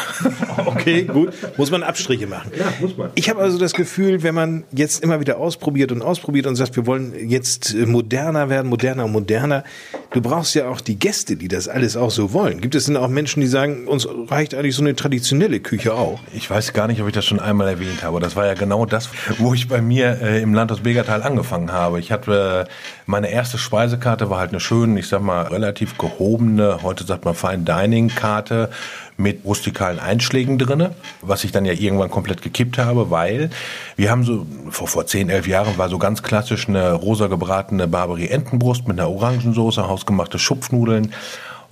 Okay, 0.57 1.03
gut. 1.03 1.33
Muss 1.57 1.71
man 1.71 1.83
Abstriche 1.83 2.27
machen. 2.27 2.51
Ja, 2.57 2.65
muss 2.79 2.97
man. 2.97 3.09
Ich 3.15 3.29
habe 3.29 3.41
also 3.41 3.57
das 3.57 3.73
Gefühl, 3.73 4.23
wenn 4.23 4.35
man 4.35 4.63
jetzt 4.71 5.03
immer 5.03 5.19
wieder 5.19 5.37
ausprobiert 5.37 5.91
und 5.91 6.01
ausprobiert 6.01 6.47
und 6.47 6.55
sagt, 6.55 6.75
wir 6.75 6.85
wollen 6.85 7.13
jetzt 7.29 7.75
moderner 7.75 8.49
werden, 8.49 8.69
moderner 8.69 9.05
und 9.05 9.11
moderner, 9.11 9.63
du 10.11 10.21
brauchst 10.21 10.55
ja 10.55 10.69
auch 10.69 10.81
die 10.81 10.97
Gäste, 10.97 11.35
die 11.35 11.47
das 11.47 11.67
alles 11.67 11.97
auch 11.97 12.11
so 12.11 12.33
wollen. 12.33 12.61
Gibt 12.61 12.75
es 12.75 12.85
denn 12.85 12.97
auch 12.97 13.07
Menschen, 13.07 13.41
die 13.41 13.47
sagen, 13.47 13.87
uns 13.87 14.07
reicht 14.27 14.53
eigentlich 14.55 14.75
so 14.75 14.81
eine 14.81 14.95
traditionelle 14.95 15.59
Küche 15.59 15.93
auch? 15.93 16.19
Ich 16.33 16.49
weiß 16.49 16.73
gar 16.73 16.87
nicht, 16.87 17.01
ob 17.01 17.07
ich 17.07 17.13
das 17.13 17.25
schon 17.25 17.39
einmal 17.39 17.54
erwähnt 17.61 18.03
habe. 18.03 18.19
Das 18.19 18.35
war 18.35 18.45
ja 18.45 18.53
genau 18.53 18.85
das, 18.85 19.09
wo 19.37 19.53
ich 19.53 19.67
bei 19.67 19.81
mir 19.81 20.21
äh, 20.21 20.41
im 20.41 20.53
Landhaus 20.53 20.81
Begertal 20.81 21.23
angefangen 21.23 21.71
habe. 21.71 21.99
Ich 21.99 22.11
hatte 22.11 22.67
äh, 22.67 22.71
meine 23.05 23.29
erste 23.29 23.57
Speisekarte 23.57 24.29
war 24.29 24.39
halt 24.39 24.51
eine 24.51 24.59
schöne, 24.59 24.99
ich 24.99 25.07
sag 25.07 25.21
mal 25.21 25.43
relativ 25.43 25.97
gehobene, 25.97 26.79
heute 26.83 27.05
sagt 27.05 27.25
man 27.25 27.35
Fine 27.35 27.59
Dining 27.59 28.09
Karte 28.09 28.69
mit 29.17 29.45
rustikalen 29.45 29.99
Einschlägen 29.99 30.57
drinne, 30.57 30.93
was 31.21 31.43
ich 31.43 31.51
dann 31.51 31.65
ja 31.65 31.73
irgendwann 31.73 32.09
komplett 32.09 32.41
gekippt 32.41 32.77
habe, 32.77 33.11
weil 33.11 33.49
wir 33.95 34.11
haben 34.11 34.23
so 34.23 34.45
vor 34.69 34.87
vor 34.87 35.05
zehn, 35.05 35.29
elf 35.29 35.47
Jahren 35.47 35.77
war 35.77 35.89
so 35.89 35.97
ganz 35.97 36.21
klassisch 36.21 36.67
eine 36.67 36.93
rosa 36.93 37.27
gebratene 37.27 37.87
Barberie 37.87 38.27
Entenbrust 38.27 38.87
mit 38.87 38.99
einer 38.99 39.09
Orangensoße, 39.09 39.87
hausgemachte 39.87 40.37
Schupfnudeln 40.37 41.13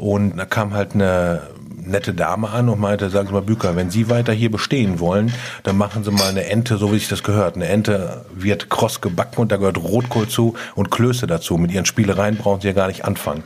und 0.03 0.35
da 0.35 0.43
kam 0.43 0.73
halt 0.73 0.95
eine 0.95 1.43
nette 1.85 2.13
Dame 2.13 2.49
an 2.49 2.67
und 2.67 2.77
meinte, 2.77 3.09
sagen 3.09 3.27
Sie 3.27 3.33
mal, 3.33 3.41
Büker, 3.41 3.77
wenn 3.77 3.89
Sie 3.89 4.09
weiter 4.09 4.33
hier 4.33 4.51
bestehen 4.51 4.99
wollen, 4.99 5.33
dann 5.63 5.77
machen 5.77 6.03
Sie 6.03 6.11
mal 6.11 6.27
eine 6.27 6.45
Ente, 6.45 6.75
so 6.75 6.91
wie 6.91 6.99
sich 6.99 7.07
das 7.07 7.23
gehört. 7.23 7.55
Eine 7.55 7.69
Ente 7.69 8.25
wird 8.33 8.69
kross 8.69 8.99
gebacken 8.99 9.39
und 9.39 9.53
da 9.53 9.55
gehört 9.55 9.77
Rotkohl 9.77 10.27
zu 10.27 10.55
und 10.75 10.91
Klöße 10.91 11.25
dazu. 11.25 11.57
Mit 11.57 11.71
Ihren 11.71 11.85
Spielereien 11.85 12.35
brauchen 12.35 12.59
Sie 12.59 12.67
ja 12.67 12.73
gar 12.73 12.87
nicht 12.87 13.05
anfangen. 13.05 13.43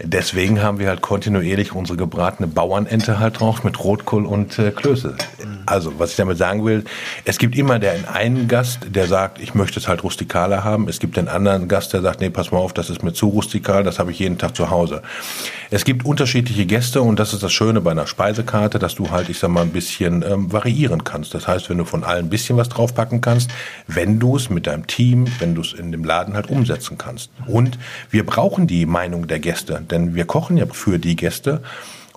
Deswegen 0.00 0.62
haben 0.62 0.78
wir 0.78 0.88
halt 0.88 1.00
kontinuierlich 1.00 1.74
unsere 1.74 1.96
gebratene 1.96 2.46
Bauernente 2.46 3.18
halt 3.18 3.40
drauf 3.40 3.64
mit 3.64 3.82
Rotkohl 3.82 4.26
und 4.26 4.56
äh, 4.58 4.70
Klöße. 4.70 5.16
Also, 5.66 5.98
was 5.98 6.12
ich 6.12 6.16
damit 6.16 6.38
sagen 6.38 6.64
will, 6.64 6.84
es 7.24 7.36
gibt 7.38 7.56
immer 7.56 7.80
den 7.80 8.06
einen 8.06 8.46
Gast, 8.46 8.80
der 8.88 9.06
sagt, 9.08 9.40
ich 9.40 9.54
möchte 9.54 9.80
es 9.80 9.88
halt 9.88 10.04
rustikaler 10.04 10.62
haben. 10.62 10.88
Es 10.88 11.00
gibt 11.00 11.16
den 11.16 11.28
anderen 11.28 11.66
Gast, 11.66 11.92
der 11.92 12.00
sagt, 12.00 12.20
nee, 12.20 12.30
pass 12.30 12.52
mal 12.52 12.58
auf, 12.58 12.72
das 12.72 12.90
ist 12.90 13.02
mir 13.02 13.12
zu 13.12 13.28
rustikal, 13.28 13.82
das 13.82 13.98
habe 13.98 14.12
ich 14.12 14.20
jeden 14.20 14.38
Tag 14.38 14.54
zu 14.56 14.70
Hause. 14.70 15.02
Es 15.70 15.84
gibt 15.84 16.06
unterschiedliche 16.06 16.64
Gäste 16.64 17.02
und 17.02 17.18
das 17.18 17.34
ist 17.34 17.42
das 17.42 17.52
Schöne 17.52 17.80
bei 17.80 17.90
einer 17.90 18.06
Speisekarte, 18.06 18.78
dass 18.78 18.94
du 18.94 19.10
halt, 19.10 19.28
ich 19.28 19.38
sag 19.38 19.50
mal, 19.50 19.62
ein 19.62 19.72
bisschen 19.72 20.22
ähm, 20.22 20.50
variieren 20.50 21.04
kannst. 21.04 21.34
Das 21.34 21.46
heißt, 21.46 21.68
wenn 21.68 21.78
du 21.78 21.84
von 21.84 22.04
allen 22.04 22.26
ein 22.26 22.30
bisschen 22.30 22.56
was 22.56 22.68
draufpacken 22.68 23.20
kannst, 23.20 23.50
wenn 23.86 24.18
du 24.18 24.36
es 24.36 24.48
mit 24.48 24.66
deinem 24.66 24.86
Team, 24.86 25.26
wenn 25.40 25.54
du 25.54 25.60
es 25.60 25.74
in 25.74 25.92
dem 25.92 26.04
Laden 26.04 26.34
halt 26.34 26.48
umsetzen 26.48 26.96
kannst. 26.96 27.30
Und 27.46 27.78
wir 28.10 28.24
brauchen 28.24 28.66
die 28.66 28.86
Meinung 28.86 29.26
der 29.26 29.40
Gäste, 29.40 29.82
denn 29.90 30.14
wir 30.14 30.24
kochen 30.24 30.56
ja 30.56 30.66
für 30.66 30.98
die 30.98 31.16
Gäste 31.16 31.62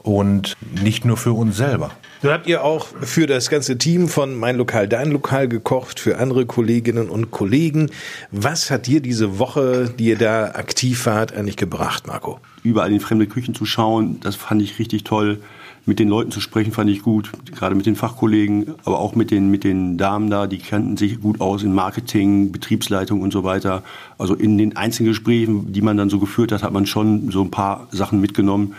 und 0.03 0.55
nicht 0.81 1.05
nur 1.05 1.17
für 1.17 1.33
uns 1.33 1.57
selber. 1.57 1.91
Nun 2.23 2.33
habt 2.33 2.47
ihr 2.47 2.63
auch 2.63 2.87
für 3.01 3.25
das 3.27 3.49
ganze 3.49 3.77
Team 3.77 4.07
von 4.07 4.35
Mein 4.35 4.57
Lokal, 4.57 4.87
Dein 4.87 5.11
Lokal 5.11 5.47
gekocht, 5.47 5.99
für 5.99 6.17
andere 6.17 6.45
Kolleginnen 6.45 7.09
und 7.09 7.31
Kollegen. 7.31 7.89
Was 8.31 8.69
hat 8.69 8.87
dir 8.87 9.01
diese 9.01 9.39
Woche, 9.39 9.91
die 9.97 10.05
ihr 10.05 10.17
da 10.17 10.51
aktiv 10.51 11.05
wart, 11.05 11.33
eigentlich 11.33 11.57
gebracht, 11.57 12.07
Marco? 12.07 12.39
Überall 12.63 12.91
in 12.91 12.99
fremde 12.99 13.27
Küchen 13.27 13.55
zu 13.55 13.65
schauen, 13.65 14.19
das 14.21 14.35
fand 14.35 14.61
ich 14.61 14.77
richtig 14.77 15.03
toll. 15.03 15.41
Mit 15.85 15.97
den 15.97 16.09
Leuten 16.09 16.29
zu 16.29 16.39
sprechen 16.41 16.71
fand 16.71 16.91
ich 16.91 17.01
gut, 17.01 17.31
gerade 17.55 17.73
mit 17.73 17.87
den 17.87 17.95
Fachkollegen, 17.95 18.75
aber 18.85 18.99
auch 18.99 19.15
mit 19.15 19.31
den, 19.31 19.49
mit 19.49 19.63
den 19.63 19.97
Damen 19.97 20.29
da, 20.29 20.45
die 20.45 20.59
kannten 20.59 20.95
sich 20.95 21.19
gut 21.19 21.41
aus 21.41 21.63
in 21.63 21.73
Marketing, 21.73 22.51
Betriebsleitung 22.51 23.21
und 23.21 23.33
so 23.33 23.43
weiter. 23.43 23.81
Also 24.19 24.35
in 24.35 24.59
den 24.59 24.77
Einzelgesprächen, 24.77 25.73
die 25.73 25.81
man 25.81 25.97
dann 25.97 26.11
so 26.11 26.19
geführt 26.19 26.51
hat, 26.51 26.61
hat 26.61 26.71
man 26.71 26.85
schon 26.85 27.31
so 27.31 27.41
ein 27.41 27.49
paar 27.49 27.87
Sachen 27.91 28.21
mitgenommen 28.21 28.75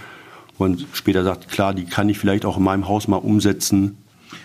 und 0.59 0.87
später 0.93 1.25
sagt, 1.25 1.49
klar, 1.49 1.75
die 1.75 1.85
kann 1.85 2.09
ich 2.09 2.19
vielleicht 2.19 2.45
auch 2.45 2.57
in 2.57 2.63
meinem 2.63 2.87
Haus 2.87 3.09
mal 3.09 3.17
umsetzen. 3.17 3.97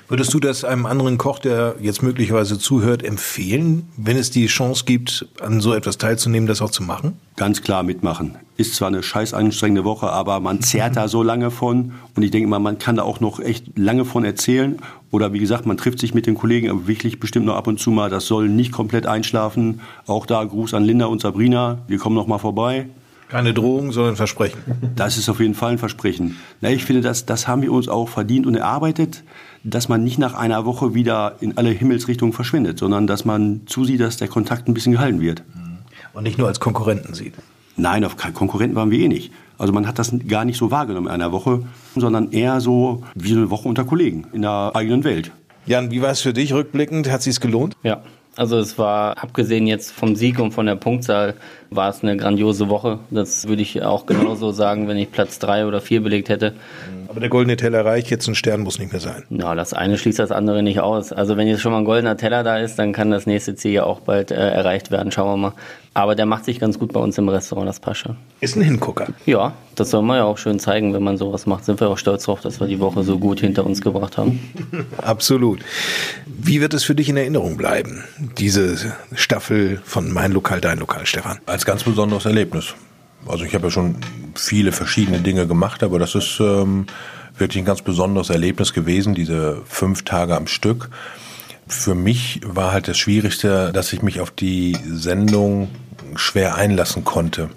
Würdest 0.07 0.33
du 0.33 0.39
das 0.39 0.63
einem 0.63 0.85
anderen 0.85 1.17
Koch, 1.17 1.39
der 1.39 1.75
jetzt 1.81 2.01
möglicherweise 2.01 2.57
zuhört, 2.57 3.03
empfehlen, 3.03 3.87
wenn 3.97 4.17
es 4.17 4.31
die 4.31 4.47
Chance 4.47 4.85
gibt, 4.85 5.27
an 5.41 5.59
so 5.59 5.73
etwas 5.73 5.97
teilzunehmen, 5.97 6.47
das 6.47 6.61
auch 6.61 6.71
zu 6.71 6.83
machen? 6.83 7.17
Ganz 7.35 7.61
klar 7.61 7.83
mitmachen. 7.83 8.35
Ist 8.55 8.75
zwar 8.75 8.87
eine 8.87 9.03
scheiß 9.03 9.33
anstrengende 9.33 9.83
Woche, 9.83 10.09
aber 10.09 10.39
man 10.39 10.61
zehrt 10.61 10.95
da 10.95 11.07
so 11.07 11.23
lange 11.23 11.51
von. 11.51 11.93
Und 12.15 12.23
ich 12.23 12.31
denke 12.31 12.47
immer, 12.47 12.59
man 12.59 12.79
kann 12.79 12.95
da 12.95 13.03
auch 13.03 13.19
noch 13.19 13.39
echt 13.39 13.77
lange 13.77 14.05
von 14.05 14.23
erzählen. 14.23 14.77
Oder 15.11 15.33
wie 15.33 15.39
gesagt, 15.39 15.65
man 15.65 15.77
trifft 15.77 15.99
sich 15.99 16.13
mit 16.13 16.25
den 16.25 16.35
Kollegen, 16.35 16.69
aber 16.69 16.87
wirklich 16.87 17.19
bestimmt 17.19 17.45
noch 17.45 17.55
ab 17.55 17.67
und 17.67 17.79
zu 17.79 17.91
mal. 17.91 18.09
Das 18.09 18.25
soll 18.25 18.49
nicht 18.49 18.71
komplett 18.71 19.05
einschlafen. 19.05 19.81
Auch 20.05 20.25
da 20.25 20.43
Gruß 20.43 20.73
an 20.73 20.83
Linda 20.83 21.05
und 21.05 21.21
Sabrina. 21.21 21.79
Wir 21.87 21.97
kommen 21.97 22.15
noch 22.15 22.27
mal 22.27 22.39
vorbei. 22.39 22.87
Keine 23.29 23.53
Drohung, 23.53 23.91
sondern 23.91 24.15
Versprechen. 24.15 24.59
Das 24.95 25.17
ist 25.17 25.27
auf 25.27 25.41
jeden 25.41 25.53
Fall 25.53 25.73
ein 25.73 25.77
Versprechen. 25.77 26.37
Na, 26.61 26.69
ich 26.69 26.85
finde, 26.85 27.01
das, 27.01 27.25
das 27.25 27.47
haben 27.47 27.61
wir 27.61 27.73
uns 27.73 27.89
auch 27.89 28.07
verdient 28.07 28.47
und 28.47 28.55
erarbeitet, 28.55 29.23
dass 29.69 29.89
man 29.89 30.03
nicht 30.03 30.17
nach 30.17 30.33
einer 30.33 30.65
Woche 30.65 30.93
wieder 30.93 31.35
in 31.41 31.57
alle 31.57 31.69
Himmelsrichtungen 31.69 32.33
verschwindet, 32.33 32.79
sondern 32.79 33.05
dass 33.05 33.25
man 33.25 33.61
zusieht, 33.65 33.99
dass 33.99 34.17
der 34.17 34.29
Kontakt 34.29 34.67
ein 34.67 34.73
bisschen 34.73 34.93
gehalten 34.93 35.19
wird. 35.19 35.43
Und 36.13 36.23
nicht 36.23 36.37
nur 36.37 36.47
als 36.47 36.59
Konkurrenten 36.59 37.13
sieht. 37.13 37.33
Nein, 37.75 38.03
auf 38.05 38.15
Konkurrenten 38.17 38.75
waren 38.75 38.89
wir 38.89 38.99
eh 38.99 39.07
nicht. 39.07 39.31
Also 39.57 39.73
man 39.73 39.87
hat 39.87 39.99
das 39.99 40.13
gar 40.27 40.45
nicht 40.45 40.57
so 40.57 40.71
wahrgenommen 40.71 41.07
in 41.07 41.13
einer 41.13 41.31
Woche, 41.31 41.63
sondern 41.95 42.31
eher 42.31 42.61
so 42.61 43.03
wie 43.13 43.33
eine 43.33 43.49
Woche 43.49 43.67
unter 43.67 43.83
Kollegen 43.83 44.25
in 44.33 44.41
der 44.41 44.71
eigenen 44.73 45.03
Welt. 45.03 45.31
Jan, 45.65 45.91
wie 45.91 46.01
war 46.01 46.11
es 46.11 46.21
für 46.21 46.33
dich 46.33 46.53
rückblickend? 46.53 47.11
Hat 47.11 47.27
es 47.27 47.41
gelohnt? 47.41 47.75
Ja, 47.83 48.01
also 48.37 48.59
es 48.59 48.77
war, 48.77 49.17
abgesehen 49.17 49.67
jetzt 49.67 49.91
vom 49.91 50.15
Sieg 50.15 50.39
und 50.39 50.51
von 50.51 50.65
der 50.65 50.75
Punktzahl, 50.75 51.33
war 51.69 51.89
es 51.89 52.03
eine 52.03 52.15
grandiose 52.15 52.69
Woche. 52.69 52.99
Das 53.09 53.47
würde 53.47 53.61
ich 53.61 53.83
auch 53.83 54.05
genauso 54.05 54.51
sagen, 54.51 54.87
wenn 54.87 54.97
ich 54.97 55.11
Platz 55.11 55.39
drei 55.39 55.65
oder 55.65 55.81
vier 55.81 56.01
belegt 56.01 56.29
hätte. 56.29 56.53
Aber 57.07 57.19
der 57.19 57.29
goldene 57.29 57.57
Teller 57.57 57.83
reicht, 57.83 58.09
jetzt 58.09 58.27
ein 58.27 58.35
Stern 58.35 58.61
muss 58.61 58.79
nicht 58.79 58.91
mehr 58.91 59.01
sein. 59.01 59.23
Ja, 59.29 59.55
das 59.55 59.73
eine 59.73 59.97
schließt 59.97 60.19
das 60.19 60.31
andere 60.31 60.63
nicht 60.63 60.79
aus. 60.79 61.11
Also 61.11 61.35
wenn 61.35 61.47
jetzt 61.47 61.61
schon 61.61 61.71
mal 61.71 61.79
ein 61.79 61.85
goldener 61.85 62.15
Teller 62.15 62.43
da 62.43 62.57
ist, 62.57 62.77
dann 62.77 62.93
kann 62.93 63.11
das 63.11 63.25
nächste 63.25 63.55
Ziel 63.55 63.71
ja 63.71 63.83
auch 63.83 64.01
bald 64.01 64.31
äh, 64.31 64.35
erreicht 64.35 64.91
werden. 64.91 65.11
Schauen 65.11 65.27
wir 65.27 65.37
mal. 65.37 65.53
Aber 65.97 66.13
der 66.13 66.27
macht 66.27 66.45
sich 66.45 66.59
ganz 66.59 66.77
gut 66.77 66.93
bei 66.93 66.99
uns 66.99 67.17
im 67.17 67.27
Restaurant, 67.27 67.67
das 67.67 67.79
passt 67.79 68.01
schon. 68.01 68.17
Ist 68.39 68.55
ein 68.55 68.61
Hingucker. 68.61 69.07
Ja, 69.25 69.53
das 69.73 69.89
soll 69.89 70.03
man 70.03 70.17
ja 70.17 70.25
auch 70.25 70.37
schön 70.37 70.59
zeigen, 70.59 70.93
wenn 70.93 71.01
man 71.01 71.17
sowas 71.17 71.47
macht. 71.47 71.65
Sind 71.65 71.79
wir 71.79 71.89
auch 71.89 71.97
stolz 71.97 72.25
drauf, 72.25 72.39
dass 72.39 72.59
wir 72.59 72.67
die 72.67 72.79
Woche 72.79 73.01
so 73.01 73.17
gut 73.17 73.39
hinter 73.39 73.65
uns 73.65 73.81
gebracht 73.81 74.15
haben. 74.15 74.39
Absolut. 74.97 75.61
Wie 76.27 76.61
wird 76.61 76.75
es 76.75 76.83
für 76.83 76.93
dich 76.93 77.09
in 77.09 77.17
Erinnerung 77.17 77.57
bleiben, 77.57 78.03
diese 78.37 78.93
Staffel 79.15 79.81
von 79.85 80.13
Mein 80.13 80.33
Lokal, 80.33 80.61
Dein 80.61 80.77
Lokal, 80.77 81.07
Stefan? 81.07 81.39
Als 81.47 81.65
ganz 81.65 81.83
besonderes 81.83 82.25
Erlebnis 82.25 82.75
Also 83.25 83.45
ich 83.45 83.55
habe 83.55 83.63
ja 83.63 83.71
schon 83.71 83.95
viele 84.35 84.73
verschiedene 84.73 85.17
Dinge 85.17 85.47
gemacht, 85.47 85.81
aber 85.81 85.97
das 85.97 86.13
ist 86.13 86.39
ähm, 86.39 86.85
wirklich 87.39 87.63
ein 87.63 87.65
ganz 87.65 87.81
besonderes 87.81 88.29
Erlebnis 88.29 88.71
gewesen, 88.71 89.15
diese 89.15 89.63
fünf 89.65 90.03
Tage 90.03 90.35
am 90.35 90.45
Stück. 90.45 90.91
Für 91.65 91.95
mich 91.95 92.39
war 92.45 92.71
halt 92.71 92.87
das 92.87 92.99
Schwierigste, 92.99 93.71
dass 93.73 93.91
ich 93.93 94.03
mich 94.03 94.21
auf 94.21 94.29
die 94.29 94.77
Sendung 94.85 95.69
schwer 96.15 96.55
einlassen 96.55 97.03
konnte. 97.03 97.49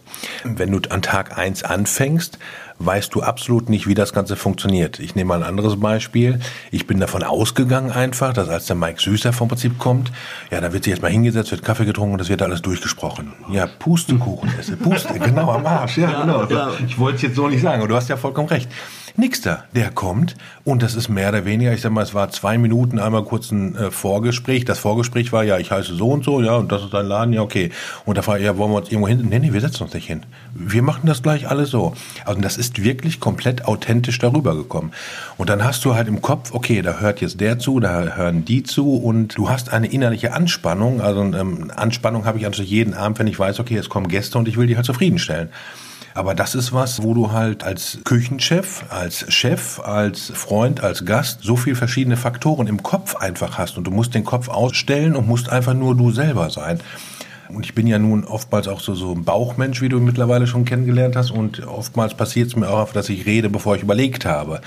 Wenn 0.44 0.70
du 0.70 0.80
an 0.90 1.02
Tag 1.02 1.38
eins 1.38 1.62
anfängst, 1.62 2.38
weißt 2.80 3.14
du 3.14 3.22
absolut 3.22 3.68
nicht, 3.68 3.86
wie 3.86 3.94
das 3.94 4.12
Ganze 4.12 4.36
funktioniert. 4.36 4.98
Ich 4.98 5.14
nehme 5.14 5.28
mal 5.28 5.42
ein 5.42 5.48
anderes 5.48 5.78
Beispiel. 5.78 6.40
Ich 6.70 6.86
bin 6.86 6.98
davon 6.98 7.22
ausgegangen 7.22 7.92
einfach, 7.92 8.32
dass 8.32 8.48
als 8.48 8.66
der 8.66 8.76
Mike 8.76 9.00
Süßer 9.00 9.32
vom 9.32 9.48
Prinzip 9.48 9.78
kommt, 9.78 10.10
ja, 10.50 10.60
da 10.60 10.72
wird 10.72 10.84
sich 10.84 10.92
jetzt 10.92 11.02
mal 11.02 11.10
hingesetzt, 11.10 11.50
wird 11.50 11.62
Kaffee 11.62 11.84
getrunken 11.84 12.12
und 12.12 12.18
das 12.18 12.30
wird 12.30 12.42
alles 12.42 12.62
durchgesprochen. 12.62 13.34
Ja, 13.50 13.66
Pustekuchen 13.66 14.50
esse. 14.58 14.76
Puste, 14.76 15.18
genau 15.18 15.50
am 15.52 15.66
Arsch. 15.66 15.98
Ja, 15.98 16.10
ja 16.10 16.20
genau. 16.22 16.44
Ja. 16.46 16.72
Ich 16.86 16.98
wollte 16.98 17.16
es 17.16 17.22
jetzt 17.22 17.36
so 17.36 17.48
nicht 17.48 17.62
sagen, 17.62 17.80
aber 17.80 17.88
du 17.88 17.96
hast 17.96 18.08
ja 18.08 18.16
vollkommen 18.16 18.48
recht. 18.48 18.70
Nix 19.16 19.40
da. 19.40 19.64
Der 19.74 19.90
kommt 19.90 20.36
und 20.64 20.82
das 20.82 20.94
ist 20.94 21.08
mehr 21.08 21.30
oder 21.30 21.44
weniger, 21.44 21.72
ich 21.72 21.80
sag 21.80 21.92
mal, 21.92 22.02
es 22.02 22.14
war 22.14 22.30
zwei 22.30 22.58
Minuten 22.58 22.98
einmal 22.98 23.24
kurz 23.24 23.50
ein 23.50 23.76
äh, 23.76 23.90
Vorgespräch. 23.90 24.64
Das 24.64 24.78
Vorgespräch 24.78 25.32
war, 25.32 25.44
ja, 25.44 25.58
ich 25.58 25.70
heiße 25.70 25.94
so 25.94 26.10
und 26.10 26.24
so, 26.24 26.40
ja, 26.40 26.56
und 26.56 26.70
das 26.70 26.82
ist 26.82 26.94
dein 26.94 27.06
Laden, 27.06 27.32
ja, 27.32 27.42
okay. 27.42 27.70
Und 28.04 28.18
da 28.18 28.26
war, 28.26 28.38
ja, 28.38 28.56
wollen 28.56 28.70
wir 28.72 28.78
uns 28.78 28.90
irgendwo 28.90 29.08
hin? 29.08 29.26
Nee, 29.28 29.38
nee, 29.38 29.52
wir 29.52 29.60
setzen 29.60 29.84
uns 29.84 29.94
nicht 29.94 30.06
hin. 30.06 30.22
Wir 30.54 30.82
machen 30.82 31.06
das 31.06 31.22
gleich 31.22 31.48
alles 31.48 31.70
so. 31.70 31.94
Also 32.24 32.40
das 32.40 32.56
ist 32.56 32.82
wirklich 32.82 33.20
komplett 33.20 33.64
authentisch 33.64 34.18
darüber 34.18 34.54
gekommen. 34.54 34.92
Und 35.36 35.50
dann 35.50 35.64
hast 35.64 35.84
du 35.84 35.94
halt 35.94 36.08
im 36.08 36.22
Kopf, 36.22 36.52
okay, 36.52 36.82
da 36.82 36.98
hört 36.98 37.20
jetzt 37.20 37.40
der 37.40 37.58
zu, 37.58 37.80
da 37.80 38.16
hören 38.16 38.44
die 38.44 38.62
zu 38.62 38.96
und 38.96 39.36
du 39.36 39.48
hast 39.48 39.72
eine 39.72 39.86
innerliche 39.86 40.32
Anspannung. 40.32 41.00
Also 41.00 41.22
ähm, 41.22 41.70
Anspannung 41.74 42.24
habe 42.24 42.38
ich 42.38 42.46
also 42.46 42.62
jeden 42.62 42.94
Abend, 42.94 43.18
wenn 43.18 43.26
ich 43.26 43.38
weiß, 43.38 43.60
okay, 43.60 43.76
es 43.76 43.88
kommen 43.88 44.08
Gäste 44.08 44.38
und 44.38 44.48
ich 44.48 44.56
will 44.56 44.66
die 44.66 44.76
halt 44.76 44.86
zufriedenstellen. 44.86 45.48
Aber 46.14 46.34
das 46.34 46.54
ist 46.54 46.72
was, 46.72 47.02
wo 47.02 47.14
du 47.14 47.32
halt 47.32 47.62
als 47.62 47.98
Küchenchef, 48.04 48.84
als 48.88 49.32
Chef, 49.32 49.78
als 49.80 50.32
Freund, 50.34 50.82
als 50.82 51.04
Gast 51.04 51.40
so 51.42 51.56
viel 51.56 51.74
verschiedene 51.74 52.16
Faktoren 52.16 52.66
im 52.66 52.82
Kopf 52.82 53.16
einfach 53.16 53.58
hast 53.58 53.78
und 53.78 53.84
du 53.84 53.90
musst 53.90 54.14
den 54.14 54.24
Kopf 54.24 54.48
ausstellen 54.48 55.14
und 55.14 55.28
musst 55.28 55.48
einfach 55.50 55.74
nur 55.74 55.96
du 55.96 56.10
selber 56.10 56.50
sein. 56.50 56.80
Und 57.48 57.64
ich 57.64 57.74
bin 57.74 57.86
ja 57.86 57.98
nun 57.98 58.24
oftmals 58.24 58.68
auch 58.68 58.80
so, 58.80 58.94
so 58.94 59.12
ein 59.12 59.24
Bauchmensch, 59.24 59.80
wie 59.80 59.88
du 59.88 59.98
mittlerweile 59.98 60.46
schon 60.46 60.64
kennengelernt 60.64 61.16
hast. 61.16 61.32
Und 61.32 61.66
oftmals 61.66 62.14
passiert 62.14 62.48
es 62.48 62.56
mir 62.56 62.70
auch, 62.70 62.92
dass 62.92 63.08
ich 63.08 63.26
rede, 63.26 63.48
bevor 63.48 63.74
ich 63.74 63.82
überlegt 63.82 64.24
habe 64.24 64.60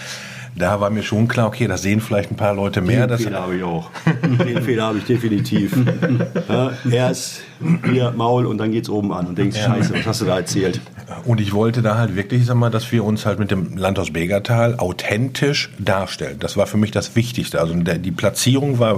da 0.56 0.80
war 0.80 0.89
mir 0.89 1.04
schon 1.04 1.28
klar, 1.28 1.48
okay, 1.48 1.68
das 1.68 1.82
sehen 1.82 2.00
vielleicht 2.00 2.32
ein 2.32 2.36
paar 2.36 2.54
Leute 2.54 2.82
mehr. 2.82 3.08
Den 3.08 3.18
Fehler 3.18 3.42
habe 3.42 3.56
ich 3.56 3.63
auch. 3.63 3.89
Den 4.46 4.62
Fehler 4.62 4.84
habe 4.84 5.00
ich 5.00 5.06
definitiv. 5.06 5.76
Ja, 6.48 6.72
erst 6.89 7.42
hier 7.89 8.12
Maul 8.12 8.46
und 8.46 8.58
dann 8.58 8.72
geht's 8.72 8.89
oben 8.89 9.13
an 9.13 9.28
und 9.28 9.38
denkst, 9.38 9.58
ja. 9.58 9.66
scheiße, 9.66 9.94
was 9.94 10.06
hast 10.06 10.22
du 10.22 10.26
da 10.26 10.38
erzählt? 10.38 10.80
Und 11.26 11.42
ich 11.42 11.54
wollte 11.54 11.82
da 11.82 11.98
halt 11.98 12.16
wirklich, 12.16 12.46
sag 12.46 12.56
mal, 12.56 12.70
dass 12.70 12.92
wir 12.92 13.04
uns 13.04 13.26
halt 13.26 13.39
mit 13.39 13.52
dem 13.52 13.78
Landhaus 13.78 14.12
Begertal 14.12 14.76
authentisch 14.78 15.72
darstellen. 15.80 16.38
Das 16.39 16.58
war 16.58 16.68
für 16.68 16.78
mich 16.78 16.92
das 16.92 17.16
Wichtigste. 17.16 17.60
Also 17.60 17.74
die 17.74 18.12
Platzierung 18.12 18.80
war 18.80 18.98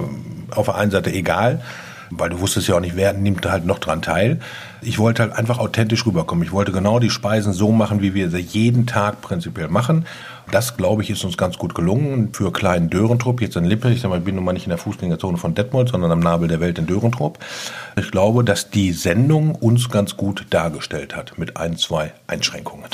auf 0.51 0.65
der 0.65 0.75
einen 0.75 0.91
Seite 0.91 1.11
egal, 1.11 1.61
weil 2.09 2.29
du 2.29 2.39
wusstest 2.39 2.67
ja 2.67 2.75
auch 2.75 2.79
nicht, 2.79 2.95
wer 2.95 3.13
nimmt 3.13 3.45
halt 3.49 3.65
noch 3.65 3.79
dran 3.79 4.01
teil. 4.01 4.39
Ich 4.81 4.99
wollte 4.99 5.23
halt 5.23 5.33
einfach 5.33 5.57
authentisch 5.57 6.05
rüberkommen. 6.05 6.43
Ich 6.43 6.51
wollte 6.51 6.71
genau 6.71 6.99
die 6.99 7.09
Speisen 7.09 7.53
so 7.53 7.71
machen, 7.71 8.01
wie 8.01 8.13
wir 8.13 8.29
sie 8.29 8.39
jeden 8.39 8.85
Tag 8.85 9.21
prinzipiell 9.21 9.67
machen. 9.67 10.05
Das, 10.51 10.77
glaube 10.77 11.01
ich, 11.03 11.09
ist 11.09 11.23
uns 11.23 11.37
ganz 11.37 11.57
gut 11.57 11.75
gelungen 11.75 12.33
für 12.33 12.51
kleinen 12.51 12.89
Dörentrupp. 12.89 13.41
Jetzt 13.41 13.55
in 13.55 13.65
Lippe, 13.65 13.91
ich 13.91 14.01
sag 14.01 14.09
mal, 14.09 14.19
ich 14.19 14.25
bin 14.25 14.35
nun 14.35 14.43
mal 14.43 14.53
nicht 14.53 14.65
in 14.65 14.69
der 14.69 14.77
Fußgängerzone 14.77 15.37
von 15.37 15.55
Detmold, 15.55 15.89
sondern 15.89 16.11
am 16.11 16.19
Nabel 16.19 16.47
der 16.47 16.59
Welt 16.59 16.77
in 16.77 16.85
Dörentrupp. 16.85 17.39
Ich 17.97 18.11
glaube, 18.11 18.43
dass 18.43 18.69
die 18.69 18.91
Sendung 18.91 19.55
uns 19.55 19.89
ganz 19.89 20.17
gut 20.17 20.45
dargestellt 20.51 21.15
hat 21.15 21.37
mit 21.37 21.57
ein, 21.57 21.77
zwei 21.77 22.13
Einschränkungen. 22.27 22.89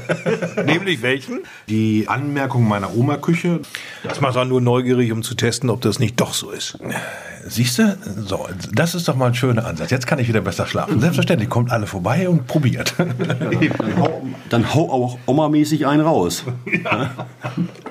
Nämlich 0.66 1.02
welchen? 1.02 1.40
Die 1.68 2.06
Anmerkung 2.08 2.68
meiner 2.68 2.94
Oma-Küche. 2.94 3.60
Das 4.02 4.20
macht 4.20 4.36
auch 4.36 4.44
nur 4.44 4.60
neugierig, 4.60 5.12
um 5.12 5.22
zu 5.22 5.34
testen, 5.34 5.70
ob 5.70 5.80
das 5.80 5.98
nicht 5.98 6.20
doch 6.20 6.34
so 6.34 6.50
ist. 6.50 6.78
Siehst 7.46 7.78
du? 7.78 7.96
So, 8.26 8.48
das 8.72 8.94
ist 8.94 9.08
doch 9.08 9.16
mal 9.16 9.26
ein 9.26 9.34
schöner 9.34 9.66
Ansatz. 9.66 9.90
Jetzt 9.90 10.06
kann 10.06 10.18
ich 10.18 10.28
wieder 10.28 10.40
besser 10.40 10.66
schlafen. 10.66 11.00
Selbstverständlich 11.00 11.48
kommt 11.48 11.70
alle 11.70 11.86
vorbei 11.86 12.28
und 12.28 12.46
probiert. 12.46 12.94
Dann, 12.98 13.98
hau, 13.98 14.22
dann 14.48 14.74
hau 14.74 14.90
auch 14.90 15.18
Oma-mäßig 15.26 15.86
einen 15.86 16.02
raus. 16.02 16.44
Ja. 16.84 17.10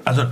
Also 0.05 0.23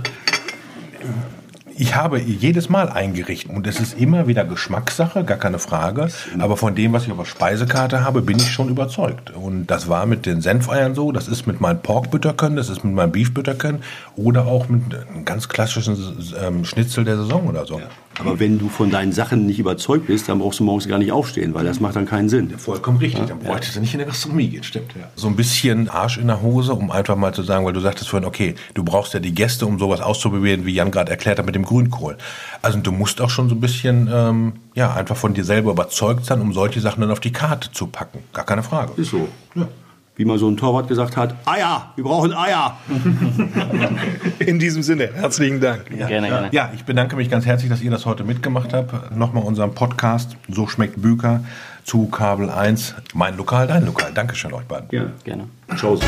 ich 1.80 1.96
habe 1.96 2.20
jedes 2.20 2.68
Mal 2.68 2.90
eingerichtet 2.90 3.50
und 3.50 3.66
es 3.66 3.80
ist 3.80 3.98
immer 3.98 4.26
wieder 4.26 4.44
Geschmackssache, 4.44 5.24
gar 5.24 5.38
keine 5.38 5.58
Frage. 5.58 6.08
Aber 6.38 6.58
von 6.58 6.74
dem, 6.74 6.92
was 6.92 7.04
ich 7.04 7.10
auf 7.10 7.16
der 7.16 7.24
Speisekarte 7.24 8.04
habe, 8.04 8.20
bin 8.20 8.36
ich 8.36 8.52
schon 8.52 8.68
überzeugt. 8.68 9.30
Und 9.30 9.66
das 9.66 9.88
war 9.88 10.04
mit 10.04 10.26
den 10.26 10.42
Senfeiern 10.42 10.94
so, 10.94 11.10
das 11.10 11.26
ist 11.26 11.46
mit 11.46 11.62
meinem 11.62 11.80
Porkbütterken, 11.80 12.56
das 12.56 12.68
ist 12.68 12.84
mit 12.84 12.94
meinem 12.94 13.12
Beefbütterken 13.12 13.78
oder 14.14 14.46
auch 14.46 14.68
mit 14.68 14.94
einem 14.94 15.24
ganz 15.24 15.48
klassischen 15.48 15.96
ähm, 16.38 16.66
Schnitzel 16.66 17.04
der 17.04 17.16
Saison 17.16 17.46
oder 17.46 17.64
so. 17.64 17.78
Ja. 17.78 17.86
Aber 18.18 18.38
wenn 18.38 18.58
du 18.58 18.68
von 18.68 18.90
deinen 18.90 19.12
Sachen 19.12 19.46
nicht 19.46 19.58
überzeugt 19.58 20.06
bist, 20.06 20.28
dann 20.28 20.40
brauchst 20.40 20.60
du 20.60 20.64
morgens 20.64 20.86
gar 20.86 20.98
nicht 20.98 21.12
aufstehen, 21.12 21.54
weil 21.54 21.64
das 21.64 21.80
macht 21.80 21.96
dann 21.96 22.06
keinen 22.06 22.28
Sinn. 22.28 22.50
vollkommen 22.58 22.98
richtig. 22.98 23.26
Dann 23.26 23.38
bräuchtest 23.38 23.76
du 23.76 23.80
nicht 23.80 23.94
in 23.94 23.98
der 23.98 24.08
Gastronomie 24.08 24.48
gehen, 24.48 24.62
stimmt. 24.62 24.92
Ja. 24.94 25.08
So 25.16 25.28
ein 25.28 25.36
bisschen 25.36 25.88
Arsch 25.88 26.18
in 26.18 26.26
der 26.26 26.42
Hose, 26.42 26.74
um 26.74 26.90
einfach 26.90 27.16
mal 27.16 27.32
zu 27.32 27.42
sagen, 27.42 27.64
weil 27.64 27.72
du 27.72 27.80
sagtest 27.80 28.10
vorhin, 28.10 28.26
okay, 28.28 28.56
du 28.74 28.84
brauchst 28.84 29.14
ja 29.14 29.20
die 29.20 29.32
Gäste, 29.32 29.64
um 29.64 29.78
sowas 29.78 30.00
auszuprobieren, 30.00 30.66
wie 30.66 30.74
Jan 30.74 30.90
gerade 30.90 31.10
erklärt 31.10 31.38
hat 31.38 31.46
mit 31.46 31.54
dem 31.54 31.64
Grünkohl. 31.70 32.18
Also 32.62 32.78
du 32.80 32.90
musst 32.90 33.20
auch 33.20 33.30
schon 33.30 33.48
so 33.48 33.54
ein 33.54 33.60
bisschen, 33.60 34.08
ähm, 34.12 34.54
ja, 34.74 34.92
einfach 34.92 35.16
von 35.16 35.34
dir 35.34 35.44
selber 35.44 35.70
überzeugt 35.70 36.24
sein, 36.26 36.40
um 36.40 36.52
solche 36.52 36.80
Sachen 36.80 37.00
dann 37.00 37.12
auf 37.12 37.20
die 37.20 37.30
Karte 37.32 37.70
zu 37.70 37.86
packen. 37.86 38.18
Gar 38.32 38.44
keine 38.44 38.64
Frage. 38.64 38.92
Ist 39.00 39.10
so. 39.10 39.28
Ja 39.54 39.68
wie 40.16 40.26
mal 40.26 40.38
so 40.38 40.50
ein 40.50 40.58
Torwart 40.58 40.86
gesagt 40.86 41.16
hat, 41.16 41.34
Eier, 41.46 41.92
wir 41.94 42.04
brauchen 42.04 42.34
Eier. 42.34 42.76
In 44.38 44.58
diesem 44.58 44.82
Sinne, 44.82 45.08
herzlichen 45.14 45.62
Dank. 45.62 45.90
Ja. 45.96 46.08
Gerne, 46.08 46.28
gerne. 46.28 46.48
Ja, 46.52 46.70
ich 46.74 46.84
bedanke 46.84 47.16
mich 47.16 47.30
ganz 47.30 47.46
herzlich, 47.46 47.70
dass 47.70 47.80
ihr 47.80 47.90
das 47.90 48.04
heute 48.04 48.22
mitgemacht 48.22 48.74
habt. 48.74 49.16
Nochmal 49.16 49.44
unseren 49.44 49.72
Podcast, 49.74 50.36
So 50.46 50.66
schmeckt 50.66 51.00
Büker, 51.00 51.42
zu 51.84 52.08
Kabel 52.08 52.50
1, 52.50 52.96
mein 53.14 53.38
Lokal, 53.38 53.66
dein 53.66 53.86
Lokal. 53.86 54.12
Dankeschön 54.12 54.52
euch 54.52 54.66
beiden. 54.66 54.88
Ja, 54.90 55.06
gerne. 55.24 55.44
Ciao. 55.78 55.98